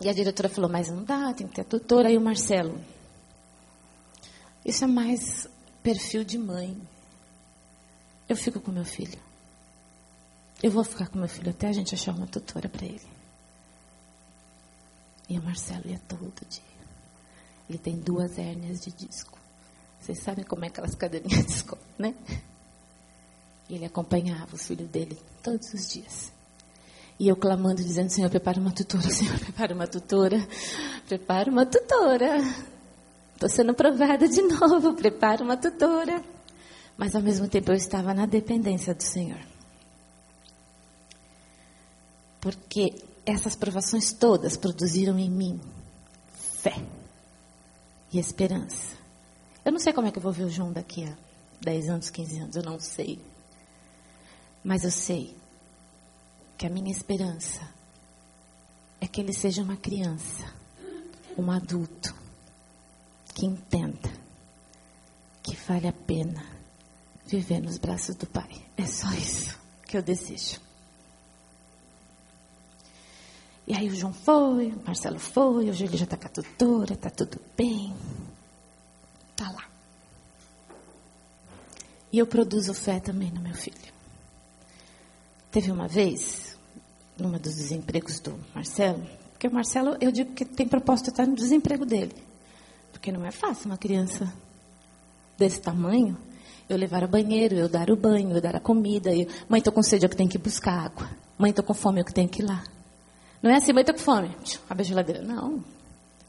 E 0.00 0.08
a 0.08 0.12
diretora 0.12 0.48
falou, 0.48 0.70
mas 0.70 0.88
não 0.88 1.02
dá, 1.02 1.34
tem 1.34 1.46
que 1.46 1.54
ter 1.54 1.62
a 1.62 1.64
tutora. 1.64 2.08
Aí 2.08 2.16
o 2.16 2.20
Marcelo. 2.20 2.80
Isso 4.64 4.84
é 4.84 4.86
mais 4.86 5.48
perfil 5.82 6.22
de 6.22 6.38
mãe. 6.38 6.80
Eu 8.28 8.36
fico 8.36 8.60
com 8.60 8.70
meu 8.70 8.84
filho. 8.84 9.18
Eu 10.62 10.70
vou 10.70 10.84
ficar 10.84 11.08
com 11.08 11.18
meu 11.18 11.28
filho 11.28 11.50
até 11.50 11.68
a 11.68 11.72
gente 11.72 11.94
achar 11.94 12.14
uma 12.14 12.26
tutora 12.26 12.68
para 12.68 12.86
ele. 12.86 13.08
E 15.28 15.38
o 15.38 15.42
Marcelo 15.42 15.88
ia 15.88 15.98
todo 16.06 16.32
dia. 16.48 16.79
Ele 17.70 17.78
tem 17.78 17.94
duas 17.96 18.36
hérnias 18.36 18.80
de 18.80 18.90
disco. 18.90 19.38
Vocês 20.00 20.18
sabem 20.18 20.44
como 20.44 20.64
é 20.64 20.68
aquelas 20.68 20.96
cadeirinhas 20.96 21.46
de 21.46 21.52
escola, 21.52 21.80
né? 21.96 22.16
E 23.68 23.76
ele 23.76 23.84
acompanhava 23.84 24.56
os 24.56 24.66
filhos 24.66 24.88
dele 24.88 25.16
todos 25.40 25.72
os 25.72 25.88
dias. 25.88 26.32
E 27.16 27.28
eu 27.28 27.36
clamando, 27.36 27.76
dizendo: 27.76 28.10
Senhor, 28.10 28.28
prepara 28.28 28.58
uma 28.58 28.72
tutora, 28.72 29.06
Senhor, 29.08 29.38
prepara 29.38 29.72
uma 29.72 29.86
tutora, 29.86 30.48
prepara 31.06 31.48
uma 31.48 31.64
tutora. 31.64 32.38
Estou 33.34 33.48
sendo 33.48 33.72
provada 33.72 34.26
de 34.26 34.42
novo, 34.42 34.94
prepara 34.94 35.44
uma 35.44 35.56
tutora. 35.56 36.24
Mas 36.98 37.14
ao 37.14 37.22
mesmo 37.22 37.46
tempo 37.46 37.70
eu 37.70 37.76
estava 37.76 38.12
na 38.12 38.26
dependência 38.26 38.92
do 38.92 39.02
Senhor. 39.04 39.46
Porque 42.40 42.96
essas 43.24 43.54
provações 43.54 44.12
todas 44.12 44.56
produziram 44.56 45.16
em 45.20 45.30
mim 45.30 45.60
fé 46.60 46.99
e 48.12 48.18
esperança. 48.18 48.96
Eu 49.64 49.72
não 49.72 49.78
sei 49.78 49.92
como 49.92 50.08
é 50.08 50.10
que 50.10 50.18
eu 50.18 50.22
vou 50.22 50.32
ver 50.32 50.44
o 50.44 50.50
João 50.50 50.72
daqui 50.72 51.04
a 51.04 51.16
10 51.60 51.88
anos, 51.90 52.10
15 52.10 52.38
anos, 52.38 52.56
eu 52.56 52.62
não 52.62 52.78
sei. 52.80 53.20
Mas 54.64 54.84
eu 54.84 54.90
sei 54.90 55.36
que 56.56 56.66
a 56.66 56.70
minha 56.70 56.90
esperança 56.90 57.60
é 59.00 59.06
que 59.06 59.20
ele 59.20 59.32
seja 59.32 59.62
uma 59.62 59.76
criança, 59.76 60.44
um 61.36 61.50
adulto, 61.50 62.14
que 63.34 63.46
entenda 63.46 64.10
que 65.42 65.56
vale 65.56 65.88
a 65.88 65.92
pena 65.92 66.44
viver 67.26 67.60
nos 67.60 67.78
braços 67.78 68.14
do 68.16 68.26
Pai. 68.26 68.50
É 68.76 68.86
só 68.86 69.10
isso 69.12 69.58
que 69.86 69.96
eu 69.96 70.02
desejo. 70.02 70.60
E 73.70 73.72
aí 73.76 73.88
o 73.88 73.94
João 73.94 74.12
foi, 74.12 74.72
o 74.72 74.82
Marcelo 74.84 75.20
foi, 75.20 75.70
hoje 75.70 75.84
ele 75.84 75.96
já 75.96 76.02
está 76.02 76.16
com 76.16 76.26
a 76.26 76.28
tutora, 76.28 76.94
está 76.94 77.08
tudo 77.08 77.40
bem. 77.56 77.94
Está 79.30 79.48
lá. 79.48 79.64
E 82.12 82.18
eu 82.18 82.26
produzo 82.26 82.74
fé 82.74 82.98
também 82.98 83.30
no 83.30 83.40
meu 83.40 83.54
filho. 83.54 83.76
Teve 85.52 85.70
uma 85.70 85.86
vez, 85.86 86.58
numa 87.16 87.38
dos 87.38 87.54
desempregos 87.54 88.18
do 88.18 88.36
Marcelo, 88.52 89.06
porque 89.30 89.46
o 89.46 89.52
Marcelo, 89.52 89.96
eu 90.00 90.10
digo 90.10 90.32
que 90.32 90.44
tem 90.44 90.66
proposta 90.66 91.10
estar 91.10 91.24
no 91.24 91.36
desemprego 91.36 91.86
dele. 91.86 92.16
Porque 92.90 93.12
não 93.12 93.24
é 93.24 93.30
fácil 93.30 93.66
uma 93.66 93.78
criança 93.78 94.34
desse 95.38 95.60
tamanho, 95.60 96.18
eu 96.68 96.76
levar 96.76 97.04
ao 97.04 97.08
banheiro, 97.08 97.54
eu 97.54 97.68
dar 97.68 97.88
o 97.88 97.94
banho, 97.94 98.32
eu 98.32 98.40
dar 98.40 98.56
a 98.56 98.60
comida. 98.60 99.14
Eu, 99.14 99.28
mãe, 99.48 99.58
estou 99.58 99.72
com 99.72 99.80
sede, 99.80 100.06
eu 100.06 100.10
que 100.10 100.16
tenho 100.16 100.28
que 100.28 100.38
buscar 100.38 100.86
água. 100.86 101.08
Mãe, 101.38 101.50
estou 101.50 101.64
com 101.64 101.72
fome, 101.72 102.00
eu 102.00 102.04
que 102.04 102.12
tenho 102.12 102.28
que 102.28 102.42
ir 102.42 102.46
lá. 102.46 102.64
Não 103.42 103.50
é 103.50 103.56
assim, 103.56 103.72
mãe, 103.72 103.82
estou 103.82 103.94
com 103.94 104.02
fome. 104.02 104.36
Abre 104.68 104.82
a 104.82 104.86
geladeira. 104.86 105.22
Não. 105.22 105.62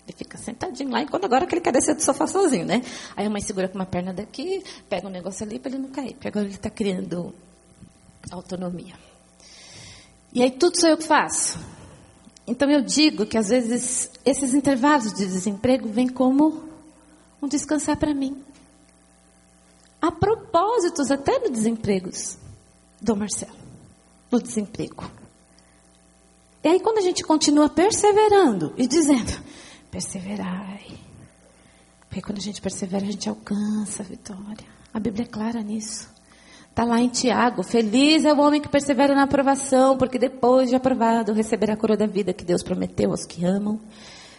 Ele 0.08 0.18
fica 0.18 0.38
sentadinho 0.38 0.90
lá, 0.90 1.02
enquanto 1.02 1.26
agora 1.26 1.46
que 1.46 1.54
ele 1.54 1.62
quer 1.62 1.72
descer 1.72 1.96
do 1.96 2.02
sofá 2.02 2.26
sozinho, 2.26 2.66
né? 2.66 2.82
Aí 3.16 3.26
a 3.26 3.30
mãe 3.30 3.42
segura 3.42 3.68
com 3.68 3.76
uma 3.76 3.86
perna 3.86 4.14
daqui, 4.14 4.64
pega 4.90 5.08
um 5.08 5.12
negócio 5.12 5.46
ali 5.46 5.60
para 5.60 5.72
ele 5.72 5.82
não 5.82 5.90
cair. 5.90 6.14
Porque 6.14 6.28
agora 6.28 6.46
ele 6.46 6.56
está 6.56 6.70
criando 6.70 7.34
autonomia. 8.32 8.96
E 10.34 10.42
aí 10.42 10.52
tudo 10.52 10.80
sou 10.80 10.90
eu 10.90 10.98
que 10.98 11.04
faço. 11.04 11.60
Então 12.48 12.70
eu 12.70 12.82
digo 12.82 13.26
que 13.26 13.38
às 13.38 13.50
vezes 13.50 14.12
esses 14.26 14.54
intervalos 14.54 15.14
de 15.14 15.26
desemprego 15.26 15.88
vêm 15.90 16.08
como 16.08 16.64
um 17.42 17.48
descansar 17.48 17.98
para 17.98 18.14
mim. 18.14 18.42
Há 20.02 20.12
propósitos 20.12 21.12
até 21.12 21.40
no 21.40 21.52
desemprego 21.52 22.10
do 23.00 23.16
Marcelo. 23.16 23.56
No 24.32 24.42
desemprego. 24.42 25.21
E 26.64 26.68
aí, 26.68 26.80
quando 26.80 27.00
a 27.00 27.02
gente 27.02 27.24
continua 27.24 27.70
perseverando 27.70 28.74
e 28.78 28.88
dizendo, 28.88 29.32
perseverai. 29.90 31.00
Porque 32.08 32.22
quando 32.22 32.38
a 32.38 32.42
gente 32.42 32.62
persevera, 32.62 33.06
a 33.06 33.12
gente 33.12 33.30
alcança 33.30 34.04
a 34.04 34.06
vitória. 34.06 34.68
A 34.94 35.00
Bíblia 35.00 35.24
é 35.24 35.28
clara 35.28 35.62
nisso. 35.62 36.10
Está 36.70 36.84
lá 36.84 37.00
em 37.02 37.10
Tiago. 37.10 37.64
Feliz 37.64 38.24
é 38.26 38.34
o 38.34 38.40
homem 38.40 38.62
que 38.62 38.70
persevera 38.70 39.16
na 39.16 39.24
aprovação, 39.24 39.98
porque 39.98 40.20
depois 40.20 40.70
de 40.70 40.76
aprovado 40.76 41.34
receberá 41.34 41.74
a 41.74 41.78
coroa 41.78 41.98
da 41.98 42.06
vida 42.06 42.34
que 42.34 42.46
Deus 42.46 42.64
prometeu 42.64 43.12
aos 43.12 43.26
que 43.26 43.44
amam. 43.44 43.80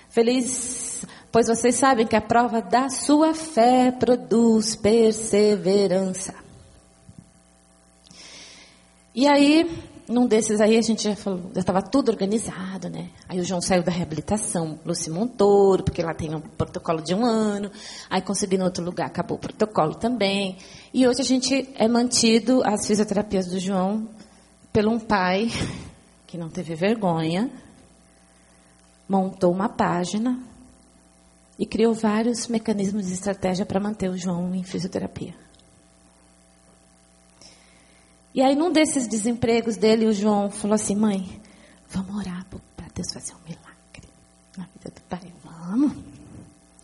Feliz, 0.09 1.07
pois 1.31 1.49
vocês 1.49 1.75
sabem 1.75 2.07
que 2.07 2.15
a 2.15 2.21
prova 2.21 2.61
da 2.61 2.89
sua 2.89 3.35
fé 3.35 3.91
produz 3.91 4.77
perseverança. 4.77 6.35
E 9.15 9.27
aí, 9.27 9.71
num 10.09 10.27
desses 10.27 10.61
aí 10.61 10.77
a 10.77 10.83
gente 10.83 11.05
já 11.05 11.15
falou, 11.15 11.51
já 11.55 11.61
estava 11.61 11.81
tudo 11.81 12.11
organizado, 12.11 12.89
né? 12.89 13.11
Aí 13.29 13.39
o 13.39 13.45
João 13.45 13.61
saiu 13.61 13.83
da 13.83 13.93
reabilitação, 13.93 14.79
Luci 14.85 15.11
Montoro, 15.11 15.85
porque 15.85 16.03
lá 16.03 16.13
tem 16.13 16.35
um 16.35 16.41
protocolo 16.41 17.01
de 17.01 17.15
um 17.15 17.25
ano. 17.25 17.71
Aí 18.11 18.21
consegui 18.21 18.57
em 18.57 18.63
outro 18.63 18.85
lugar, 18.85 19.07
acabou 19.07 19.37
o 19.37 19.41
protocolo 19.41 19.95
também. 19.95 20.57
E 20.93 21.07
hoje 21.07 21.21
a 21.21 21.25
gente 21.25 21.69
é 21.75 21.87
mantido 21.87 22.63
as 22.65 22.87
fisioterapias 22.87 23.47
do 23.47 23.59
João 23.59 24.09
pelo 24.73 24.91
um 24.91 24.99
pai 24.99 25.49
que 26.27 26.37
não 26.37 26.49
teve 26.49 26.75
vergonha, 26.75 27.51
montou 29.09 29.53
uma 29.53 29.69
página 29.69 30.39
e 31.59 31.67
criou 31.67 31.95
vários 31.95 32.49
mecanismos 32.49 33.07
de 33.07 33.13
estratégia 33.13 33.65
para 33.65 33.79
manter 33.79 34.09
o 34.09 34.17
João 34.17 34.55
em 34.55 34.65
fisioterapia. 34.65 35.35
E 38.35 38.41
aí, 38.41 38.55
num 38.55 38.71
desses 38.71 39.07
desempregos 39.07 39.77
dele, 39.77 40.07
o 40.07 40.13
João 40.13 40.51
falou 40.51 40.75
assim: 40.75 40.97
mãe, 40.97 41.41
vamos 41.89 42.17
orar 42.17 42.47
para 42.77 42.87
Deus 42.95 43.13
fazer 43.13 43.35
um 43.35 43.45
milagre 43.45 44.09
na 44.57 44.65
vida 44.65 44.91
do 44.95 45.03
pai. 45.03 45.21
Vamos. 45.45 45.93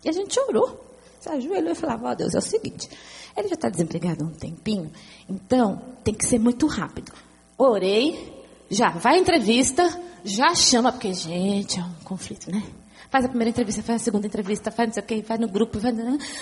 E 0.04 0.08
a 0.08 0.12
gente 0.12 0.38
orou. 0.40 0.84
Se 1.20 1.28
ajoelhou 1.28 1.72
e 1.72 1.74
falava: 1.74 2.08
Ó 2.08 2.12
oh, 2.12 2.14
Deus, 2.14 2.34
é 2.34 2.38
o 2.38 2.42
seguinte: 2.42 2.88
ele 3.36 3.48
já 3.48 3.54
está 3.54 3.68
desempregado 3.68 4.24
há 4.24 4.26
um 4.26 4.32
tempinho, 4.32 4.90
então 5.28 5.80
tem 6.04 6.14
que 6.14 6.26
ser 6.26 6.38
muito 6.38 6.66
rápido. 6.66 7.12
Orei, 7.56 8.46
já 8.70 8.90
vai 8.90 9.16
à 9.16 9.18
entrevista, 9.18 9.82
já 10.24 10.54
chama, 10.54 10.92
porque, 10.92 11.12
gente, 11.12 11.80
é 11.80 11.82
um 11.82 12.04
conflito, 12.04 12.50
né? 12.50 12.62
Faz 13.10 13.24
a 13.24 13.28
primeira 13.28 13.50
entrevista, 13.50 13.82
faz 13.82 14.02
a 14.02 14.04
segunda 14.04 14.26
entrevista, 14.26 14.70
faz 14.70 14.88
não 14.88 14.94
sei 14.94 15.02
o 15.02 15.06
quê, 15.06 15.22
faz 15.22 15.40
no 15.40 15.48
grupo, 15.48 15.80
faz... 15.80 15.94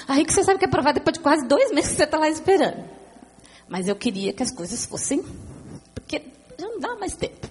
Aí 0.09 0.25
que 0.25 0.33
você 0.33 0.43
sabe 0.43 0.59
que 0.59 0.65
é 0.65 0.69
aprovado 0.69 0.99
depois 0.99 1.15
de 1.15 1.21
quase 1.21 1.47
dois 1.47 1.71
meses 1.71 1.91
que 1.91 1.97
você 1.97 2.05
está 2.05 2.19
lá 2.19 2.29
esperando. 2.29 2.85
Mas 3.69 3.89
eu 3.89 3.97
queria 3.97 4.33
que 4.33 4.43
as 4.43 4.51
coisas 4.51 4.85
fossem. 4.85 5.25
Porque 5.95 6.23
já 6.59 6.69
não 6.69 6.81
dá 6.81 6.95
mais 6.97 7.15
tempo. 7.15 7.49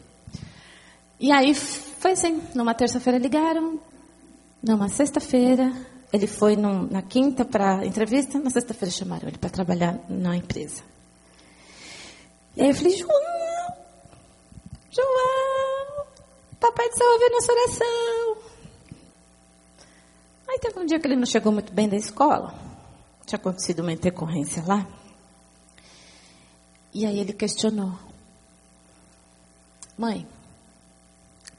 E 1.19 1.31
aí 1.31 1.53
foi 1.53 2.11
assim, 2.11 2.41
numa 2.53 2.73
terça-feira 2.73 3.17
ligaram, 3.17 3.79
numa 4.61 4.89
sexta-feira, 4.89 5.71
ele 6.11 6.27
foi 6.27 6.55
num, 6.55 6.87
na 6.87 7.01
quinta 7.01 7.43
para 7.43 7.85
entrevista, 7.85 8.39
na 8.39 8.49
sexta-feira 8.49 8.91
chamaram 8.91 9.27
ele 9.27 9.37
para 9.37 9.49
trabalhar 9.49 9.99
na 10.09 10.35
empresa. 10.35 10.83
E 12.55 12.61
aí 12.61 12.69
eu 12.69 12.75
falei, 12.75 12.95
João, 12.97 13.09
João, 14.91 16.05
papai 16.59 16.89
do 16.89 16.97
céu 16.97 17.11
ouviu 17.11 17.31
nossa 17.31 17.51
oração. 17.51 18.37
Aí 20.47 20.59
teve 20.59 20.79
um 20.79 20.85
dia 20.85 20.99
que 20.99 21.07
ele 21.07 21.15
não 21.15 21.25
chegou 21.25 21.51
muito 21.51 21.73
bem 21.73 21.89
da 21.89 21.97
escola. 21.97 22.53
Tinha 23.25 23.37
acontecido 23.37 23.79
uma 23.79 23.91
intercorrência 23.91 24.63
lá. 24.65 24.87
E 26.95 27.05
aí 27.05 27.19
ele 27.19 27.33
questionou. 27.33 27.91
Mãe, 29.97 30.25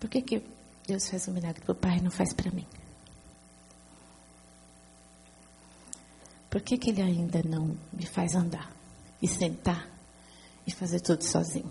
por 0.01 0.09
que, 0.09 0.22
que 0.22 0.43
Deus 0.87 1.11
faz 1.11 1.28
um 1.28 1.32
milagre 1.34 1.61
para 1.61 1.72
o 1.72 1.74
pai 1.74 1.99
e 1.99 2.01
não 2.01 2.11
faz 2.11 2.32
para 2.32 2.51
mim? 2.51 2.66
Por 6.49 6.62
que, 6.62 6.78
que 6.78 6.89
ele 6.89 7.03
ainda 7.03 7.43
não 7.47 7.76
me 7.93 8.07
faz 8.07 8.34
andar 8.34 8.74
e 9.20 9.28
sentar 9.28 9.87
e 10.66 10.70
fazer 10.70 11.01
tudo 11.01 11.22
sozinho? 11.22 11.70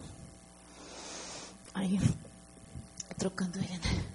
Aí, 1.73 1.99
trocando 3.17 3.57
ele, 3.57 3.79
né? 3.79 4.05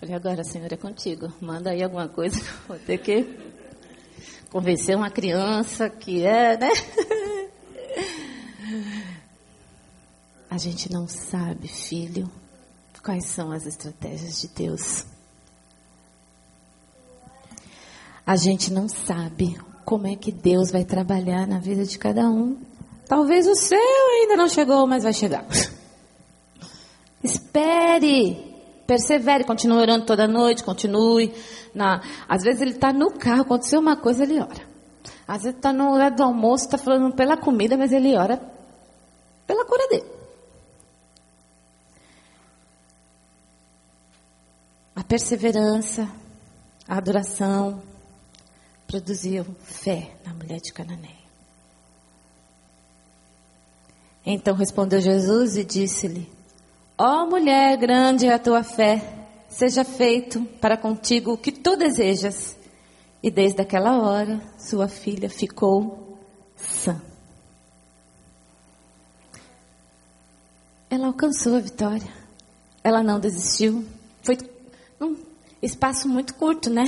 Falei, 0.00 0.16
agora, 0.16 0.42
Senhor, 0.42 0.72
é 0.72 0.76
contigo. 0.76 1.32
Manda 1.40 1.70
aí 1.70 1.84
alguma 1.84 2.08
coisa. 2.08 2.36
Vou 2.66 2.80
ter 2.80 2.98
que 2.98 3.28
convencer 4.50 4.96
uma 4.96 5.08
criança 5.08 5.88
que 5.88 6.26
é, 6.26 6.56
né? 6.56 6.68
A 10.52 10.58
gente 10.58 10.92
não 10.92 11.08
sabe, 11.08 11.66
filho, 11.66 12.30
quais 13.02 13.24
são 13.24 13.50
as 13.50 13.64
estratégias 13.64 14.38
de 14.38 14.48
Deus. 14.48 15.06
A 18.26 18.36
gente 18.36 18.70
não 18.70 18.86
sabe 18.86 19.58
como 19.82 20.06
é 20.06 20.14
que 20.14 20.30
Deus 20.30 20.70
vai 20.70 20.84
trabalhar 20.84 21.46
na 21.46 21.58
vida 21.58 21.86
de 21.86 21.98
cada 21.98 22.28
um. 22.28 22.58
Talvez 23.08 23.46
o 23.46 23.54
seu 23.54 23.78
ainda 23.78 24.36
não 24.36 24.46
chegou, 24.46 24.86
mas 24.86 25.04
vai 25.04 25.14
chegar. 25.14 25.42
Espere, 27.24 28.54
persevere, 28.86 29.44
continue 29.44 29.78
orando 29.78 30.04
toda 30.04 30.28
noite, 30.28 30.62
continue. 30.62 31.32
Na... 31.74 32.02
Às 32.28 32.42
vezes 32.42 32.60
ele 32.60 32.72
está 32.72 32.92
no 32.92 33.10
carro, 33.12 33.40
aconteceu 33.40 33.80
uma 33.80 33.96
coisa, 33.96 34.22
ele 34.22 34.38
ora. 34.38 34.68
Às 35.26 35.44
vezes 35.44 35.56
está 35.56 35.72
no 35.72 35.94
horário 35.94 36.18
do 36.18 36.22
almoço, 36.22 36.66
está 36.66 36.76
falando 36.76 37.14
pela 37.14 37.38
comida, 37.38 37.74
mas 37.74 37.90
ele 37.90 38.14
ora 38.14 38.38
pela 39.46 39.64
cura 39.64 39.88
dele. 39.88 40.21
Perseverança, 45.12 46.08
a 46.88 46.96
adoração 46.96 47.82
produziu 48.86 49.44
fé 49.62 50.16
na 50.24 50.32
mulher 50.32 50.58
de 50.58 50.72
Cananeia. 50.72 51.28
Então 54.24 54.54
respondeu 54.54 55.02
Jesus 55.02 55.58
e 55.58 55.64
disse-lhe: 55.64 56.32
Ó 56.96 57.24
oh, 57.24 57.26
mulher, 57.26 57.76
grande 57.76 58.26
é 58.26 58.32
a 58.32 58.38
tua 58.38 58.62
fé, 58.62 59.26
seja 59.50 59.84
feito 59.84 60.46
para 60.62 60.78
contigo 60.78 61.34
o 61.34 61.36
que 61.36 61.52
tu 61.52 61.76
desejas. 61.76 62.56
E 63.22 63.30
desde 63.30 63.60
aquela 63.60 63.98
hora, 63.98 64.40
sua 64.58 64.88
filha 64.88 65.28
ficou 65.28 66.18
sã. 66.56 66.98
Ela 70.88 71.08
alcançou 71.08 71.56
a 71.56 71.60
vitória. 71.60 72.10
Ela 72.82 73.02
não 73.02 73.20
desistiu. 73.20 73.84
Foi 74.22 74.36
espaço 75.62 76.08
muito 76.08 76.34
curto, 76.34 76.68
né? 76.68 76.84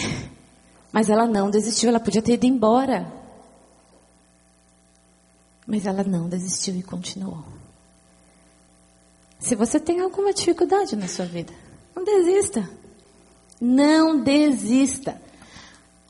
Mas 0.93 1.09
ela 1.09 1.27
não 1.27 1.51
desistiu, 1.51 1.89
ela 1.89 2.01
podia 2.01 2.23
ter 2.23 2.35
ido 2.35 2.47
embora. 2.47 3.11
Mas 5.67 5.87
ela 5.87 6.05
não 6.05 6.29
desistiu 6.29 6.77
e 6.77 6.83
continuou. 6.83 7.45
Se 9.39 9.55
você 9.55 9.79
tem 9.81 10.01
alguma 10.01 10.33
dificuldade 10.33 10.97
na 10.97 11.09
sua 11.09 11.27
vida, 11.27 11.53
não 11.95 12.05
desista. 12.05 12.69
Não 13.61 14.23
desista. 14.23 15.21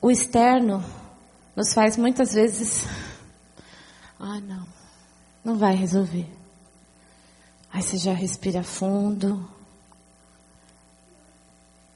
O 0.01 0.11
externo 0.11 0.85
nos 1.55 1.73
faz 1.73 1.97
muitas 1.97 2.33
vezes. 2.35 2.85
Ah, 4.19 4.41
não. 4.41 4.67
Não 5.45 5.59
vai 5.59 5.75
resolver. 5.75 6.27
Aí 7.73 7.83
você 7.83 7.97
já 7.97 8.13
respira 8.13 8.63
fundo. 8.63 9.49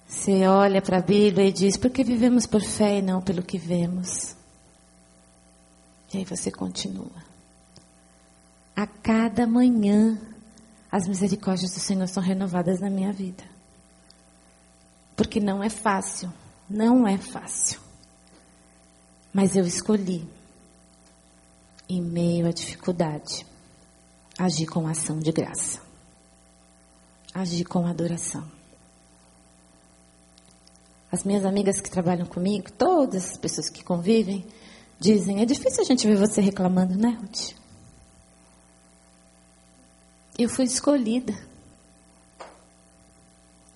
Você 0.09 0.47
olha 0.47 0.81
para 0.81 0.99
a 0.99 1.03
Bíblia 1.03 1.47
e 1.47 1.53
diz: 1.53 1.77
por 1.77 1.91
que 1.91 2.03
vivemos 2.03 2.47
por 2.47 2.63
fé 2.63 2.99
e 2.99 3.03
não 3.03 3.21
pelo 3.21 3.43
que 3.43 3.59
vemos? 3.59 4.35
E 6.13 6.19
aí 6.19 6.25
você 6.25 6.51
continua. 6.51 7.23
A 8.75 8.87
cada 8.87 9.47
manhã, 9.47 10.19
as 10.91 11.07
misericórdias 11.07 11.73
do 11.73 11.81
Senhor 11.81 12.09
são 12.09 12.23
renovadas 12.23 12.81
na 12.81 12.89
minha 12.89 13.13
vida. 13.13 13.45
Porque 15.15 15.41
não 15.41 15.63
é 15.63 15.69
fácil, 15.69 16.33
não 16.71 17.07
é 17.07 17.19
fácil. 17.19 17.79
Mas 19.31 19.57
eu 19.57 19.67
escolhi, 19.67 20.27
em 21.87 22.01
meio 22.01 22.47
à 22.47 22.51
dificuldade, 22.51 23.45
agir 24.39 24.67
com 24.67 24.87
ação 24.87 25.19
de 25.19 25.33
graça, 25.33 25.83
agir 27.35 27.65
com 27.65 27.87
adoração. 27.87 28.58
As 31.11 31.25
minhas 31.25 31.45
amigas 31.45 31.81
que 31.81 31.91
trabalham 31.91 32.27
comigo, 32.27 32.71
todas 32.73 33.31
as 33.31 33.37
pessoas 33.37 33.71
que 33.71 33.83
convivem, 33.83 34.45
dizem: 35.01 35.41
é 35.41 35.47
difícil 35.47 35.83
a 35.83 35.87
gente 35.87 36.07
ver 36.07 36.17
você 36.17 36.41
reclamando, 36.41 36.97
né, 36.97 37.19
Ruth? 37.21 37.55
Eu 40.39 40.49
fui 40.49 40.67
escolhida 40.67 41.35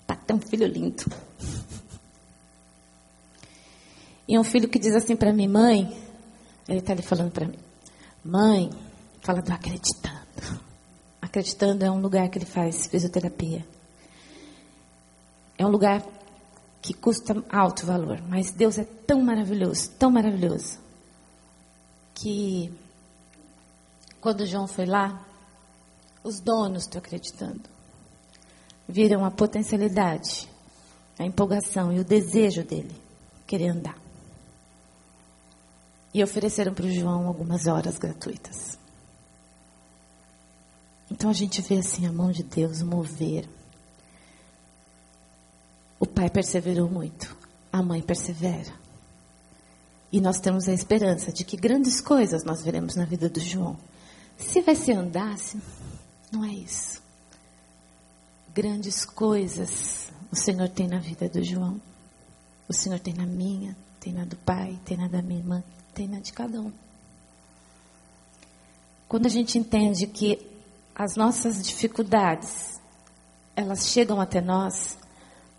para 0.05 0.15
ter 0.15 0.33
um 0.33 0.39
filho 0.39 0.67
lindo. 0.67 1.03
E 4.27 4.39
um 4.39 4.43
filho 4.43 4.69
que 4.69 4.79
diz 4.79 4.95
assim 4.95 5.15
para 5.15 5.33
mim, 5.33 5.47
mãe, 5.47 6.01
ele 6.67 6.79
está 6.79 6.93
ali 6.93 7.01
falando 7.01 7.31
para 7.31 7.47
mim, 7.47 7.59
mãe, 8.23 8.69
fala 9.21 9.41
do 9.41 9.51
acreditando. 9.51 10.61
Acreditando 11.21 11.83
é 11.83 11.91
um 11.91 11.99
lugar 11.99 12.29
que 12.29 12.37
ele 12.37 12.45
faz 12.45 12.85
fisioterapia. 12.87 13.65
É 15.57 15.65
um 15.65 15.69
lugar 15.69 16.01
que 16.83 16.93
custa 16.93 17.33
alto 17.49 17.85
valor, 17.85 18.21
mas 18.27 18.51
Deus 18.51 18.77
é 18.77 18.83
tão 18.83 19.21
maravilhoso, 19.21 19.89
tão 19.91 20.11
maravilhoso, 20.11 20.77
que 22.13 22.69
quando 24.19 24.45
João 24.45 24.67
foi 24.67 24.85
lá, 24.85 25.25
os 26.21 26.41
donos, 26.41 26.83
estou 26.83 26.99
acreditando, 26.99 27.63
viram 28.87 29.23
a 29.23 29.31
potencialidade, 29.31 30.49
a 31.17 31.23
empolgação 31.23 31.91
e 31.93 32.01
o 32.01 32.03
desejo 32.03 32.65
dele 32.65 32.95
querer 33.47 33.69
andar. 33.69 33.97
E 36.13 36.21
ofereceram 36.21 36.73
para 36.73 36.85
o 36.85 36.91
João 36.91 37.27
algumas 37.27 37.65
horas 37.65 37.97
gratuitas. 37.97 38.77
Então 41.09 41.29
a 41.29 41.33
gente 41.33 41.61
vê 41.61 41.77
assim 41.77 42.05
a 42.05 42.11
mão 42.11 42.29
de 42.31 42.43
Deus 42.43 42.81
mover. 42.81 43.47
O 46.03 46.05
pai 46.05 46.29
perseverou 46.29 46.89
muito, 46.89 47.33
a 47.71 47.81
mãe 47.81 48.01
persevera. 48.01 48.73
E 50.11 50.19
nós 50.19 50.37
temos 50.37 50.67
a 50.67 50.73
esperança 50.73 51.31
de 51.31 51.45
que 51.45 51.55
grandes 51.55 52.01
coisas 52.01 52.43
nós 52.43 52.61
veremos 52.61 52.97
na 52.97 53.05
vida 53.05 53.29
do 53.29 53.39
João. 53.39 53.77
Se 54.37 54.59
vai 54.59 54.75
ser 54.75 54.97
andasse, 54.97 55.57
não 56.29 56.43
é 56.43 56.49
isso. 56.49 57.01
Grandes 58.53 59.05
coisas 59.05 60.11
o 60.29 60.35
Senhor 60.35 60.67
tem 60.67 60.89
na 60.89 60.99
vida 60.99 61.29
do 61.29 61.41
João. 61.41 61.79
O 62.67 62.73
Senhor 62.73 62.99
tem 62.99 63.13
na 63.13 63.25
minha, 63.25 63.73
tem 64.01 64.11
na 64.11 64.25
do 64.25 64.35
pai, 64.35 64.77
tem 64.83 64.97
na 64.97 65.07
da 65.07 65.21
minha 65.21 65.39
irmã, 65.39 65.63
tem 65.93 66.05
na 66.05 66.19
de 66.19 66.33
cada 66.33 66.59
um. 66.59 66.73
Quando 69.07 69.25
a 69.25 69.29
gente 69.29 69.57
entende 69.57 70.05
que 70.05 70.37
as 70.93 71.15
nossas 71.15 71.63
dificuldades, 71.63 72.77
elas 73.55 73.87
chegam 73.87 74.19
até 74.19 74.41
nós, 74.41 74.97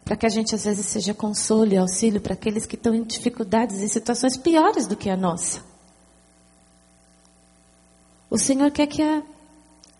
para 0.05 0.17
que 0.17 0.27
a 0.27 0.29
gente 0.29 0.55
às 0.55 0.65
vezes 0.65 0.87
seja 0.87 1.15
consolo 1.15 1.73
e 1.73 1.79
auxílio 1.79 2.21
para 2.21 2.35
aqueles 2.35 2.67
que 2.67 2.77
estão 2.77 2.95
em 2.95 3.03
dificuldades, 3.03 3.81
em 3.81 3.89
situações 3.89 4.37
piores 4.37 4.87
do 4.87 4.97
que 4.97 5.09
a 5.09 5.17
nossa. 5.17 5.63
O 8.29 8.37
Senhor 8.37 8.71
quer 8.71 8.87
que 8.87 9.03
a, 9.03 9.23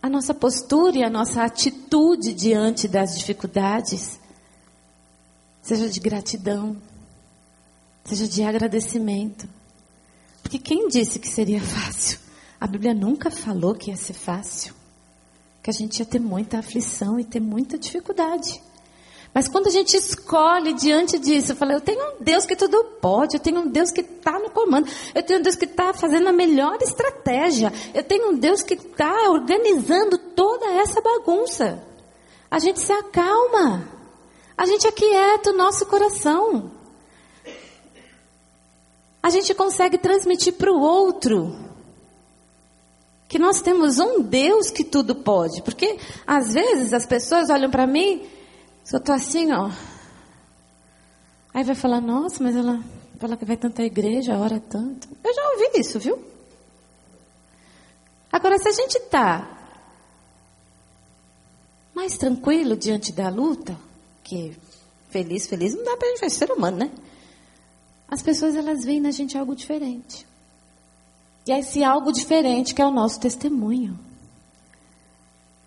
a 0.03 0.09
nossa 0.11 0.35
postura 0.35 0.99
e 0.99 1.05
a 1.05 1.09
nossa 1.09 1.43
atitude 1.43 2.35
diante 2.35 2.87
das 2.87 3.17
dificuldades 3.19 4.21
seja 5.63 5.89
de 5.89 5.99
gratidão, 6.01 6.77
seja 8.05 8.29
de 8.29 8.43
agradecimento. 8.43 9.49
Porque 10.43 10.59
quem 10.59 10.89
disse 10.89 11.19
que 11.19 11.29
seria 11.29 11.63
fácil? 11.63 12.19
A 12.61 12.67
Bíblia 12.67 12.93
nunca 12.93 13.31
falou 13.31 13.75
que 13.75 13.91
ia 13.91 13.97
ser 13.97 14.13
fácil. 14.13 14.75
que 15.63 15.71
a 15.71 15.73
gente 15.73 15.99
ia 15.99 16.05
ter 16.05 16.19
muita 16.21 16.59
aflição 16.59 17.19
e 17.19 17.25
ter 17.25 17.41
muita 17.41 17.79
dificuldade. 17.79 18.61
Mas 19.35 19.49
quando 19.49 19.67
a 19.67 19.71
gente 19.71 19.97
escolhe 19.97 20.73
diante 20.75 21.19
disso, 21.19 21.51
eu 21.53 21.57
falei, 21.57 21.77
eu 21.77 21.81
tenho 21.81 22.01
um 22.01 22.23
Deus 22.23 22.47
que 22.47 22.55
tudo 22.55 22.85
pode, 23.01 23.35
eu 23.35 23.41
tenho 23.41 23.63
um 23.63 23.67
Deus 23.69 23.91
que 23.91 24.01
está 24.01 24.39
no 24.39 24.49
comando, 24.49 24.89
eu 25.13 25.25
tenho 25.25 25.41
um 25.41 25.43
Deus 25.43 25.57
que 25.57 25.65
está 25.65 25.93
fazendo 25.93 26.29
a 26.29 26.33
melhor 26.33 26.79
estratégia, 26.81 27.73
eu 27.93 28.05
tenho 28.05 28.31
um 28.31 28.37
Deus 28.37 28.63
que 28.63 28.75
está 28.75 29.29
organizando 29.31 30.17
toda 30.19 30.67
essa 30.75 31.01
bagunça. 31.01 31.83
A 32.49 32.61
gente 32.61 32.79
se 32.79 32.93
acalma, 32.93 33.89
a 34.57 34.67
gente 34.67 34.87
aquieta 34.87 35.51
o 35.51 35.57
nosso 35.57 35.85
coração. 35.87 36.71
A 39.21 39.31
gente 39.31 39.53
consegue 39.53 39.99
transmitir 39.99 40.53
para 40.53 40.71
o 40.71 40.81
outro 40.81 41.59
que 43.27 43.39
nós 43.39 43.61
temos 43.61 43.99
um 43.99 44.21
Deus 44.21 44.71
que 44.71 44.85
tudo 44.85 45.17
pode. 45.17 45.61
Porque 45.63 45.99
às 46.25 46.53
vezes 46.53 46.93
as 46.93 47.05
pessoas 47.05 47.51
olham 47.51 47.71
para 47.71 47.85
mim 47.85 48.25
eu 48.93 48.99
estou 48.99 49.15
assim, 49.15 49.51
ó. 49.53 49.71
Aí 51.53 51.65
vai 51.65 51.75
falar, 51.75 52.01
nossa, 52.01 52.43
mas 52.43 52.55
ela 52.55 52.83
fala 53.19 53.37
que 53.37 53.45
vai 53.45 53.57
tanta 53.57 53.83
igreja, 53.83 54.37
ora 54.37 54.61
tanto. 54.61 55.09
Eu 55.23 55.35
já 55.35 55.43
ouvi 55.51 55.81
isso, 55.81 55.99
viu? 55.99 56.23
Agora, 58.31 58.59
se 58.59 58.69
a 58.69 58.73
gente 58.73 58.99
está 58.99 59.49
mais 61.95 62.19
tranquilo 62.19 62.77
diante 62.77 63.13
da 63.13 63.29
luta, 63.29 63.77
que 64.23 64.57
feliz, 65.09 65.47
feliz, 65.47 65.75
não 65.75 65.85
dá 65.85 65.97
para 65.97 66.09
a 66.09 66.11
gente 66.11 66.21
fazer 66.21 66.35
ser 66.35 66.51
humano, 66.51 66.79
né? 66.79 66.91
As 68.09 68.21
pessoas, 68.21 68.57
elas 68.57 68.85
veem 68.85 69.01
na 69.01 69.13
gente 69.13 69.39
algo 69.39 69.55
diferente. 69.55 70.27
E 71.47 71.53
é 71.53 71.61
esse 71.61 71.85
algo 71.85 72.13
diferente 72.13 72.75
que 72.75 72.83
é 72.83 72.87
o 72.87 72.91
nosso 72.91 73.21
testemunho. 73.21 73.99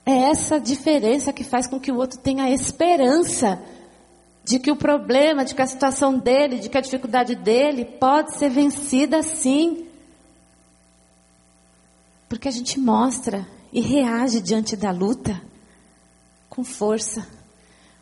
É 0.07 0.29
essa 0.29 0.57
diferença 0.57 1.33
que 1.33 1.43
faz 1.43 1.67
com 1.67 1.77
que 1.77 1.91
o 1.91 1.97
outro 1.97 2.17
tenha 2.17 2.49
esperança 2.49 3.61
de 4.41 4.57
que 4.57 4.71
o 4.71 4.75
problema, 4.77 5.43
de 5.43 5.53
que 5.53 5.61
a 5.61 5.67
situação 5.67 6.17
dele, 6.17 6.59
de 6.59 6.69
que 6.69 6.77
a 6.77 6.81
dificuldade 6.81 7.35
dele 7.35 7.83
pode 7.83 8.37
ser 8.37 8.49
vencida 8.49 9.21
sim. 9.21 9.85
Porque 12.29 12.47
a 12.47 12.51
gente 12.51 12.79
mostra 12.79 13.45
e 13.73 13.81
reage 13.81 14.39
diante 14.39 14.77
da 14.77 14.91
luta 14.91 15.41
com 16.49 16.63
força. 16.63 17.27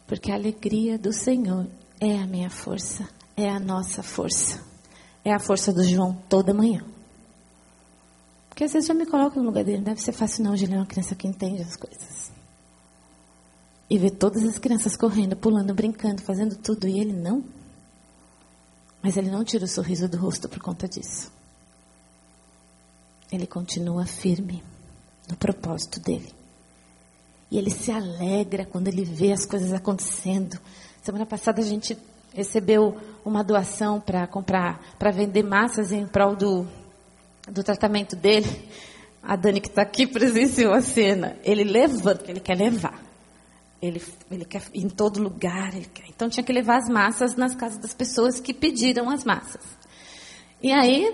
Porque 0.06 0.32
a 0.32 0.36
alegria 0.36 1.00
do 1.00 1.12
Senhor 1.12 1.66
é 2.00 2.20
a 2.20 2.28
minha 2.28 2.52
força, 2.52 3.10
é 3.36 3.50
a 3.50 3.60
nossa 3.60 4.04
força. 4.04 4.64
É 5.24 5.34
a 5.34 5.40
força 5.40 5.74
do 5.74 5.84
João 5.84 6.16
toda 6.30 6.54
manhã. 6.54 6.86
Porque 8.56 8.64
às 8.64 8.72
vezes 8.72 8.88
eu 8.88 8.96
me 8.96 9.06
coloco 9.06 9.38
no 9.38 9.48
lugar 9.48 9.66
dele. 9.66 9.82
Deve 9.82 10.00
ser 10.00 10.14
fácil 10.14 10.46
não, 10.46 10.56
Juliana, 10.56 10.78
é 10.78 10.80
uma 10.80 10.86
criança 10.86 11.14
que 11.14 11.28
entende 11.28 11.62
as 11.62 11.76
coisas. 11.76 12.32
E 13.90 13.98
ver 13.98 14.12
todas 14.12 14.46
as 14.46 14.58
crianças 14.58 14.96
correndo, 14.96 15.36
pulando, 15.36 15.74
brincando, 15.74 16.22
fazendo 16.22 16.56
tudo. 16.56 16.88
E 16.88 16.98
ele 16.98 17.12
não. 17.12 17.44
Mas 19.04 19.18
ele 19.18 19.30
não 19.30 19.44
tira 19.44 19.66
o 19.66 19.68
sorriso 19.68 20.08
do 20.08 20.16
rosto 20.16 20.48
por 20.48 20.62
conta 20.62 20.88
disso. 20.88 21.30
Ele 23.30 23.46
continua 23.46 24.06
firme 24.06 24.64
no 25.30 25.36
propósito 25.36 26.00
dele. 26.00 26.32
E 27.52 27.58
ele 27.58 27.70
se 27.70 27.92
alegra 27.92 28.66
quando 28.66 28.88
ele 28.88 29.04
vê 29.04 29.34
as 29.34 29.46
coisas 29.46 29.74
acontecendo. 29.74 30.58
Semana 31.04 31.26
passada 31.26 31.60
a 31.60 31.66
gente 31.66 31.98
recebeu 32.34 32.96
uma 33.26 33.44
doação 33.44 34.00
para 34.00 34.26
comprar, 34.28 34.82
para 34.98 35.12
vender 35.12 35.44
massas 35.44 35.92
em 35.92 36.08
prol 36.08 36.38
do 36.38 36.66
do 37.50 37.64
tratamento 37.64 38.16
dele, 38.16 38.70
a 39.22 39.36
Dani 39.36 39.60
que 39.60 39.68
está 39.68 39.82
aqui 39.82 40.06
presenciou 40.06 40.74
a 40.74 40.82
cena. 40.82 41.38
Ele 41.44 41.64
levanta, 41.64 42.30
ele 42.30 42.40
quer 42.40 42.56
levar. 42.56 43.04
Ele, 43.82 44.02
ele 44.32 44.46
quer 44.46 44.64
ir 44.74 44.84
em 44.84 44.90
todo 44.90 45.22
lugar. 45.22 45.74
Então 46.10 46.30
tinha 46.30 46.44
que 46.44 46.54
levar 46.54 46.78
as 46.78 46.90
massas 46.90 47.36
nas 47.36 47.56
casas 47.56 47.78
das 47.78 47.94
pessoas 47.94 48.40
que 48.40 48.54
pediram 48.54 49.10
as 49.10 49.24
massas. 49.24 49.64
E 50.62 50.72
aí, 50.72 51.14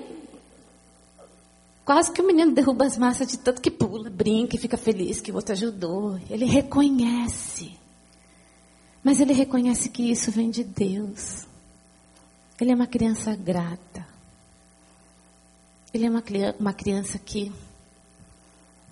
quase 1.83 2.11
que 2.11 2.21
o 2.21 2.27
menino 2.27 2.53
derruba 2.53 2.85
as 2.85 2.97
massas 2.97 3.27
de 3.27 3.37
tanto 3.37 3.61
que 3.61 3.71
pula, 3.71 4.09
brinca 4.09 4.55
e 4.55 4.59
fica 4.59 4.77
feliz 4.77 5.19
que 5.19 5.31
o 5.31 5.35
outro 5.35 5.53
ajudou. 5.53 6.19
Ele 6.29 6.45
reconhece. 6.45 7.77
Mas 9.03 9.19
ele 9.19 9.33
reconhece 9.33 9.89
que 9.89 10.11
isso 10.11 10.31
vem 10.31 10.49
de 10.49 10.63
Deus. 10.63 11.47
Ele 12.59 12.71
é 12.71 12.75
uma 12.75 12.87
criança 12.87 13.35
grata. 13.35 14.10
Ele 15.93 16.05
é 16.05 16.09
uma, 16.09 16.23
uma 16.59 16.73
criança 16.73 17.19
que 17.19 17.51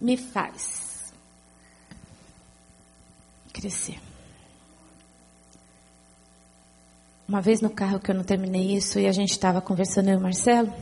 me 0.02 0.18
faz 0.18 1.14
crescer. 3.54 4.00
Uma 7.28 7.42
vez 7.42 7.62
no 7.62 7.70
carro 7.70 8.00
que 8.00 8.10
eu 8.10 8.16
não 8.16 8.24
terminei 8.24 8.76
isso 8.76 9.00
e 9.00 9.06
a 9.06 9.12
gente 9.12 9.32
estava 9.32 9.62
conversando 9.62 10.10
eu 10.10 10.16
e 10.16 10.18
o 10.18 10.22
Marcelo, 10.22 10.74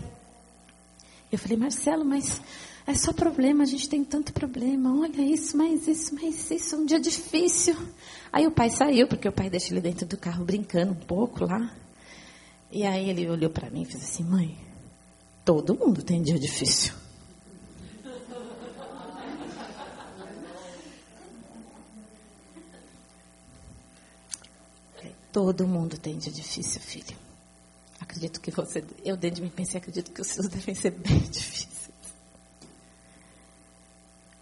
eu 1.32 1.38
falei, 1.38 1.57
Marcelo, 1.57 2.05
mas 2.05 2.41
é 2.86 2.93
só 2.93 3.11
problema, 3.11 3.63
a 3.63 3.65
gente 3.65 3.89
tem 3.89 4.01
tanto 4.01 4.32
problema, 4.32 4.97
olha 4.97 5.22
isso, 5.22 5.57
mas 5.57 5.88
isso, 5.89 6.15
mas 6.15 6.49
isso, 6.49 6.78
um 6.78 6.86
dia 6.86 7.01
difícil. 7.01 7.76
Aí 8.32 8.47
o 8.47 8.51
pai 8.51 8.70
saiu, 8.70 9.09
porque 9.09 9.28
o 9.28 9.32
pai 9.32 9.49
deixa 9.49 9.74
ele 9.74 9.82
dentro 9.82 10.05
do 10.05 10.18
carro 10.18 10.45
brincando 10.45 10.93
um 10.93 10.95
pouco 10.95 11.43
lá. 11.45 11.70
E 12.72 12.86
aí 12.86 13.09
ele 13.09 13.30
olhou 13.30 13.49
para 13.49 13.70
mim 13.70 13.82
e 13.82 13.86
fez 13.86 14.01
assim, 14.01 14.24
mãe, 14.24 14.57
Todo 15.47 15.75
mundo 15.75 16.03
tem 16.03 16.21
dia 16.21 16.37
difícil. 16.37 16.93
Todo 25.31 25.65
mundo 25.65 25.97
tem 25.97 26.17
dia 26.17 26.33
difícil, 26.33 26.81
filho. 26.81 27.15
Acredito 27.97 28.41
que 28.41 28.51
você, 28.51 28.83
eu 29.05 29.15
dentro 29.15 29.37
de 29.37 29.43
mim 29.43 29.49
pensei, 29.49 29.77
acredito 29.79 30.11
que 30.11 30.19
os 30.19 30.27
seus 30.27 30.49
devem 30.51 30.75
ser 30.75 30.91
bem 30.91 31.19
difíceis. 31.19 31.91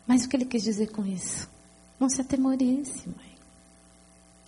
Mas 0.07 0.25
o 0.25 0.27
que 0.27 0.37
ele 0.37 0.45
quis 0.45 0.63
dizer 0.63 0.87
com 0.87 1.05
isso? 1.05 1.47
Não 1.99 2.09
se 2.09 2.19
atemorize, 2.19 3.07
mãe. 3.07 3.35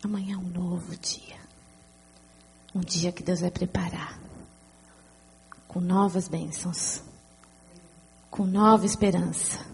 Amanhã 0.02 0.34
é 0.34 0.38
um 0.40 0.50
novo 0.50 0.98
dia. 0.98 1.38
Um 2.74 2.80
dia 2.80 3.12
que 3.12 3.22
Deus 3.22 3.42
vai 3.42 3.52
preparar 3.52 4.26
com 5.68 5.80
novas 5.80 6.28
bênçãos, 6.28 7.02
com 8.30 8.46
nova 8.46 8.86
esperança, 8.86 9.66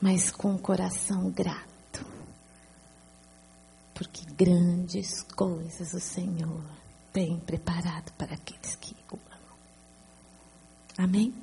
mas 0.00 0.30
com 0.30 0.52
um 0.52 0.58
coração 0.58 1.30
grato. 1.30 2.04
Porque 3.94 4.24
grandes 4.32 5.22
coisas 5.22 5.92
o 5.92 6.00
Senhor 6.00 6.62
tem 7.12 7.38
preparado 7.40 8.12
para 8.12 8.34
aqueles 8.34 8.76
que 8.76 8.94
o 9.12 9.18
amam. 9.30 9.58
Amém? 10.96 11.34